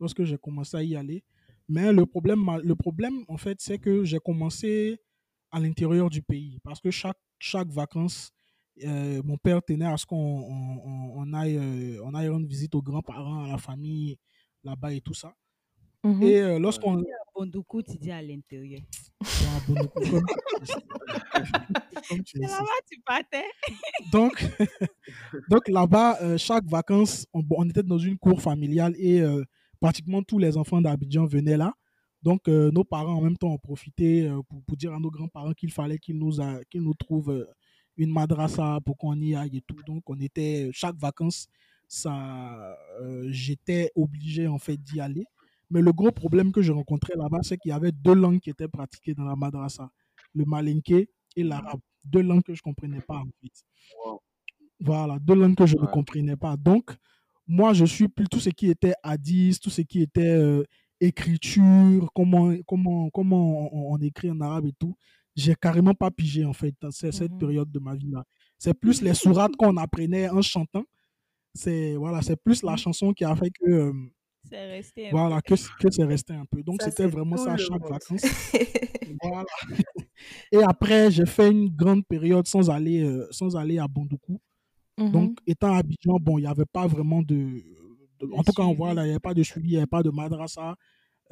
lorsque 0.00 0.24
j'ai 0.24 0.38
commencé 0.38 0.76
à 0.76 0.82
y 0.82 0.96
aller. 0.96 1.24
Mais 1.68 1.92
le 1.92 2.06
problème, 2.06 2.44
le 2.62 2.74
problème 2.76 3.24
en 3.28 3.36
fait, 3.38 3.58
c'est 3.60 3.78
que 3.78 4.04
j'ai 4.04 4.18
commencé 4.20 5.00
à 5.50 5.58
l'intérieur 5.60 6.10
du 6.10 6.22
pays 6.22 6.58
parce 6.62 6.80
que 6.80 6.90
chaque, 6.90 7.18
chaque 7.38 7.68
vacances, 7.68 8.30
euh, 8.84 9.22
mon 9.24 9.36
père 9.36 9.62
tenait 9.64 9.86
à 9.86 9.96
ce 9.96 10.06
qu'on 10.06 10.16
on, 10.16 10.80
on- 10.84 11.12
on 11.20 11.32
aille, 11.32 11.58
on 12.04 12.14
aille 12.14 12.28
rendre 12.28 12.46
visite 12.46 12.74
aux 12.74 12.82
grands-parents, 12.82 13.44
à 13.44 13.48
la 13.48 13.58
famille 13.58 14.16
là-bas 14.62 14.92
et 14.92 15.00
tout 15.00 15.14
ça. 15.14 15.34
Mhm. 16.06 16.22
Et 16.22 16.36
euh, 16.40 16.58
lorsqu'on. 16.58 17.02
Bondoukou, 17.34 17.82
tu 17.82 17.98
dis 17.98 18.10
à 18.10 18.22
l'intérieur. 18.22 18.80
Ouais, 19.20 19.60
Bonoko, 19.66 20.00
comme, 20.00 20.26
comme 22.08 22.22
tu 22.22 22.38
C'est 22.38 22.42
le 22.42 22.48
sais. 22.48 22.52
là-bas, 22.52 22.80
tu 22.90 23.00
partais. 23.04 23.44
Donc, 24.12 24.44
donc 25.48 25.68
là-bas, 25.68 26.18
euh, 26.22 26.38
chaque 26.38 26.64
vacances, 26.66 27.26
on, 27.32 27.42
on 27.50 27.68
était 27.68 27.82
dans 27.82 27.98
une 27.98 28.18
cour 28.18 28.40
familiale 28.40 28.94
et 28.98 29.20
euh, 29.20 29.42
pratiquement 29.80 30.22
tous 30.22 30.38
les 30.38 30.56
enfants 30.56 30.80
d'Abidjan 30.80 31.26
venaient 31.26 31.56
là. 31.56 31.72
Donc, 32.22 32.48
euh, 32.48 32.70
nos 32.70 32.84
parents, 32.84 33.14
en 33.14 33.20
même 33.20 33.36
temps, 33.36 33.48
ont 33.52 33.58
profité 33.58 34.28
euh, 34.28 34.40
pour, 34.48 34.62
pour 34.62 34.76
dire 34.76 34.92
à 34.92 34.98
nos 35.00 35.10
grands-parents 35.10 35.52
qu'il 35.52 35.72
fallait 35.72 35.98
qu'ils 35.98 36.18
nous, 36.18 36.40
a- 36.40 36.62
qu'ils 36.70 36.82
nous 36.82 36.94
trouvent 36.94 37.30
euh, 37.30 37.46
une 37.96 38.10
madrasa 38.12 38.78
pour 38.84 38.96
qu'on 38.96 39.18
y 39.20 39.34
aille 39.34 39.56
et 39.58 39.62
tout. 39.62 39.76
Donc, 39.86 40.02
on 40.08 40.18
était, 40.20 40.68
chaque 40.72 40.96
vacances, 40.96 41.48
ça, 41.88 42.76
euh, 43.00 43.26
j'étais 43.30 43.90
obligé, 43.94 44.46
en 44.46 44.58
fait, 44.58 44.76
d'y 44.76 45.00
aller. 45.00 45.24
Mais 45.70 45.80
le 45.82 45.92
gros 45.92 46.12
problème 46.12 46.52
que 46.52 46.62
je 46.62 46.72
rencontrais 46.72 47.14
là-bas, 47.16 47.40
c'est 47.42 47.58
qu'il 47.58 47.70
y 47.70 47.72
avait 47.72 47.92
deux 47.92 48.14
langues 48.14 48.40
qui 48.40 48.50
étaient 48.50 48.68
pratiquées 48.68 49.14
dans 49.14 49.24
la 49.24 49.36
madrasa. 49.36 49.90
Le 50.34 50.44
malinké 50.44 51.08
et 51.34 51.42
l'arabe. 51.42 51.80
Deux 52.04 52.22
langues 52.22 52.42
que 52.42 52.54
je 52.54 52.60
ne 52.60 52.70
comprenais 52.72 53.00
pas, 53.00 53.18
en 53.18 53.26
fait. 53.40 53.52
Wow. 54.04 54.20
Voilà, 54.80 55.18
deux 55.18 55.34
langues 55.34 55.56
que 55.56 55.66
je 55.66 55.76
ne 55.76 55.86
comprenais 55.86 56.36
pas. 56.36 56.56
Donc, 56.56 56.94
moi, 57.46 57.72
je 57.72 57.84
suis 57.84 58.08
plus 58.08 58.26
tout 58.28 58.40
ce 58.40 58.50
qui 58.50 58.68
était 58.70 58.94
hadith, 59.02 59.60
tout 59.60 59.70
ce 59.70 59.80
qui 59.82 60.02
était 60.02 60.20
euh, 60.36 60.62
écriture, 61.00 62.10
comment, 62.14 62.52
comment, 62.66 63.10
comment 63.10 63.72
on, 63.74 63.94
on 63.94 63.98
écrit 63.98 64.30
en 64.30 64.40
arabe 64.40 64.66
et 64.66 64.72
tout. 64.78 64.94
J'ai 65.34 65.54
carrément 65.54 65.94
pas 65.94 66.10
pigé, 66.10 66.44
en 66.44 66.52
fait, 66.52 66.74
dans 66.80 66.90
ce- 66.90 67.10
cette 67.10 67.32
Mhm. 67.32 67.38
période 67.38 67.70
de 67.70 67.78
ma 67.78 67.94
vie-là. 67.94 68.24
C'est 68.58 68.74
plus 68.74 69.02
les 69.02 69.14
sourates 69.14 69.56
qu'on 69.56 69.76
apprenait 69.76 70.28
en 70.28 70.42
chantant. 70.42 70.84
C'est 71.54 71.96
voilà, 71.96 72.22
c'est 72.22 72.36
plus 72.36 72.62
la 72.62 72.76
chanson 72.76 73.12
qui 73.12 73.24
a 73.24 73.34
fait 73.34 73.50
que, 73.50 73.68
euh, 73.70 73.92
C'est 74.48 74.70
resté 74.70 75.08
un 75.08 75.10
voilà, 75.10 75.42
que, 75.42 75.54
que 75.54 75.90
c'est 75.90 76.04
resté 76.04 76.34
un 76.34 76.44
peu. 76.44 76.62
Donc, 76.62 76.82
c'était 76.82 77.06
vraiment 77.06 77.36
ça 77.36 77.54
à 77.54 77.56
chaque 77.56 77.80
monde. 77.80 77.90
vacances. 77.90 78.22
Voilà. 79.22 79.44
Et 80.52 80.62
après, 80.62 81.10
j'ai 81.10 81.26
fait 81.26 81.50
une 81.50 81.68
grande 81.68 82.06
période 82.06 82.46
sans 82.46 82.70
aller, 82.70 83.02
euh, 83.02 83.26
sans 83.30 83.56
aller 83.56 83.78
à 83.78 83.88
Bondoukou. 83.88 84.40
Mhm. 84.98 85.10
Donc, 85.10 85.38
étant 85.46 85.74
à 85.74 85.78
Abidjan, 85.78 86.18
bon, 86.20 86.38
il 86.38 86.42
n'y 86.42 86.46
avait 86.46 86.64
pas 86.70 86.86
vraiment 86.86 87.22
de. 87.22 87.62
en 88.32 88.42
tout 88.42 88.52
cas, 88.52 88.62
suivi. 88.62 88.76
voilà, 88.76 89.02
il 89.02 89.06
n'y 89.06 89.10
avait 89.12 89.20
pas 89.20 89.34
de 89.34 89.42
suivi, 89.42 89.68
il 89.68 89.72
n'y 89.72 89.76
avait 89.78 89.86
pas 89.86 90.02
de 90.02 90.10
madrasa 90.10 90.76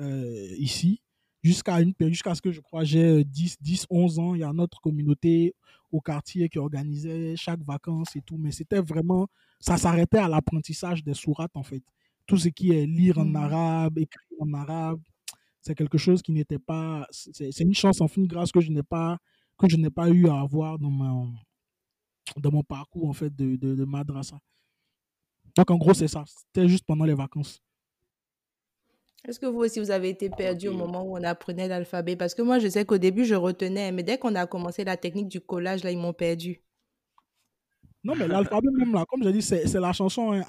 euh, 0.01 0.55
ici. 0.59 1.01
Jusqu'à 1.43 1.81
une 1.83 1.93
jusqu'à 2.01 2.35
ce 2.35 2.41
que 2.41 2.53
je 2.53 2.61
crois 2.63 2.85
j'ai 2.85 3.05
euh, 3.05 3.23
10, 3.25 3.59
10, 3.61 3.87
11 3.91 4.19
ans, 4.19 4.35
il 4.35 4.41
y 4.41 4.45
a 4.45 4.53
notre 4.53 4.81
communauté 4.81 5.55
au 5.93 6.01
quartier 6.01 6.49
qui 6.49 6.59
organisait 6.59 7.37
chaque 7.37 7.61
vacances 7.63 8.17
et 8.17 8.23
tout. 8.23 8.39
Mais 8.39 8.51
c'était 8.51 8.81
vraiment. 8.81 9.29
Ça 9.61 9.77
s'arrêtait 9.77 10.19
à 10.19 10.29
l'apprentissage 10.29 11.05
des 11.05 11.15
sourates, 11.15 11.55
en 11.57 11.63
fait. 11.63 11.83
Tout 12.27 12.37
ce 12.39 12.49
qui 12.49 12.73
est 12.73 12.87
lire 12.87 13.19
en 13.19 13.25
Mhm. 13.27 13.37
arabe, 13.37 13.99
écrire 13.99 14.27
en 14.41 14.53
arabe, 14.55 15.01
c'est 15.61 15.75
quelque 15.75 15.99
chose 15.99 16.23
qui 16.23 16.33
n'était 16.33 16.59
pas. 16.59 17.07
C'est 17.11 17.61
une 17.61 17.75
chance, 17.75 18.01
en 18.01 18.09
fin 18.09 18.23
de 18.23 18.27
grâce, 18.27 18.53
que 18.53 18.61
je 18.61 18.71
n'ai 18.71 18.83
pas, 18.83 19.19
que 19.59 19.69
je 19.69 19.77
n'ai 19.77 19.91
pas 19.91 20.09
eu 20.11 20.29
à 20.29 20.41
avoir 20.41 20.79
dans 20.79 20.91
mon, 20.91 21.35
dans 22.37 22.51
mon 22.53 22.63
parcours 22.63 23.09
en 23.09 23.13
fait 23.13 23.35
de, 23.35 23.57
de, 23.57 23.75
de 23.75 23.85
madrasa. 23.85 24.39
Donc 25.57 25.71
en 25.71 25.77
gros 25.77 25.95
c'est 25.95 26.09
ça, 26.09 26.25
c'était 26.27 26.69
juste 26.69 26.85
pendant 26.87 27.05
les 27.05 27.15
vacances. 27.15 27.61
Est-ce 29.27 29.41
que 29.41 29.47
vous 29.47 29.61
aussi, 29.61 29.81
vous 29.81 29.91
avez 29.91 30.11
été 30.11 30.29
perdu 30.29 30.69
au 30.69 30.75
moment 30.75 31.03
où 31.03 31.17
on 31.17 31.23
apprenait 31.23 31.67
l'alphabet? 31.69 32.15
Parce 32.17 32.35
que 32.35 32.43
moi, 32.43 32.59
je 32.59 32.69
sais 32.69 32.85
qu'au 32.85 32.99
début, 32.99 33.25
je 33.25 33.35
retenais, 33.35 33.91
mais 33.91 34.03
dès 34.03 34.19
qu'on 34.19 34.35
a 34.35 34.47
commencé 34.47 34.85
la 34.85 34.97
technique 34.99 35.29
du 35.29 35.41
collage, 35.41 35.83
là, 35.83 35.91
ils 35.91 35.99
m'ont 35.99 36.13
perdu. 36.13 36.63
Non 38.05 38.15
mais 38.17 38.29
l'alphabet 38.29 38.69
même 38.77 38.93
là, 38.93 39.05
comme 39.09 39.23
j'ai 39.23 39.33
dit, 39.33 39.43
c'est 39.43 39.73
la 39.81 39.93
chanson 39.93 40.33
hein, 40.33 40.43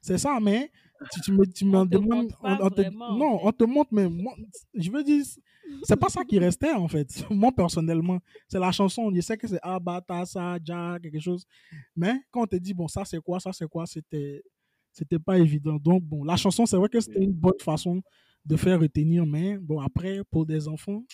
c'est 0.00 0.18
ça, 0.18 0.38
mais 0.40 0.70
tu, 1.12 1.20
tu 1.20 1.32
me, 1.32 1.46
tu 1.46 1.64
me 1.64 1.84
demandes, 1.86 2.32
on, 2.42 2.56
on 2.60 2.70
te- 2.70 2.82
vraiment, 2.82 3.16
non, 3.16 3.40
on 3.42 3.52
te 3.52 3.64
montre, 3.64 3.90
mais 3.92 4.08
moi, 4.08 4.34
je 4.74 4.90
veux 4.90 5.02
dire, 5.04 5.24
c'est 5.82 5.96
pas 5.96 6.08
ça 6.08 6.24
qui 6.24 6.38
restait 6.38 6.72
en 6.72 6.88
fait. 6.88 7.08
Moi 7.30 7.52
personnellement, 7.52 8.20
c'est 8.48 8.58
la 8.58 8.72
chanson, 8.72 9.10
je 9.14 9.20
sais 9.20 9.36
que 9.36 9.46
c'est 9.48 9.58
ah, 9.62 9.78
bah, 9.80 10.00
ta, 10.06 10.24
ça, 10.26 10.58
ja, 10.64 10.98
quelque 11.00 11.20
chose, 11.20 11.44
mais 11.96 12.14
quand 12.30 12.42
on 12.42 12.46
te 12.46 12.56
dit 12.56 12.74
bon 12.74 12.88
ça 12.88 13.04
c'est 13.04 13.20
quoi, 13.20 13.40
ça 13.40 13.52
c'est 13.52 13.68
quoi, 13.68 13.86
c'était 13.86 14.42
c'était 14.92 15.18
pas 15.18 15.38
évident. 15.38 15.76
Donc 15.76 16.02
bon, 16.04 16.24
la 16.24 16.36
chanson 16.36 16.66
c'est 16.66 16.76
vrai 16.76 16.88
que 16.88 17.00
c'était 17.00 17.22
une 17.22 17.32
bonne 17.32 17.58
façon 17.60 18.02
de 18.44 18.56
faire 18.56 18.80
retenir, 18.80 19.24
mais 19.26 19.58
bon 19.58 19.80
après 19.80 20.22
pour 20.30 20.44
des 20.46 20.68
enfants, 20.68 21.04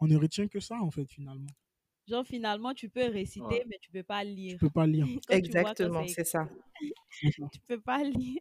on 0.00 0.06
ne 0.06 0.16
retient 0.16 0.48
que 0.48 0.60
ça 0.60 0.76
en 0.80 0.90
fait 0.90 1.06
finalement. 1.06 1.50
Genre, 2.06 2.26
finalement, 2.26 2.74
tu 2.74 2.88
peux 2.88 3.08
réciter, 3.08 3.44
Ouais. 3.44 3.64
mais 3.66 3.78
tu 3.80 3.90
peux 3.90 4.02
pas 4.02 4.22
Tu 4.24 4.30
lire. 4.30 4.58
peux 4.58 4.70
pas 4.70 4.86
lire. 4.86 5.06
Quand 5.06 5.20
tu 5.20 5.32
Exactement, 5.38 6.06
c'est 6.06 6.24
ça. 6.24 6.48
Tu 7.20 7.60
peux 7.66 7.80
pas 7.80 8.02
lire. 8.04 8.40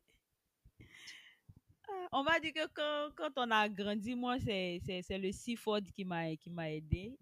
Ah, 1.87 2.07
On 2.11 2.23
va 2.23 2.39
dire 2.39 2.53
que 2.53 2.67
quand, 2.73 3.11
quand 3.15 3.31
on 3.37 3.49
a 3.51 3.67
grandi, 3.69 4.15
moi, 4.15 4.37
c'est 4.39 4.79
c'est- 4.85 5.01
c'est 5.01 5.17
le 5.17 5.31
Seaford 5.31 5.81
qui 5.95 6.03
m'a 6.05 6.35
qui 6.35 6.49
m'a 6.49 6.71
aidé. 6.71 7.17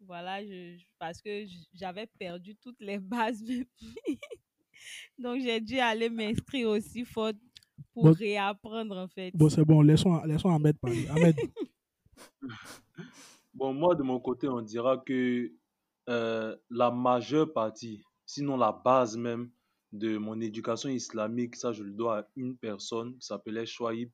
Voilà, 0.00 0.44
je, 0.44 0.76
parce 0.98 1.20
que 1.22 1.44
j'avais 1.72 2.06
perdu 2.06 2.54
toutes 2.56 2.80
les 2.80 2.98
bases. 3.32 3.42
Donc, 5.18 5.40
j'ai 5.40 5.60
dû 5.60 5.78
aller 5.78 6.10
m'inscrire 6.10 6.68
au 6.68 6.78
Seaford 6.80 7.32
pour 7.92 8.04
Bon. 8.04 8.12
réapprendre, 8.12 8.96
en 8.98 9.08
fait. 9.08 9.30
Bon, 9.34 9.48
c'est 9.48 9.64
bon, 9.64 9.80
laissons, 9.82 10.22
laissons 10.24 10.50
Ahmed 10.54 10.76
parler. 10.78 11.06
Ahmed, 11.08 11.36
Bon, 13.54 13.72
moi, 13.72 13.94
de 13.94 14.02
mon 14.02 14.20
côté, 14.20 14.48
on 14.48 14.62
dira 14.62 14.98
que 14.98 15.52
euh, 16.08 16.56
la 16.70 16.90
majeure 16.90 17.52
partie, 17.52 18.02
sinon 18.26 18.56
la 18.56 18.72
base 18.72 19.16
même 19.16 19.50
de 19.92 20.18
mon 20.18 20.40
éducation 20.40 20.88
islamique, 20.88 21.56
ça, 21.56 21.72
je 21.72 21.82
le 21.84 21.92
dois 21.92 22.18
à 22.20 22.28
une 22.36 22.56
personne 22.58 23.16
qui 23.18 23.26
s'appelait 23.26 23.66
Chouaib. 23.66 24.10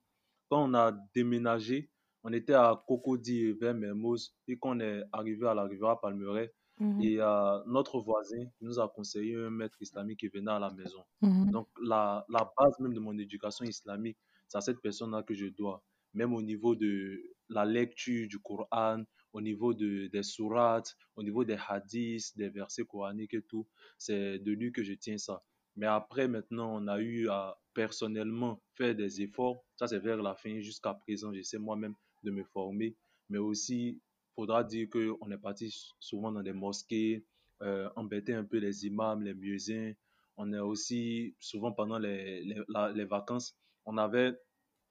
Quand 0.51 0.64
on 0.68 0.74
a 0.74 0.93
déménagé, 1.14 1.91
on 2.22 2.32
était 2.32 2.55
à 2.55 2.82
Cocody 2.86 3.53
vers 3.53 3.74
Mermoz 3.74 4.34
et 4.47 4.59
quand 4.59 4.76
on 4.76 4.80
est 4.80 5.03
arrivé 5.12 5.47
à 5.49 5.55
la 5.55 5.64
rivière 5.64 5.99
Palmeraie, 6.01 6.55
Mhm. 6.80 7.03
Et 7.03 7.20
euh, 7.20 7.62
notre 7.66 8.01
voisin 8.01 8.43
nous 8.62 8.78
a 8.80 8.88
conseillé 8.88 9.36
un 9.36 9.51
maître 9.51 9.76
islamique 9.82 10.20
qui 10.20 10.28
venait 10.28 10.51
à 10.51 10.59
la 10.59 10.70
maison. 10.70 11.05
Mhm. 11.20 11.51
Donc, 11.51 11.68
la, 11.82 12.24
la 12.30 12.51
base 12.59 12.78
même 12.80 12.95
de 12.95 13.01
mon 13.01 13.16
éducation 13.18 13.66
islamique, 13.66 14.18
c'est 14.49 14.57
à 14.57 14.62
cette 14.62 14.80
personne-là 14.80 15.22
que 15.22 15.34
je 15.34 15.47
dois. 15.47 15.84
Même 16.15 16.35
au 16.35 16.43
niveau 16.43 16.75
de 16.75 17.23
la 17.49 17.65
lecture 17.65 18.29
du 18.29 18.39
Coran, 18.39 19.05
au 19.33 19.41
niveau 19.41 19.75
de, 19.75 20.09
des 20.09 20.23
sourates, 20.23 20.97
au 21.17 21.23
niveau 21.23 21.45
des 21.45 21.59
hadiths, 21.69 22.37
des 22.37 22.49
versets 22.49 22.85
coraniques 22.85 23.35
et 23.35 23.43
tout, 23.43 23.67
c'est 23.99 24.39
de 24.39 24.53
lui 24.53 24.73
que 24.73 24.83
je 24.83 24.95
tiens 24.95 25.19
ça. 25.19 25.43
Mais 25.77 25.87
après, 25.87 26.29
maintenant, 26.29 26.77
on 26.83 26.89
a 26.89 27.01
eu 27.01 27.29
à 27.29 27.57
personnellement 27.75 28.61
faire 28.77 28.95
des 28.95 29.23
efforts. 29.23 29.65
Ça, 29.77 29.87
c'est 29.87 30.01
vers 30.01 30.23
la 30.23 30.35
fin. 30.35 30.61
Jusqu'à 30.61 30.95
présent, 30.95 31.33
j'essaie 31.33 31.59
moi-même 31.59 31.95
de 32.25 32.31
me 32.31 32.43
former. 32.45 32.97
Mais 33.29 33.39
aussi, 33.39 34.01
faudra 34.35 34.65
dire 34.65 34.89
qu'on 34.91 35.31
est 35.31 35.39
parti 35.39 35.73
souvent 36.01 36.33
dans 36.33 36.43
des 36.43 36.53
mosquées, 36.53 37.25
euh, 37.63 37.89
embêter 37.97 38.35
un 38.35 38.45
peu 38.45 38.59
les 38.59 38.87
imams, 38.87 39.23
les 39.23 39.35
muezzins. 39.35 39.93
On 40.37 40.53
est 40.53 40.59
aussi, 40.59 41.37
souvent 41.39 41.73
pendant 41.73 41.99
les, 41.99 42.43
les 42.43 43.05
vacances, 43.05 43.57
on 43.85 43.97
avait 43.99 44.35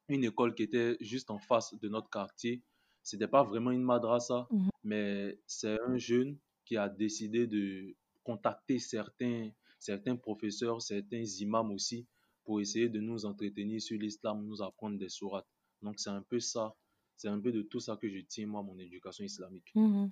une 0.10 0.24
école 0.26 0.56
qui 0.56 0.64
était 0.64 0.98
juste 1.02 1.30
en 1.32 1.40
face 1.40 1.74
de 1.74 1.90
notre 1.90 2.10
quartier. 2.10 2.64
C'était 3.04 3.28
pas 3.28 3.44
vraiment 3.44 3.72
une 3.72 3.84
madrasa, 3.84 4.52
Mhm. 4.52 4.70
mais 4.84 5.40
c'est 5.48 5.80
un 5.82 5.98
jeune 5.98 6.38
qui 6.66 6.78
a 6.78 6.90
décidé 6.90 7.48
de 7.48 7.96
contacter 8.24 8.80
certains, 8.80 9.52
certains 9.80 10.16
professeurs, 10.18 10.82
certains 10.82 11.24
imams 11.24 11.72
aussi, 11.72 12.08
pour 12.44 12.62
essayer 12.62 12.90
de 12.90 13.00
nous 13.00 13.26
entretenir 13.26 13.82
sur 13.82 13.98
l'islam, 14.00 14.46
nous 14.46 14.62
apprendre 14.62 14.98
des 14.98 15.10
sourates. 15.10 15.48
Donc 15.82 16.00
c'est 16.00 16.10
un 16.10 16.22
peu 16.24 16.40
ça, 16.40 16.76
c'est 17.16 17.30
un 17.30 17.40
peu 17.40 17.52
de 17.52 17.62
tout 17.62 17.80
ça 17.80 17.98
que 17.98 18.10
je 18.10 18.20
tiens, 18.20 18.48
moi, 18.48 18.64
mon 18.64 18.78
éducation 18.80 19.24
islamique. 19.26 19.76
Mhm. 19.76 20.12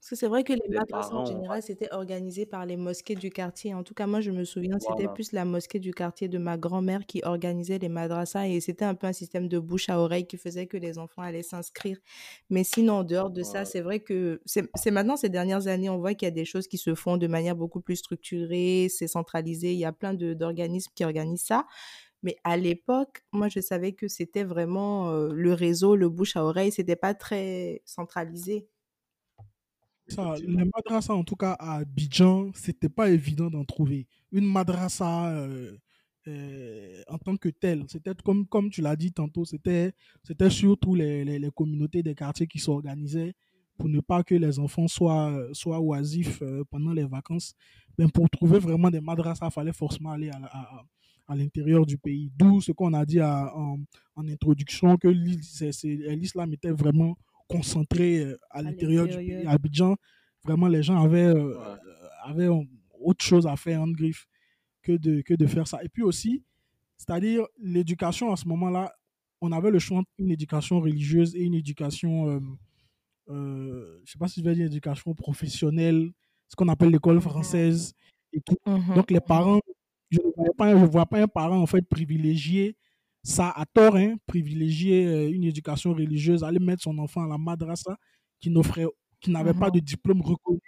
Parce 0.00 0.10
que 0.10 0.16
c'est 0.16 0.28
vrai 0.28 0.44
que 0.44 0.54
les 0.54 0.68
Les 0.68 0.80
madrasas 0.80 1.14
en 1.16 1.24
parents, 1.24 1.26
général, 1.26 1.62
c'était 1.62 1.92
organisé 1.92 2.46
par 2.46 2.64
les 2.64 2.78
mosquées 2.78 3.16
du 3.16 3.28
quartier. 3.30 3.74
En 3.74 3.82
tout 3.82 3.92
cas, 3.92 4.06
moi, 4.06 4.22
je 4.22 4.30
me 4.30 4.44
souviens, 4.44 4.78
c'était 4.80 5.08
voilà, 5.08 5.08
plus 5.08 5.32
la 5.32 5.44
mosquée 5.44 5.78
du 5.78 5.92
quartier 5.92 6.26
de 6.28 6.38
ma 6.38 6.56
grand-mère 6.56 7.04
qui 7.06 7.20
organisait 7.22 7.78
les 7.78 7.90
madrasas 7.90 8.48
et 8.48 8.60
c'était 8.60 8.86
un 8.86 8.94
peu 8.94 9.06
un 9.06 9.12
système 9.12 9.46
de 9.46 9.58
bouche 9.58 9.90
à 9.90 10.00
oreille 10.00 10.26
qui 10.26 10.38
faisait 10.38 10.66
que 10.66 10.78
les 10.78 10.96
enfants 10.98 11.20
allaient 11.20 11.42
s'inscrire. 11.42 11.98
Mais 12.48 12.64
sinon, 12.64 12.94
en 12.94 13.04
dehors 13.04 13.30
de 13.30 13.42
ça, 13.42 13.66
c'est 13.66 13.82
vrai 13.82 14.00
que 14.00 14.40
c'est 14.46 14.68
c'est 14.74 14.90
maintenant, 14.90 15.16
ces 15.18 15.28
dernières 15.28 15.66
années, 15.66 15.90
on 15.90 15.98
voit 15.98 16.14
qu'il 16.14 16.26
y 16.26 16.28
a 16.28 16.32
des 16.32 16.46
choses 16.46 16.66
qui 16.66 16.78
se 16.78 16.94
font 16.94 17.18
de 17.18 17.26
manière 17.26 17.54
beaucoup 17.56 17.82
plus 17.82 17.96
structurée, 17.96 18.88
c'est 18.90 19.06
centralisé. 19.08 19.72
Il 19.74 19.78
y 19.78 19.84
a 19.84 19.92
plein 19.92 20.14
de- 20.14 20.32
d'organismes 20.34 20.92
qui 20.94 21.04
organisent 21.04 21.42
ça. 21.44 21.66
Mais 22.22 22.36
à 22.44 22.56
l'époque, 22.56 23.22
moi, 23.32 23.48
je 23.48 23.60
savais 23.60 23.92
que 23.92 24.08
c'était 24.08 24.44
vraiment 24.44 25.10
euh, 25.10 25.30
le 25.32 25.54
réseau, 25.54 25.96
le 25.96 26.08
bouche 26.08 26.36
à 26.36 26.44
oreille, 26.44 26.72
c'était 26.72 26.96
pas 26.96 27.14
très 27.14 27.82
centralisé. 27.86 28.68
Ça, 30.10 30.34
les 30.44 30.64
madrasas, 30.64 31.14
en 31.14 31.22
tout 31.24 31.36
cas 31.36 31.52
à 31.52 31.76
Abidjan, 31.76 32.50
c'était 32.54 32.88
pas 32.88 33.10
évident 33.10 33.48
d'en 33.48 33.64
trouver. 33.64 34.08
Une 34.32 34.44
madrasa 34.46 35.30
euh, 35.30 35.76
euh, 36.26 37.02
en 37.08 37.18
tant 37.18 37.36
que 37.36 37.48
telle, 37.48 37.84
c'était 37.88 38.12
comme, 38.24 38.46
comme 38.46 38.70
tu 38.70 38.80
l'as 38.82 38.96
dit 38.96 39.12
tantôt, 39.12 39.44
c'était 39.44 39.92
c'était 40.24 40.50
surtout 40.50 40.94
les, 40.96 41.24
les, 41.24 41.38
les 41.38 41.50
communautés 41.50 42.02
des 42.02 42.14
quartiers 42.16 42.48
qui 42.48 42.58
s'organisaient 42.58 43.34
pour 43.78 43.88
ne 43.88 44.00
pas 44.00 44.22
que 44.24 44.34
les 44.34 44.58
enfants 44.58 44.88
soient, 44.88 45.46
soient 45.52 45.80
oisifs 45.80 46.42
euh, 46.42 46.64
pendant 46.70 46.92
les 46.92 47.04
vacances. 47.04 47.54
Mais 47.98 48.06
pour 48.08 48.28
trouver 48.28 48.58
vraiment 48.58 48.90
des 48.90 49.00
madrasas, 49.00 49.46
il 49.46 49.52
fallait 49.52 49.72
forcément 49.72 50.10
aller 50.10 50.30
à, 50.30 50.84
à, 51.28 51.36
l'intérieur 51.36 51.86
du 51.86 51.96
pays. 51.96 52.30
D'où 52.36 52.60
ce 52.60 52.72
qu'on 52.72 52.92
a 52.94 53.06
dit 53.06 53.20
à- 53.20 53.56
en, 53.56 53.78
en 54.16 54.28
introduction, 54.28 54.96
que 54.98 55.08
l'islam 55.08 56.52
était 56.52 56.72
vraiment 56.72 57.16
concentré 57.50 58.20
euh, 58.24 58.38
à 58.50 58.58
À 58.58 58.62
l'intérieur 58.62 59.06
du 59.08 59.16
pays. 59.16 59.46
À 59.46 59.52
Abidjan, 59.52 59.96
vraiment, 60.44 60.68
les 60.68 60.82
gens 60.82 61.02
avaient, 61.02 61.26
euh, 61.26 61.58
Ouais. 61.58 61.78
avaient 62.24 62.48
autre 63.00 63.24
chose 63.24 63.46
à 63.46 63.56
faire 63.56 63.80
en 63.82 63.88
griffe 63.90 64.26
que 64.82 64.92
de, 64.92 65.22
que 65.22 65.34
de 65.34 65.46
faire 65.46 65.66
ça. 65.68 65.82
Et 65.84 65.88
puis 65.88 66.02
aussi, 66.02 66.44
c'est-à-dire 66.96 67.46
l'éducation 67.58 68.32
à 68.32 68.36
ce 68.36 68.46
moment-là, 68.48 68.92
on 69.40 69.52
avait 69.52 69.70
le 69.70 69.78
choix 69.78 69.98
entre 69.98 70.10
une 70.18 70.30
éducation 70.30 70.80
religieuse 70.80 71.34
et 71.36 71.42
une 71.42 71.54
éducation, 71.54 72.28
euh, 72.30 72.40
euh, 73.30 73.96
je 73.98 74.02
ne 74.02 74.06
sais 74.06 74.18
pas 74.18 74.28
si 74.28 74.40
je 74.40 74.44
vais 74.44 74.54
dire 74.54 74.66
éducation 74.66 75.14
professionnelle, 75.14 76.10
ce 76.48 76.56
qu'on 76.56 76.68
appelle 76.68 76.90
l'école 76.90 77.16
Mhm. 77.16 77.20
française 77.22 77.94
et 78.32 78.40
tout. 78.40 78.56
Mhm, 78.66 78.94
Donc 78.94 79.10
les 79.10 79.16
mhm. 79.18 79.26
parents, 79.26 79.60
je 80.10 80.18
ne 80.18 80.32
vois 80.36 80.54
pas, 80.56 80.78
je 80.78 80.84
vois 80.84 81.06
pas 81.06 81.22
un 81.22 81.28
parent 81.28 81.58
en 81.60 81.66
fait 81.66 81.82
privilégier 81.88 82.76
ça 83.22 83.50
à 83.50 83.66
tort, 83.66 83.96
hein, 83.96 84.16
privilégier 84.26 85.06
euh, 85.06 85.30
une 85.30 85.44
éducation 85.44 85.92
religieuse, 85.94 86.42
aller 86.44 86.58
mettre 86.58 86.82
son 86.82 86.98
enfant 86.98 87.24
à 87.24 87.28
la 87.28 87.38
madrasa 87.38 87.96
qui 88.40 88.50
n'offrait, 88.50 88.86
qui 89.20 89.30
n'avait 89.30 89.54
pas 89.54 89.70
Mhm. 89.70 89.70
de 89.70 89.80
diplôme 89.80 90.22
reconnu 90.22 90.60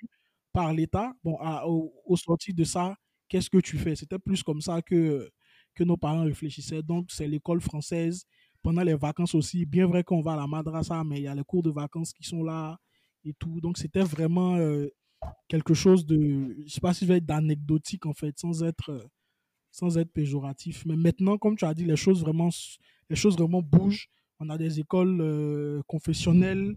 par 0.52 0.72
l'État. 0.72 1.12
Bon, 1.24 1.36
à- 1.40 1.66
au, 1.66 1.92
au 2.04 2.16
sorti 2.16 2.52
de 2.52 2.64
ça, 2.64 2.94
qu'est-ce 3.28 3.50
que 3.50 3.58
tu 3.58 3.78
fais? 3.78 3.96
C'était 3.96 4.18
plus 4.18 4.42
comme 4.42 4.60
ça 4.60 4.82
que, 4.82 5.30
que 5.74 5.84
nos 5.84 5.96
parents 5.96 6.24
réfléchissaient. 6.24 6.82
Donc, 6.82 7.10
c'est 7.10 7.26
l'école 7.28 7.60
française. 7.60 8.24
Pendant 8.62 8.82
les 8.82 8.94
vacances 8.94 9.34
aussi, 9.34 9.64
bien 9.66 9.86
vrai 9.86 10.04
qu'on 10.04 10.20
va 10.22 10.34
à 10.34 10.36
la 10.36 10.46
madrasa, 10.46 11.02
mais 11.04 11.18
il 11.18 11.22
y 11.24 11.28
a 11.28 11.34
les 11.34 11.44
cours 11.44 11.62
de 11.62 11.70
vacances 11.70 12.12
qui 12.12 12.24
sont 12.24 12.44
là 12.44 12.76
et 13.24 13.32
tout. 13.38 13.60
Donc, 13.60 13.78
c'était 13.78 14.02
vraiment 14.02 14.56
euh, 14.56 14.88
quelque 15.48 15.74
chose 15.74 16.06
de, 16.06 16.56
je 16.66 16.72
sais 16.72 16.80
pas 16.80 16.94
si 16.94 17.04
je 17.06 17.12
vais 17.12 17.18
être 17.18 17.26
d'anecdotique 17.26 18.06
en 18.06 18.14
fait, 18.14 18.38
sans 18.38 18.62
être, 18.64 18.90
euh, 18.90 19.04
sans 19.72 19.98
être 19.98 20.12
péjoratif. 20.12 20.84
Mais 20.86 20.96
maintenant, 20.96 21.38
comme 21.38 21.56
tu 21.56 21.64
as 21.64 21.74
dit, 21.74 21.84
les 21.84 21.96
choses 21.96 22.22
vraiment, 22.22 22.50
les 23.10 23.16
choses 23.16 23.36
vraiment 23.36 23.62
bougent. 23.62 24.08
On 24.40 24.50
a 24.50 24.58
des 24.58 24.80
écoles 24.80 25.20
euh, 25.20 25.82
confessionnelles 25.88 26.76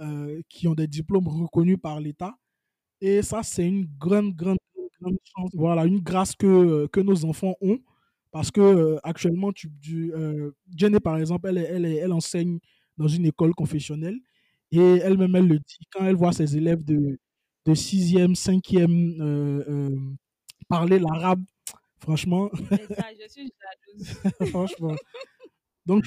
euh, 0.00 0.40
qui 0.48 0.68
ont 0.68 0.74
des 0.74 0.86
diplômes 0.86 1.28
reconnus 1.28 1.78
par 1.82 2.00
l'État. 2.00 2.36
Et 3.00 3.22
ça, 3.22 3.42
c'est 3.42 3.66
une 3.66 3.86
grande, 3.98 4.34
grande, 4.34 4.58
grande 5.00 5.18
chance, 5.24 5.50
voilà, 5.54 5.84
une 5.86 6.00
grâce 6.00 6.34
que, 6.36 6.46
euh, 6.46 6.88
que 6.88 7.00
nos 7.00 7.24
enfants 7.26 7.56
ont. 7.60 7.78
Parce 8.32 8.50
que 8.50 8.98
actuellement, 9.02 9.52
tu, 9.52 9.70
Jenny, 10.76 11.00
par 11.00 11.16
exemple, 11.18 11.48
elle, 11.48 11.58
elle, 11.58 11.86
elle 11.86 12.12
enseigne 12.12 12.58
dans 12.98 13.08
une 13.08 13.26
école 13.26 13.54
confessionnelle. 13.54 14.18
Et 14.72 14.78
elle-même, 14.80 15.36
elle 15.36 15.48
le 15.48 15.58
dit, 15.58 15.78
quand 15.92 16.04
elle 16.04 16.16
voit 16.16 16.32
ses 16.32 16.56
élèves 16.56 16.84
de, 16.84 17.18
de 17.66 17.74
6e, 17.74 18.34
5e 18.34 19.20
euh, 19.20 19.64
euh, 19.68 19.96
parler 20.68 20.98
l'arabe, 20.98 21.44
franchement, 22.00 22.50
C'est 22.74 22.86
ça, 22.88 23.12
je 23.14 23.28
suis 23.28 23.52
jalouse. 23.60 24.16
franchement. 24.50 24.94
Donc, 25.86 26.04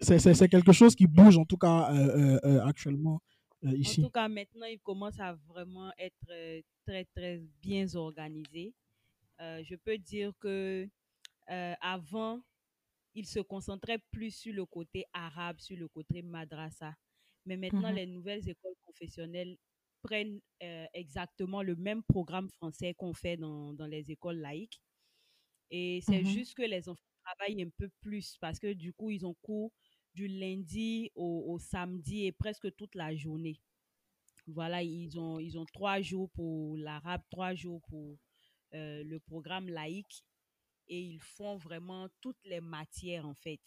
c'est 0.00 0.48
quelque 0.48 0.72
chose 0.72 0.94
qui 0.94 1.06
bouge, 1.06 1.38
en 1.38 1.44
tout 1.44 1.56
cas, 1.56 1.92
euh, 1.92 2.36
euh, 2.36 2.40
euh, 2.44 2.64
actuellement, 2.66 3.20
euh, 3.64 3.76
En 3.84 3.94
ici. 3.94 3.96
tout 3.96 4.10
cas, 4.10 4.28
maintenant, 4.28 4.66
il 4.66 4.80
commence 4.80 5.20
à 5.20 5.34
vraiment 5.34 5.92
être 5.98 6.62
très, 6.86 7.04
très 7.14 7.38
bien 7.62 7.86
organisé. 7.94 8.74
Je 9.40 9.76
peux 9.76 9.98
dire 9.98 10.32
que 10.40 10.88
avant, 11.48 12.42
il 13.14 13.26
se 13.26 13.40
concentrait 13.40 14.00
plus 14.12 14.32
sur 14.36 14.54
le 14.54 14.66
côté 14.66 15.06
arabe, 15.12 15.60
sur 15.60 15.78
le 15.78 15.88
côté 15.88 16.22
madrasa. 16.22 16.94
Mais 17.46 17.56
maintenant, 17.56 17.90
Mhm. 17.90 17.96
les 17.96 18.06
nouvelles 18.06 18.48
écoles 18.48 18.74
confessionnelles 18.86 19.58
prennent 20.04 20.40
euh, 20.62 20.86
exactement 20.94 21.62
le 21.62 21.76
même 21.76 22.02
programme 22.04 22.50
français 22.50 22.94
qu'on 22.94 23.14
fait 23.14 23.36
dans, 23.38 23.74
dans 23.74 23.86
les 23.86 24.10
écoles 24.12 24.38
laïques. 24.38 24.80
Et 25.70 26.00
c'est 26.02 26.24
Mhm. 26.24 26.24
juste 26.24 26.54
que 26.54 26.62
les 26.62 26.88
enfants 26.88 27.00
travaillent 27.24 27.62
un 27.62 27.70
peu 27.78 27.88
plus 28.00 28.36
parce 28.40 28.58
que 28.58 28.72
du 28.72 28.92
coup, 28.92 29.10
ils 29.10 29.26
ont 29.26 29.34
cours 29.42 29.72
du 30.14 30.28
lundi 30.28 31.10
au, 31.14 31.44
au 31.48 31.58
samedi 31.58 32.26
et 32.26 32.32
presque 32.32 32.74
toute 32.76 32.94
la 32.94 33.14
journée. 33.16 33.60
Voilà, 34.46 34.82
ils 34.82 35.18
ont, 35.18 35.38
ils 35.40 35.58
ont 35.58 35.66
trois 35.66 36.00
jours 36.02 36.30
pour 36.32 36.76
l'arabe, 36.78 37.22
trois 37.30 37.54
jours 37.54 37.82
pour 37.88 38.18
euh, 38.74 39.04
le 39.04 39.20
programme 39.20 39.68
laïque 39.68 40.24
et 40.88 41.00
ils 41.00 41.20
font 41.20 41.56
vraiment 41.56 42.08
toutes 42.20 42.44
les 42.44 42.60
matières 42.60 43.26
en 43.26 43.34
fait. 43.34 43.60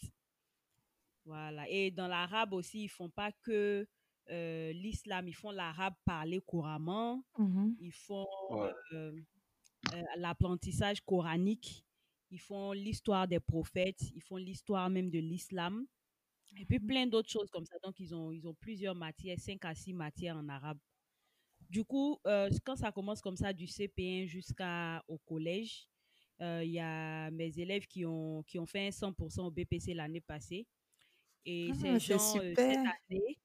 Voilà. 1.24 1.68
Et 1.68 1.90
dans 1.90 2.08
l'arabe 2.08 2.52
aussi, 2.54 2.84
ils 2.84 2.88
font 2.88 3.10
pas 3.10 3.32
que 3.32 3.86
euh, 4.30 4.72
l'islam, 4.72 5.28
ils 5.28 5.34
font 5.34 5.50
l'arabe 5.50 5.94
parlé 6.04 6.40
couramment, 6.40 7.24
Mhm. 7.38 7.78
ils 7.78 7.92
font 7.92 8.26
Ouais. 8.48 8.72
euh, 8.92 9.12
euh, 9.94 10.02
l'apprentissage 10.16 11.00
coranique, 11.02 11.84
ils 12.30 12.40
font 12.40 12.72
l'histoire 12.72 13.28
des 13.28 13.40
prophètes, 13.40 14.02
ils 14.14 14.22
font 14.22 14.36
l'histoire 14.36 14.90
même 14.90 15.10
de 15.10 15.18
l'islam, 15.20 15.86
et 16.56 16.66
puis 16.66 16.80
plein 16.80 17.06
d'autres 17.06 17.30
choses 17.30 17.50
comme 17.50 17.66
ça. 17.66 17.76
Donc, 17.84 18.00
ils 18.00 18.14
ont, 18.14 18.32
ils 18.32 18.46
ont 18.48 18.54
plusieurs 18.54 18.94
matières, 18.96 19.38
cinq 19.40 19.64
à 19.64 19.74
six 19.74 19.94
matières 19.94 20.36
en 20.36 20.48
arabe. 20.48 20.78
Du 21.70 21.84
coup, 21.84 22.18
euh, 22.26 22.48
quand 22.64 22.76
ça 22.76 22.92
commence 22.92 23.20
comme 23.20 23.36
ça, 23.36 23.52
du 23.52 23.66
CP1 23.66 24.26
jusqu'au 24.26 25.18
collège, 25.26 25.88
euh, 26.40 26.62
il 26.64 26.70
y 26.72 26.80
a 26.80 27.30
mes 27.30 27.58
élèves 27.58 27.86
qui 27.86 28.04
ont, 28.06 28.42
qui 28.44 28.58
ont 28.58 28.66
fait 28.66 28.86
un 28.88 28.90
100% 28.90 29.46
au 29.46 29.50
BPC 29.50 29.94
l'année 29.94 30.20
passée. 30.20 30.66
Et 31.46 31.72
Ah, 31.72 31.74
ces 31.74 31.98
c'est 31.98 32.00
gens, 32.00 32.40
euh, 32.40 32.54
cette 32.56 32.80
année, 33.10 33.38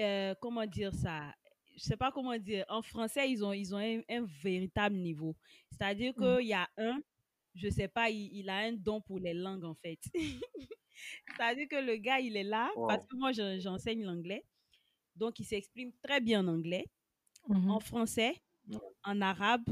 euh, 0.00 0.34
comment 0.40 0.66
dire 0.66 0.92
ça? 0.94 1.34
Je 1.76 1.80
sais 1.82 1.96
pas 1.96 2.10
comment 2.12 2.36
dire. 2.38 2.64
En 2.68 2.82
français, 2.82 3.30
ils 3.30 3.44
ont, 3.44 3.52
ils 3.52 3.74
ont 3.74 3.78
un, 3.78 4.00
un 4.08 4.26
véritable 4.42 4.96
niveau. 4.96 5.36
C'est-à-dire 5.70 6.12
Mhm. 6.16 6.36
qu'il 6.38 6.46
y 6.48 6.52
a 6.54 6.68
un, 6.76 7.00
je 7.54 7.68
sais 7.68 7.88
pas, 7.88 8.10
il, 8.10 8.30
il 8.34 8.48
a 8.50 8.56
un 8.58 8.72
don 8.72 9.00
pour 9.00 9.18
les 9.18 9.34
langues 9.34 9.64
en 9.64 9.74
fait. 9.74 9.98
C'est-à-dire 11.28 11.68
que 11.68 11.76
le 11.76 11.96
gars, 11.96 12.18
il 12.20 12.36
est 12.36 12.42
là, 12.44 12.70
parce 12.88 13.06
que 13.06 13.16
moi, 13.16 13.32
je- 13.32 13.58
j'enseigne 13.60 14.04
l'anglais. 14.04 14.44
Donc, 15.16 15.38
il 15.40 15.44
s'exprime 15.44 15.92
très 16.02 16.20
bien 16.20 16.40
en 16.44 16.48
anglais. 16.48 16.86
Mhm. 17.48 17.70
en 17.70 17.80
français, 17.80 18.34
en 19.04 19.20
arabe 19.22 19.64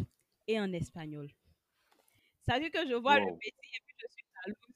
et 0.47 0.59
en 0.59 0.73
espagnol. 0.73 1.29
Ça 2.43 2.55
veut 2.55 2.61
dire 2.61 2.71
que 2.71 2.89
je 2.89 2.95
vois 2.95 3.19
le 3.19 3.27
petit 3.39 3.49
et 3.49 3.81
puis 3.87 3.97
je 3.99 4.07
suis 4.13 4.25
jalouse. 4.47 4.73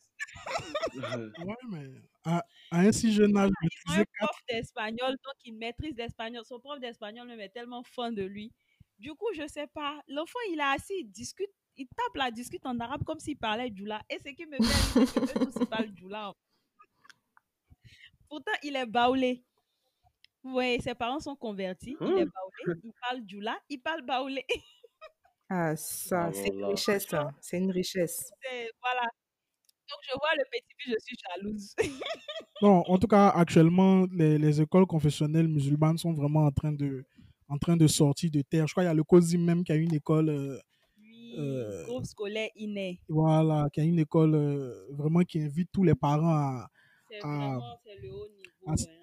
Ouais, 1.46 1.56
mais 1.70 1.86
à, 2.24 2.44
à 2.70 2.78
un 2.80 2.92
si 2.92 3.12
jeune 3.12 3.36
âge, 3.36 3.50
ont 3.50 3.92
un 3.92 4.04
prof 4.18 4.36
d'espagnol, 4.48 5.10
donc 5.24 5.34
il 5.44 5.54
maîtrise 5.56 5.96
l'espagnol. 5.96 6.44
Son 6.44 6.60
prof 6.60 6.78
d'espagnol 6.80 7.26
même 7.26 7.40
est 7.40 7.48
tellement 7.50 7.82
fan 7.82 8.14
de 8.14 8.22
lui. 8.24 8.52
Du 8.98 9.14
coup, 9.14 9.28
je 9.34 9.46
sais 9.48 9.66
pas. 9.66 10.00
L'enfant, 10.08 10.38
il 10.50 10.58
est 10.60 10.62
assis, 10.62 10.94
il 11.00 11.10
discute, 11.10 11.50
il 11.76 11.88
tape 11.88 12.14
la 12.16 12.30
discute 12.30 12.66
en 12.66 12.78
arabe 12.80 13.02
comme 13.04 13.18
s'il 13.20 13.38
parlait 13.38 13.72
djoula. 13.74 14.02
Et 14.10 14.18
ce 14.18 14.28
qui 14.34 14.44
me 14.46 14.56
fait 14.56 15.06
c'est 15.06 15.38
que 15.38 15.44
tous, 15.58 15.66
parlent 15.66 15.90
djoula. 15.96 16.34
Pourtant, 18.28 18.52
il 18.62 18.76
est 18.76 18.86
baoulé. 18.86 19.44
Oui, 20.42 20.80
ses 20.80 20.94
parents 20.94 21.20
sont 21.20 21.36
convertis. 21.36 21.96
Il 22.00 22.06
est 22.18 22.22
Hein? 22.22 22.30
baoulé, 22.64 22.80
il 22.84 22.92
parle 23.00 23.22
djoula, 23.26 23.58
il 23.68 23.80
parle 23.80 24.02
baoulé. 24.02 24.44
Ah, 25.48 25.74
ça, 25.76 26.26
Ah, 26.26 26.32
c'est 26.32 26.48
une 26.48 26.64
richesse, 26.64 27.06
ça. 27.08 27.30
C'est 27.40 27.58
une 27.58 27.70
richesse. 27.70 28.30
C'est- 28.42 28.70
voilà. 28.80 29.02
Donc, 29.90 30.00
je 30.08 30.12
vois 30.18 30.34
le 30.38 30.44
petit, 30.50 30.74
puis 30.78 30.92
je 30.92 30.98
suis 31.04 31.16
jalouse. 31.28 31.74
Non, 32.62 32.82
en 32.86 32.98
tout 32.98 33.06
cas, 33.06 33.28
actuellement, 33.30 34.06
les, 34.12 34.36
les 34.38 34.60
écoles 34.60 34.86
confessionnelles 34.86 35.48
musulmanes 35.48 35.96
sont 35.96 36.12
vraiment 36.12 36.44
en 36.44 36.50
train 36.50 36.72
de, 36.72 37.04
en 37.48 37.56
train 37.56 37.74
de 37.76 37.86
sortir 37.86 38.30
de 38.30 38.42
terre. 38.42 38.66
Je 38.66 38.74
crois 38.74 38.82
qu'il 38.82 38.88
y 38.88 38.90
a 38.90 38.94
le 38.94 39.02
COSIM 39.02 39.38
même 39.42 39.64
qui 39.64 39.72
a 39.72 39.76
une 39.76 39.94
école, 39.94 40.28
euh, 40.28 40.58
Oui, 41.00 41.34
Euh, 41.38 41.86
groupe 41.86 42.04
scolaire 42.04 42.50
inné. 42.56 43.00
voilà, 43.08 43.68
qui 43.72 43.80
a 43.80 43.84
une 43.84 43.98
école 43.98 44.34
euh, 44.34 44.86
vraiment 44.90 45.20
qui 45.20 45.40
invite 45.40 45.70
tous 45.72 45.84
les 45.84 45.94
parents 45.94 46.34
à. 46.34 46.68
C'est 47.10 47.20
vraiment 47.20 47.78
c'est 47.82 47.96
le 48.02 48.12
haut 48.12 48.28
niveau. 48.28 48.76
C'est- 48.76 48.90
hein. 48.90 48.96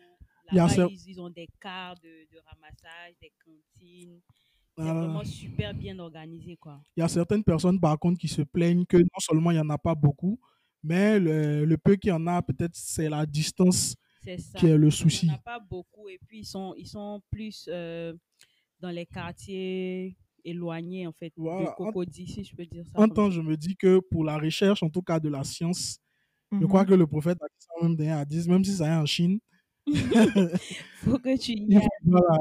Là-bas, 0.54 0.88
ils, 0.90 1.10
ils 1.10 1.20
ont 1.20 1.30
des 1.32 1.48
cars 1.60 1.96
de, 1.96 2.28
de 2.32 2.38
ramassage, 2.46 3.16
des 3.22 3.32
cantines. 3.44 4.22
C'est 4.78 4.84
vraiment 4.84 5.24
super 5.26 5.74
bien 5.74 5.98
organisé, 5.98 6.56
quoi. 6.58 6.80
Il 6.96 7.00
y 7.00 7.04
a 7.04 7.08
certaines 7.08 7.44
personnes, 7.44 7.80
par 7.80 7.98
contre, 7.98 8.20
qui 8.20 8.28
se 8.28 8.44
plaignent 8.44 8.86
que 8.86 8.98
non 8.98 9.20
seulement 9.20 9.50
il 9.50 9.56
n'y 9.56 9.60
en 9.62 9.70
a 9.72 9.78
pas 9.80 9.96
beaucoup, 9.96 10.40
mais 10.84 11.20
le, 11.20 11.66
le 11.66 11.78
peu 11.78 11.96
qu'il 11.96 12.10
y 12.10 12.14
en 12.14 12.28
a, 12.28 12.42
peut-être 12.42 12.76
c'est 12.76 13.10
la 13.10 13.26
distance 13.26 13.96
C'est 14.24 14.38
ça. 14.38 14.60
qui 14.60 14.68
est 14.68 14.78
le 14.78 14.92
Il 15.00 15.08
n'y 15.08 15.16
souci. 15.16 15.28
en 15.32 15.36
a 15.36 15.38
pas 15.40 15.60
beaucoup. 15.60 16.10
Et 16.10 16.20
puis, 16.28 16.40
ils 16.40 16.46
sont, 16.46 16.74
ils 16.78 16.88
sont 16.88 17.22
plus 17.32 17.68
euh, 17.72 18.14
dans 18.80 18.92
les 18.92 19.06
quartiers 19.08 20.18
éloignés, 20.46 21.08
en 21.08 21.14
fait, 21.14 21.34
Voilà. 21.36 21.60
de 21.60 21.66
Cocody, 21.76 22.28
si 22.28 22.44
je 22.44 22.56
peux 22.56 22.66
dire 22.66 22.86
ça. 22.88 23.02
En 23.02 23.08
temps, 23.10 23.30
ça. 23.30 23.32
je 23.32 23.42
me 23.42 23.56
dis 23.58 23.76
que 23.76 24.00
pour 24.12 24.24
la 24.26 24.38
recherche, 24.38 24.84
en 24.84 24.90
tout 24.90 25.02
cas 25.02 25.20
de 25.20 25.30
la 25.30 25.44
science, 25.44 26.00
je 26.60 26.66
Mhm. 26.66 26.68
crois 26.68 26.86
que 26.86 26.94
le 26.96 27.08
prophète 27.08 27.38
a 27.42 27.48
dit 27.48 27.66
ça 27.68 27.74
même 27.88 27.96
derrière, 27.98 28.20
a 28.20 28.26
dit, 28.26 28.50
même 28.50 28.64
si 28.66 28.74
ça 28.76 28.88
est 28.90 28.96
en 28.98 29.06
Chine, 29.08 29.40
faut 31.02 31.20
que 31.20 31.38
tu 31.38 31.54
y 31.54 31.68
il 31.68 31.78
ailles. 31.78 31.88
voilà, 32.04 32.38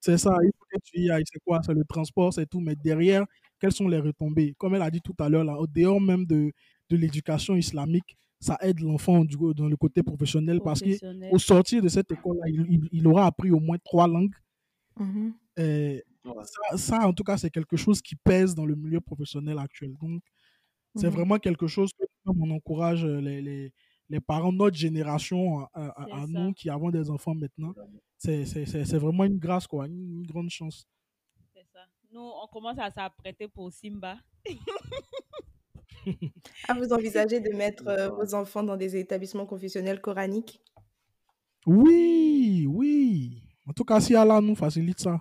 c'est 0.00 0.18
ça, 0.18 0.34
il 0.42 0.50
faut 0.58 0.64
que 0.70 0.78
tu 0.84 1.00
y 1.00 1.10
ailles. 1.10 1.24
C'est 1.30 1.40
quoi? 1.44 1.60
C'est 1.64 1.74
le 1.74 1.84
transport, 1.84 2.32
c'est 2.32 2.46
tout. 2.46 2.60
Mais 2.60 2.76
derrière, 2.76 3.24
quelles 3.60 3.72
sont 3.72 3.88
les 3.88 3.98
retombées? 4.00 4.54
Comme 4.58 4.74
elle 4.74 4.82
a 4.82 4.90
dit 4.90 5.00
tout 5.02 5.14
à 5.18 5.28
l'heure, 5.28 5.44
là, 5.44 5.58
au 5.58 5.66
dehors 5.66 6.00
même 6.00 6.24
de, 6.26 6.52
de 6.90 6.96
l'éducation 6.96 7.54
islamique, 7.56 8.16
ça 8.40 8.56
aide 8.60 8.80
l'enfant 8.80 9.24
du 9.24 9.36
coup, 9.36 9.54
dans 9.54 9.68
le 9.68 9.76
côté 9.76 10.02
professionnel 10.02 10.60
parce 10.62 10.80
Professionnel. 10.80 11.30
qu'au 11.30 11.38
sortir 11.38 11.82
de 11.82 11.88
cette 11.88 12.10
école-là, 12.10 12.44
il, 12.48 12.66
il- 12.70 12.88
il 12.92 13.06
aura 13.06 13.26
appris 13.26 13.50
au 13.50 13.60
moins 13.60 13.78
trois 13.84 14.08
langues. 14.08 14.34
Mhm. 14.98 15.34
Et 15.56 16.04
ouais. 16.24 16.44
ça, 16.44 16.76
ça, 16.76 17.08
en 17.08 17.12
tout 17.12 17.22
cas, 17.24 17.36
c'est 17.38 17.50
quelque 17.50 17.76
chose 17.76 18.00
qui 18.02 18.16
pèse 18.16 18.54
dans 18.54 18.66
le 18.66 18.74
milieu 18.74 19.00
professionnel 19.00 19.58
actuel. 19.58 19.94
Donc, 20.00 20.22
c'est 20.96 21.06
Mhm. 21.08 21.12
vraiment 21.14 21.38
quelque 21.38 21.66
chose 21.66 21.90
que 21.92 22.04
on 22.26 22.50
encourage 22.50 23.04
euh, 23.04 23.20
les, 23.20 23.40
les, 23.42 23.72
les 24.08 24.20
parents, 24.20 24.52
notre 24.52 24.76
génération, 24.76 25.60
à, 25.72 26.26
nous 26.28 26.52
qui 26.52 26.68
avons 26.70 26.90
des 26.90 27.08
enfants 27.10 27.34
maintenant. 27.34 27.72
C'est 28.18 28.44
c'est- 28.44 28.66
c'est- 28.66 28.84
c'est 28.84 28.98
vraiment 28.98 29.24
une 29.24 29.38
grâce, 29.38 29.66
quoi, 29.66 29.86
une, 29.86 30.20
une 30.20 30.26
grande 30.26 30.50
chance. 30.50 30.86
C'est 31.54 31.66
ça. 31.72 31.80
Nous, 32.12 32.20
on 32.42 32.46
commence 32.48 32.78
à 32.78 32.90
s'apprêter 32.90 33.46
pour 33.48 33.70
Simba. 33.72 34.16
Ah, 36.68 36.74
vous 36.74 36.92
envisagez 36.92 37.40
de 37.40 37.50
mettre 37.50 37.86
euh, 37.88 38.08
vos 38.10 38.34
enfants 38.34 38.62
dans 38.62 38.76
des 38.76 38.96
établissements 38.96 39.46
confessionnels 39.46 40.00
coraniques? 40.00 40.60
Oui, 41.66 42.66
oui. 42.68 43.42
En 43.66 43.72
tout 43.72 43.84
cas, 43.84 44.00
si 44.00 44.14
Allah 44.14 44.40
nous 44.40 44.54
facilite 44.54 45.00
ça. 45.00 45.20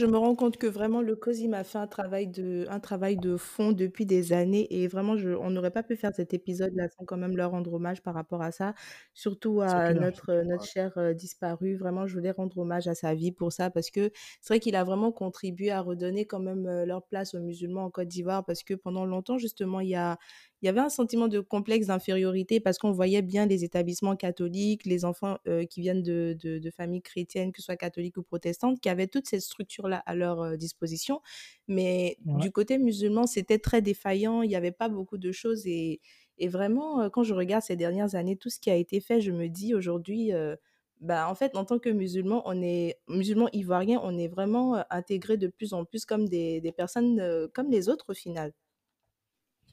Je 0.00 0.06
me 0.06 0.16
rends 0.16 0.34
compte 0.34 0.56
que 0.56 0.66
vraiment 0.66 1.02
le 1.02 1.14
COSIM 1.14 1.52
a 1.52 1.62
fait 1.62 1.76
un 1.76 1.86
travail 1.86 2.26
de, 2.26 2.64
un 2.70 2.80
travail 2.80 3.18
de 3.18 3.36
fond 3.36 3.72
depuis 3.72 4.06
des 4.06 4.32
années 4.32 4.66
et 4.70 4.88
vraiment 4.88 5.18
je, 5.18 5.28
on 5.28 5.50
n'aurait 5.50 5.70
pas 5.70 5.82
pu 5.82 5.94
faire 5.94 6.14
cet 6.14 6.32
épisode-là 6.32 6.88
sans 6.88 7.04
quand 7.04 7.18
même 7.18 7.36
leur 7.36 7.50
rendre 7.50 7.70
hommage 7.74 8.00
par 8.02 8.14
rapport 8.14 8.40
à 8.40 8.50
ça, 8.50 8.72
surtout 9.12 9.60
C'est 9.66 9.76
à 9.76 9.92
clair. 9.92 10.00
notre, 10.00 10.30
euh, 10.30 10.42
notre 10.44 10.64
cher 10.64 10.96
euh, 10.96 11.12
disparu. 11.12 11.76
Vraiment, 11.76 12.06
je 12.06 12.14
voulais 12.14 12.30
rendre 12.30 12.56
hommage 12.56 12.88
à 12.88 12.94
sa 12.94 13.14
vie 13.14 13.30
pour 13.30 13.52
ça 13.52 13.68
parce 13.68 13.90
que 13.90 14.10
c'est 14.40 14.54
vrai 14.54 14.60
qu'il 14.60 14.74
a 14.74 14.84
vraiment 14.84 15.12
contribué 15.12 15.70
à 15.70 15.82
redonner 15.82 16.24
quand 16.24 16.40
même 16.40 16.66
euh, 16.66 16.86
leur 16.86 17.04
place 17.04 17.34
aux 17.34 17.40
musulmans 17.40 17.84
en 17.84 17.90
Côte 17.90 18.08
d'Ivoire 18.08 18.42
parce 18.46 18.62
que 18.62 18.72
pendant 18.72 19.04
longtemps, 19.04 19.36
justement, 19.36 19.80
il 19.80 19.90
y 19.90 19.96
a, 19.96 20.16
il 20.62 20.66
y 20.66 20.68
avait 20.68 20.80
un 20.80 20.88
sentiment 20.90 21.28
de 21.28 21.40
complexe 21.40 21.86
d'infériorité 21.88 22.60
parce 22.60 22.78
qu'on 22.78 22.92
voyait 22.92 23.22
bien 23.22 23.46
les 23.46 23.64
établissements 23.64 24.16
catholiques, 24.16 24.84
les 24.86 25.04
enfants 25.04 25.38
euh, 25.48 25.64
qui 25.64 25.80
viennent 25.80 26.02
de, 26.02 26.36
de, 26.38 26.58
de 26.58 26.70
familles 26.70 27.02
chrétiennes, 27.02 27.52
que 27.52 27.60
ce 27.60 27.66
soit 27.66 27.76
catholiques 27.76 28.16
ou 28.18 28.22
protestantes, 28.22 28.80
qui 28.80 28.88
avaient 28.88 29.06
toute 29.08 29.26
cette 29.26 29.40
structure-là 29.42 30.02
à 30.06 30.14
leur 30.14 30.40
euh, 30.42 30.56
disposition. 30.56 31.20
Mais 31.68 32.18
Ouais. 32.24 32.44
du 32.44 32.50
côté 32.52 32.78
musulman, 32.78 33.26
c'était 33.26 33.58
très 33.58 33.82
défaillant, 33.82 34.42
il 34.42 34.48
n'y 34.48 34.56
avait 34.56 34.72
pas 34.72 34.88
beaucoup 34.88 35.18
de 35.18 35.32
choses. 35.32 35.66
Et, 35.66 36.00
et 36.38 36.48
vraiment, 36.48 37.00
euh, 37.02 37.08
quand 37.10 37.22
je 37.22 37.34
regarde 37.34 37.62
ces 37.62 37.76
dernières 37.76 38.14
années, 38.14 38.36
tout 38.36 38.50
ce 38.50 38.58
qui 38.60 38.70
a 38.70 38.76
été 38.76 39.00
fait, 39.00 39.20
je 39.20 39.32
me 39.32 39.48
dis 39.48 39.74
aujourd'hui, 39.74 40.32
euh, 40.32 40.56
bah, 41.00 41.28
en 41.30 41.34
fait, 41.34 41.56
en 41.56 41.64
tant 41.64 41.78
que 41.78 41.88
musulman, 41.88 42.42
on 42.46 42.60
est 42.62 43.00
musulman 43.08 43.48
ivoirien, 43.52 44.00
on 44.02 44.18
est 44.18 44.28
vraiment 44.28 44.84
intégré 44.90 45.36
de 45.36 45.48
plus 45.48 45.72
en 45.72 45.84
plus 45.84 46.04
comme 46.04 46.28
des, 46.28 46.60
des 46.60 46.72
personnes 46.72 47.20
euh, 47.20 47.48
comme 47.52 47.70
les 47.70 47.88
autres 47.88 48.06
au 48.10 48.14
final. 48.14 48.52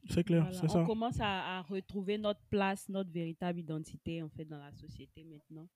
C'est 0.10 0.24
clair, 0.24 0.44
Voilà, 0.44 0.58
c'est 0.58 0.66
on 0.66 0.82
ça. 0.82 0.84
commence 0.86 1.20
à, 1.20 1.58
à 1.58 1.62
retrouver 1.64 2.18
notre 2.18 2.40
place, 2.50 2.88
notre 2.90 3.12
véritable 3.12 3.60
identité 3.60 4.22
en 4.24 4.30
fait 4.30 4.46
dans 4.46 4.58
la 4.60 4.72
société 4.74 5.24
maintenant. 5.24 5.68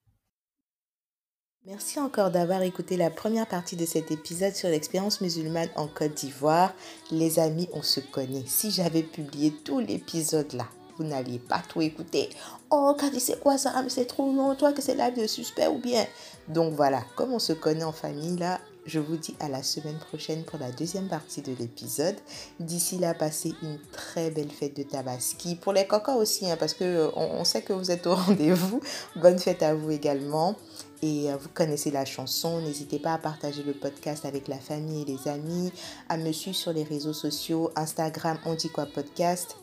Merci 1.65 1.99
encore 1.99 2.31
d'avoir 2.31 2.63
écouté 2.63 2.97
la 2.97 3.11
première 3.11 3.47
partie 3.47 3.75
de 3.75 3.85
cet 3.85 4.09
épisode 4.09 4.55
sur 4.55 4.69
l'expérience 4.69 5.21
musulmane 5.21 5.69
en 5.75 5.87
Côte 5.87 6.15
d'Ivoire. 6.15 6.73
Les 7.11 7.37
amis, 7.37 7.69
on 7.73 7.83
se 7.83 7.99
connaît. 7.99 8.45
Si 8.47 8.71
j'avais 8.71 9.03
publié 9.03 9.51
tout 9.63 9.79
l'épisode 9.79 10.51
là, 10.53 10.65
vous 10.97 11.03
n'alliez 11.03 11.37
pas 11.37 11.61
tout 11.69 11.81
écouter. 11.81 12.29
Oh, 12.71 12.95
Kadi, 12.99 13.19
c'est 13.19 13.39
quoi 13.39 13.59
ça? 13.59 13.79
Mais 13.83 13.89
c'est 13.89 14.05
trop 14.05 14.33
long, 14.33 14.55
toi 14.55 14.73
que 14.73 14.81
c'est 14.81 14.95
live 14.95 15.21
de 15.21 15.27
suspect 15.27 15.67
ou 15.67 15.77
bien? 15.77 16.03
Donc 16.47 16.73
voilà, 16.73 17.03
comme 17.15 17.31
on 17.31 17.39
se 17.39 17.53
connaît 17.53 17.83
en 17.83 17.91
famille 17.91 18.37
là, 18.37 18.59
je 18.85 18.99
vous 18.99 19.15
dis 19.15 19.35
à 19.39 19.49
la 19.49 19.63
semaine 19.63 19.97
prochaine 19.97 20.43
pour 20.43 20.59
la 20.59 20.71
deuxième 20.71 21.07
partie 21.07 21.41
de 21.41 21.53
l'épisode. 21.59 22.15
D'ici 22.59 22.97
là, 22.97 23.13
passez 23.13 23.53
une 23.61 23.79
très 23.91 24.31
belle 24.31 24.49
fête 24.49 24.75
de 24.75 24.83
Tabaski. 24.83 25.55
Pour 25.55 25.73
les 25.73 25.85
cocas 25.85 26.15
aussi, 26.15 26.49
hein, 26.49 26.57
parce 26.59 26.73
que 26.73 26.83
euh, 26.83 27.43
sait 27.43 27.61
que 27.61 27.73
vous 27.73 27.91
êtes 27.91 28.07
au 28.07 28.15
rendez-vous. 28.15 28.81
Bonne 29.15 29.39
fête 29.39 29.63
à 29.63 29.75
vous 29.75 29.91
également. 29.91 30.55
Et 31.03 31.31
euh, 31.31 31.37
vous 31.37 31.49
connaissez 31.53 31.91
la 31.91 32.05
chanson. 32.05 32.61
N'hésitez 32.61 32.99
pas 32.99 33.13
à 33.13 33.17
partager 33.17 33.63
le 33.63 33.73
podcast 33.73 34.25
avec 34.25 34.47
la 34.47 34.57
famille 34.57 35.03
et 35.03 35.05
les 35.05 35.27
amis, 35.27 35.71
à 36.09 36.17
me 36.17 36.31
suivre 36.31 36.57
sur 36.57 36.73
les 36.73 36.83
réseaux 36.83 37.13
sociaux, 37.13 37.71
Instagram, 37.75 38.37
on 38.45 38.53
dit 38.55 38.69
quoi 38.69 38.85
podcast. 38.85 39.55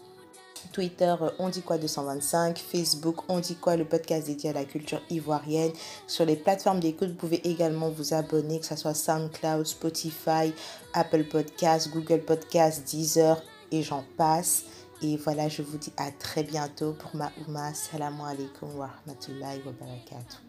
Twitter, 0.73 1.15
euh, 1.21 1.31
on 1.39 1.49
dit 1.49 1.63
quoi 1.63 1.79
225, 1.79 2.59
Facebook, 2.59 3.17
on 3.29 3.41
dit 3.41 3.57
quoi 3.57 3.77
le 3.77 3.85
podcast 3.85 4.27
dédié 4.27 4.51
à 4.51 4.53
la 4.53 4.65
culture 4.65 5.01
ivoirienne. 5.11 5.73
Sur 6.07 6.25
les 6.25 6.37
plateformes 6.37 6.81
d'écoute, 6.81 7.11
vous 7.11 7.15
pouvez 7.15 7.47
également 7.49 7.91
vous 7.91 8.15
abonner, 8.15 8.61
que 8.61 8.67
ce 8.67 8.77
soit 8.77 8.95
SoundCloud, 8.95 9.67
Spotify, 9.67 10.53
Apple 10.95 11.25
Podcasts, 11.25 11.91
Google 11.91 12.21
Podcasts, 12.21 12.89
Deezer 12.89 13.43
et 13.71 13.83
j'en 13.83 14.05
passe. 14.17 14.65
Et 15.03 15.17
voilà, 15.17 15.49
je 15.49 15.63
vous 15.63 15.79
dis 15.79 15.93
à 15.97 16.11
très 16.11 16.43
bientôt 16.43 16.93
pour 16.93 17.15
ma 17.15 17.31
Ouma. 17.47 17.73
Salam 17.75 18.21
alaikum 18.21 18.75
wa 18.77 18.89
rahmatullahi 18.89 19.63
wa 19.65 19.73
barakatuh. 19.73 20.48